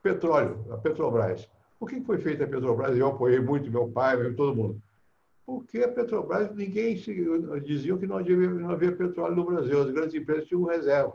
[0.05, 1.49] Petróleo, a Petrobras.
[1.79, 2.97] Por que foi feita a Petrobras?
[2.97, 4.83] Eu apoiei muito meu pai, todo mundo.
[5.47, 6.95] Porque a Petrobras, ninguém
[7.65, 11.15] dizia que não havia, não havia petróleo no Brasil, as grandes empresas tinham reserva.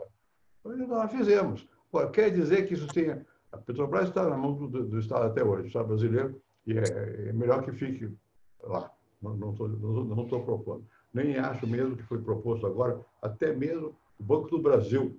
[0.66, 1.68] Então, nós fizemos.
[2.12, 3.24] quer dizer que isso tenha.
[3.52, 7.28] A Petrobras está na mão do, do Estado até hoje, do Estado brasileiro, e é,
[7.28, 8.12] é melhor que fique
[8.60, 8.90] lá.
[9.22, 10.84] Não estou não propondo.
[11.14, 15.16] Nem acho mesmo que foi proposto agora, até mesmo o Banco do Brasil,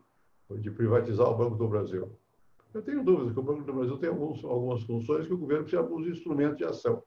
[0.50, 2.12] de privatizar o Banco do Brasil.
[2.74, 5.64] Eu tenho dúvidas que o Banco do Brasil tem alguns, algumas funções que o governo
[5.64, 7.04] precisa alguns instrumentos de ação.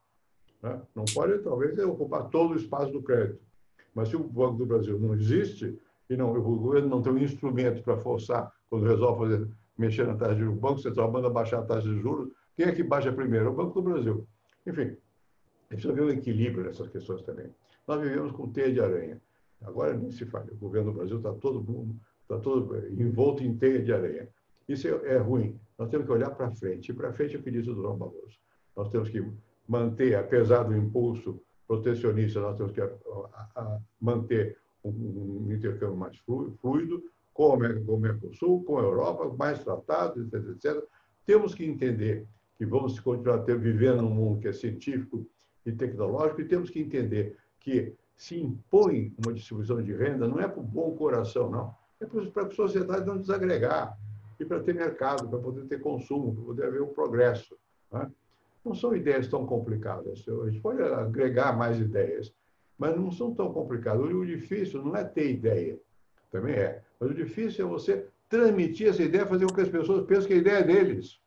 [0.62, 0.80] Né?
[0.94, 3.40] Não pode, talvez, ocupar todo o espaço do crédito.
[3.94, 5.78] Mas se o Banco do Brasil não existe
[6.10, 10.16] e não, o governo não tem um instrumento para forçar, quando resolve fazer, mexer na
[10.16, 12.82] taxa de juros, o Banco Central manda baixar a taxa de juros, quem é que
[12.82, 13.50] baixa primeiro?
[13.50, 14.26] O Banco do Brasil.
[14.66, 14.96] Enfim,
[15.68, 17.46] precisa haver um equilíbrio nessas questões também.
[17.86, 19.20] Nós vivemos com teia de aranha.
[19.62, 20.46] Agora nem se fala.
[20.52, 24.28] O governo do Brasil está todo mundo está todo envolto em teia de aranha.
[24.68, 25.58] Isso é, é ruim.
[25.78, 26.90] Nós temos que olhar para frente.
[26.90, 28.38] E para frente é o que disse o Barroso.
[28.76, 29.24] Nós temos que
[29.68, 32.90] manter, apesar do impulso protecionista, nós temos que a,
[33.56, 34.90] a, manter um,
[35.46, 36.16] um, intercâmbio mais
[36.60, 40.84] fluido com o Mercosul, com a Europa, mais tratados, etc, etc.
[41.26, 42.26] Temos que entender
[42.56, 45.26] que vamos continuar ter, vivendo num mundo que é científico
[45.66, 50.46] e tecnológico e temos que entender que se impõe uma distribuição de renda não é
[50.46, 51.74] por bom coração, não.
[52.00, 53.98] É para a sociedade não desagregar
[54.38, 57.56] e para ter mercado, para poder ter consumo, para poder haver um progresso.
[57.92, 58.10] Né?
[58.64, 60.24] Não são ideias tão complicadas.
[60.28, 62.32] A gente pode agregar mais ideias,
[62.78, 64.02] mas não são tão complicadas.
[64.02, 65.78] O difícil não é ter ideia,
[66.30, 66.82] também é.
[66.98, 70.34] Mas o difícil é você transmitir essa ideia, fazer com que as pessoas pensem que
[70.34, 71.20] a ideia é deles.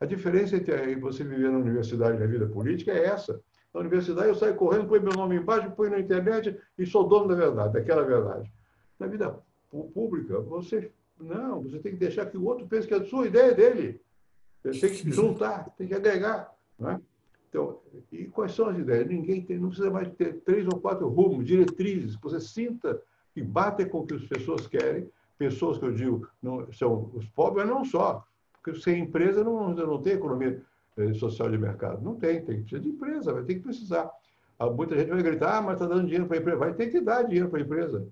[0.00, 3.40] A diferença entre você viver na universidade e na vida política é essa
[3.72, 7.28] na universidade, eu saio correndo, põe meu nome embaixo, põe na internet e sou dono
[7.28, 8.52] da verdade, daquela verdade.
[8.98, 9.38] Na vida
[9.94, 10.92] pública, você
[11.22, 14.00] não, você tem que deixar que o outro pense que a sua ideia é dele.
[14.64, 16.52] Você tem que juntar, tem que agregar.
[16.78, 17.00] Não é?
[17.48, 17.80] Então,
[18.10, 19.06] e quais são as ideias?
[19.06, 22.16] Ninguém tem, não precisa mais ter três ou quatro rumos, diretrizes.
[22.16, 23.00] Você sinta
[23.36, 25.08] e bate com o que as pessoas querem.
[25.36, 28.24] Pessoas que eu digo não, são os pobres, mas não só.
[28.52, 30.62] Porque sem empresa não, não tem economia
[31.14, 32.02] social de mercado.
[32.02, 34.10] Não tem, tem que precisar de empresa, vai ter que precisar.
[34.58, 36.58] Ah, muita gente vai gritar, ah, mas está dando dinheiro para a empresa.
[36.58, 38.06] Vai ter que dar dinheiro para a empresa.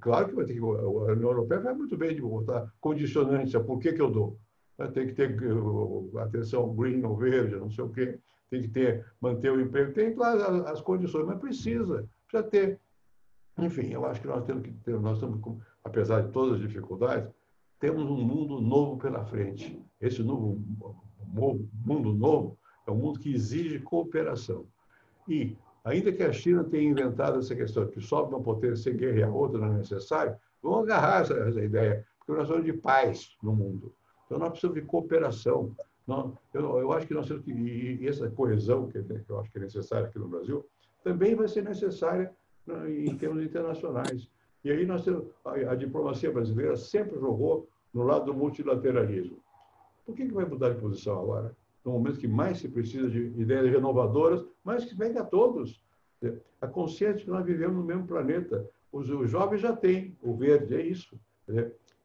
[0.00, 0.60] Claro que vai ter que.
[0.60, 4.38] A União Europeia vai muito bem de botar condicionantes, por que, que eu dou?
[4.92, 5.36] Tem que ter
[6.18, 8.18] atenção green ou verde, não sei o quê.
[8.50, 9.92] Tem que ter, manter o emprego.
[9.92, 10.32] Tem lá
[10.70, 12.80] as condições, mas precisa, precisa ter.
[13.58, 15.40] Enfim, eu acho que nós temos que ter, nós estamos,
[15.82, 17.32] apesar de todas as dificuldades,
[17.78, 19.80] temos um mundo novo pela frente.
[20.00, 20.60] Esse novo
[21.84, 24.66] mundo novo é um mundo que exige cooperação.
[25.28, 29.28] E, ainda que a China tenha inventado essa questão que sobe uma potência sem a
[29.28, 33.54] outra não é necessário, vamos agarrar essa, essa ideia, porque nós somos de paz no
[33.54, 33.94] mundo.
[34.24, 35.76] Então, nós precisamos de cooperação.
[36.06, 37.52] Não, eu, eu, acho que nós temos que.
[37.52, 40.66] E, essa coesão que, que, eu acho que é necessária aqui no Brasil,
[41.02, 42.32] também vai ser necessária
[42.66, 44.28] né, em termos internacionais.
[44.64, 45.26] E aí nós temos.
[45.44, 49.38] A, a diplomacia brasileira sempre jogou no lado do multilateralismo.
[50.04, 51.54] Por que, que vai mudar de posição agora?
[51.84, 55.82] No momento que mais se precisa de ideias renovadoras, mas que venha a todos.
[56.60, 58.68] A consciência de que nós vivemos no mesmo planeta.
[58.90, 61.18] Os, jovens já têm o verde, é isso.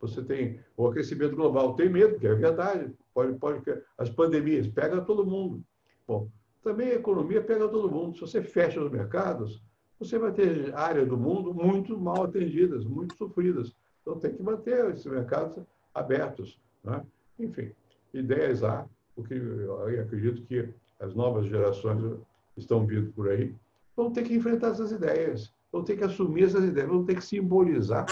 [0.02, 2.94] Você tem o aquecimento global, tem medo, que é verdade.
[3.14, 3.62] Pode, pode,
[3.98, 5.64] as pandemias pegam todo mundo.
[6.08, 6.30] Bom,
[6.64, 8.16] também a economia pega todo mundo.
[8.16, 9.62] Se você fecha os mercados,
[10.00, 13.76] você vai ter áreas do mundo muito mal atendidas, muito sofridas.
[14.02, 15.62] Então tem que manter esses mercados
[15.94, 16.60] abertos.
[16.84, 17.06] Né?
[17.38, 17.72] Enfim,
[18.14, 18.88] ideias há,
[19.20, 20.70] porque eu acredito que
[21.00, 22.20] as novas gerações
[22.58, 23.56] estão vindo por aí,
[23.96, 25.54] vão ter que enfrentar essas ideias.
[25.68, 28.06] Então tem que assumir essas ideias, não tem que simbolizar.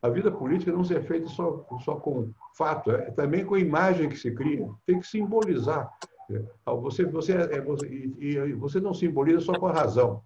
[0.00, 3.60] A vida política não se é feita só, só com fato, é também com a
[3.60, 4.68] imagem que se cria.
[4.84, 5.92] Tem que simbolizar.
[6.66, 10.22] Você, você, é, você, e, e você não simboliza só com a razão.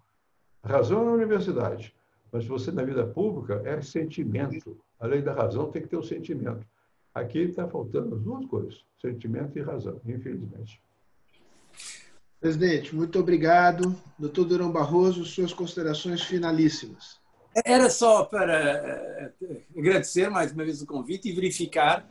[0.63, 1.93] A razão é na universidade,
[2.31, 4.77] mas você na vida pública é sentimento.
[4.99, 6.65] Além da razão, tem que ter o sentimento.
[7.17, 10.79] Aqui está faltando as duas coisas, sentimento e razão, infelizmente.
[12.39, 13.99] Presidente, muito obrigado.
[14.19, 17.19] Doutor Durão Barroso, suas considerações finalíssimas.
[17.65, 19.33] Era só para eh,
[19.75, 22.07] agradecer mais uma vez o convite e verificar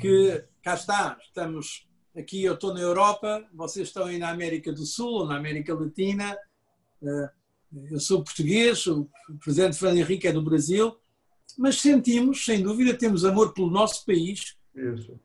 [0.00, 4.84] que cá está, estamos aqui, eu estou na Europa, vocês estão aí na América do
[4.84, 6.36] Sul ou na América Latina.
[7.00, 7.30] Eh,
[7.92, 9.08] eu sou português, o
[9.40, 10.98] presidente Fernando Henrique é do Brasil,
[11.56, 14.56] mas sentimos, sem dúvida, temos amor pelo nosso país.
[14.74, 15.18] Isso.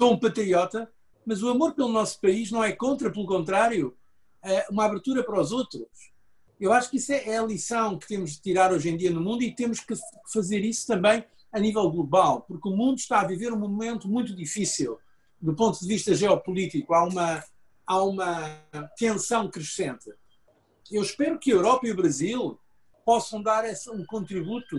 [0.00, 0.90] Sou um patriota,
[1.24, 3.96] mas o amor pelo nosso país não é contra, pelo contrário,
[4.42, 5.86] é uma abertura para os outros.
[6.60, 9.20] Eu acho que isso é a lição que temos de tirar hoje em dia no
[9.20, 9.94] mundo e temos que
[10.32, 14.34] fazer isso também a nível global, porque o mundo está a viver um momento muito
[14.34, 14.98] difícil
[15.40, 16.92] do ponto de vista geopolítico.
[16.92, 17.44] Há uma,
[17.86, 18.60] há uma
[18.96, 20.12] tensão crescente.
[20.90, 22.58] Eu espero que a Europa e o Brasil
[23.08, 23.64] possam dar
[23.94, 24.76] um contributo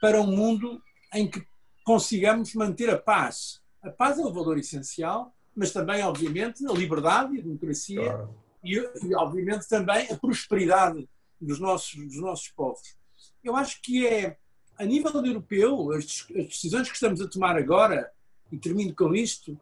[0.00, 0.80] para um mundo
[1.12, 1.46] em que
[1.84, 3.60] consigamos manter a paz.
[3.82, 8.34] A paz é um valor essencial mas também, obviamente, a liberdade e a democracia claro.
[8.62, 11.08] e, e, obviamente, também a prosperidade
[11.40, 12.96] dos nossos, dos nossos povos.
[13.42, 14.38] Eu acho que é,
[14.78, 18.08] a nível europeu, as, as decisões que estamos a tomar agora,
[18.52, 19.58] e termino com isto,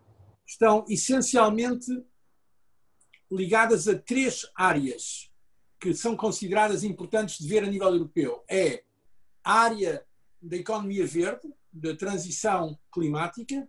[0.47, 1.91] estão essencialmente
[3.33, 5.26] ligadas a três áreas
[5.81, 8.45] que são consideradas importantes de ver a nível europeu.
[8.49, 8.83] É
[9.45, 10.05] a área
[10.41, 13.69] da economia verde, da transição climática,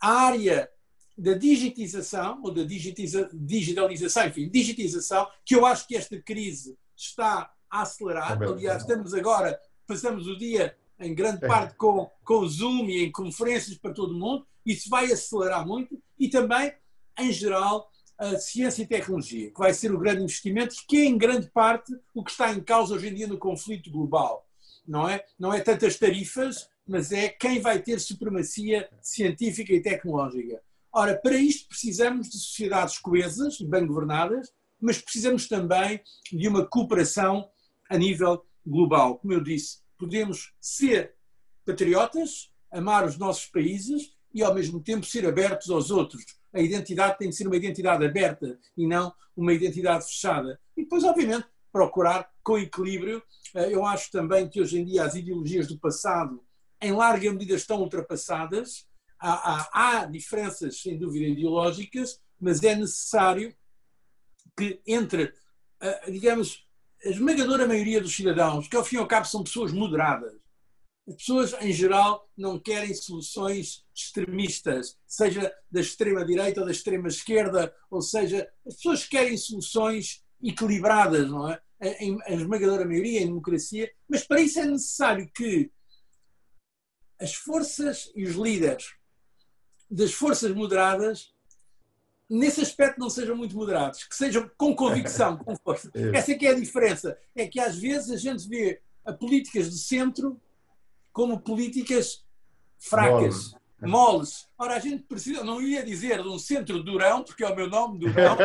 [0.00, 0.70] a área
[1.16, 7.52] da digitização, ou da digitiza, digitalização, enfim, digitização, que eu acho que esta crise está
[7.70, 8.30] a acelerar.
[8.38, 11.48] Também, Aliás, estamos agora, passamos o dia em grande é.
[11.48, 15.66] parte com, com o Zoom e em conferências para todo o mundo, isso vai acelerar
[15.66, 16.72] muito, e também,
[17.18, 17.90] em geral,
[18.22, 21.92] a ciência e tecnologia, que vai ser o grande investimento, que é em grande parte
[22.14, 24.46] o que está em causa hoje em dia no conflito global.
[24.86, 30.62] Não é, não é tantas tarifas, mas é quem vai ter supremacia científica e tecnológica.
[30.92, 36.00] Ora, para isto precisamos de sociedades coesas e bem governadas, mas precisamos também
[36.30, 37.50] de uma cooperação
[37.90, 39.18] a nível global.
[39.18, 41.16] Como eu disse, podemos ser
[41.66, 46.24] patriotas, amar os nossos países e ao mesmo tempo ser abertos aos outros.
[46.52, 50.60] A identidade tem de ser uma identidade aberta e não uma identidade fechada.
[50.76, 53.22] E depois, obviamente, procurar com equilíbrio.
[53.54, 56.44] Eh, eu acho também que hoje em dia as ideologias do passado,
[56.80, 58.86] em larga medida, estão ultrapassadas
[59.18, 63.54] há, há, há diferenças, sem dúvida, ideológicas, mas é necessário
[64.56, 65.32] que entre,
[66.08, 66.66] digamos,
[67.04, 70.41] a esmagadora maioria dos cidadãos, que ao fim e ao cabo são pessoas moderadas,
[71.08, 78.00] as pessoas, em geral, não querem soluções extremistas, seja da extrema-direita ou da extrema-esquerda, ou
[78.00, 81.60] seja, as pessoas querem soluções equilibradas, não é?
[81.80, 85.70] Em, em esmagadora maioria, em democracia, mas para isso é necessário que
[87.20, 88.94] as forças e os líderes
[89.90, 91.32] das forças moderadas
[92.30, 95.90] nesse aspecto não sejam muito moderados, que sejam com convicção, com força.
[96.14, 97.18] Essa é que é a diferença.
[97.34, 100.40] É que às vezes a gente vê a políticas de centro
[101.12, 102.24] como políticas
[102.78, 104.48] fracas, moles.
[104.58, 107.68] Ora, a gente precisa, não ia dizer de um centro durão, porque é o meu
[107.68, 108.36] nome, Durão.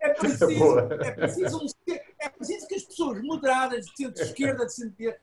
[0.00, 1.66] é, preciso, é, preciso um,
[2.20, 5.20] é preciso que as pessoas moderadas, de centro-esquerda, de centro-direita,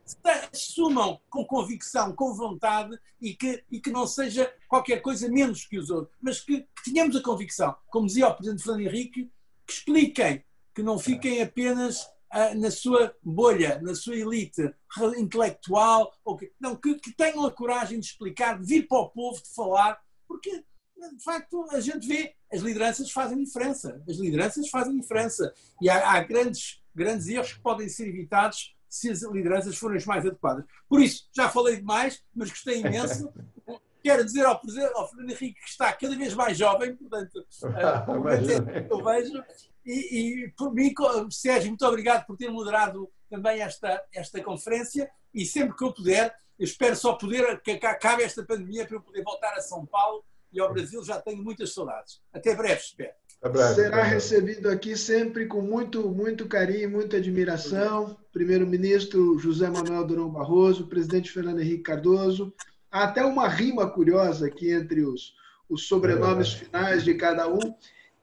[0.54, 5.78] assumam com convicção, com vontade e que, e que não seja qualquer coisa menos que
[5.78, 9.30] os outros, mas que, que tenhamos a convicção, como dizia o Presidente Fernando Henrique,
[9.66, 10.44] que expliquem,
[10.74, 12.10] que não fiquem apenas
[12.56, 14.74] na sua bolha, na sua elite
[15.18, 19.42] intelectual, que, não, que, que tenham a coragem de explicar, de vir para o povo,
[19.42, 20.64] de falar, porque
[21.10, 24.02] de facto, a gente vê, as lideranças fazem diferença.
[24.08, 25.54] As lideranças fazem diferença.
[25.82, 30.06] E há, há grandes, grandes erros que podem ser evitados se as lideranças forem as
[30.06, 30.66] mais adequadas.
[30.88, 33.32] Por isso, já falei demais, mas gostei imenso.
[34.04, 34.60] Quero dizer ao,
[34.96, 39.44] ao Fernando Henrique que está cada vez mais jovem, portanto, uh, eu vejo.
[39.86, 40.94] E, e por mim,
[41.30, 46.36] Sérgio, muito obrigado por ter moderado também esta, esta conferência e sempre que eu puder,
[46.60, 50.24] eu espero só poder que acabe esta pandemia para eu poder voltar a São Paulo
[50.54, 52.22] e ao Brasil já tenho muitas saudades.
[52.34, 53.14] Até breve, espero.
[53.74, 58.16] Será recebido aqui sempre com muito, muito carinho, muita admiração.
[58.32, 62.54] Primeiro-ministro José Manuel Durão Barroso, presidente Fernando Henrique Cardoso.
[62.92, 65.34] Há até uma rima curiosa aqui entre os,
[65.68, 67.74] os sobrenomes finais de cada um.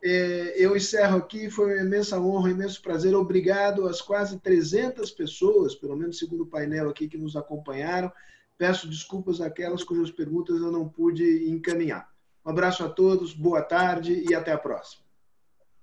[0.03, 3.15] É, eu encerro aqui, foi uma imensa honra, um imenso prazer.
[3.15, 8.13] Obrigado às quase 300 pessoas, pelo menos segundo o painel aqui, que nos acompanharam.
[8.57, 12.09] Peço desculpas àquelas cujas perguntas eu não pude encaminhar.
[12.45, 15.05] Um abraço a todos, boa tarde e até a próxima.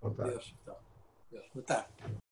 [0.01, 0.55] Boa tarde.
[1.53, 2.24] Boa tarde.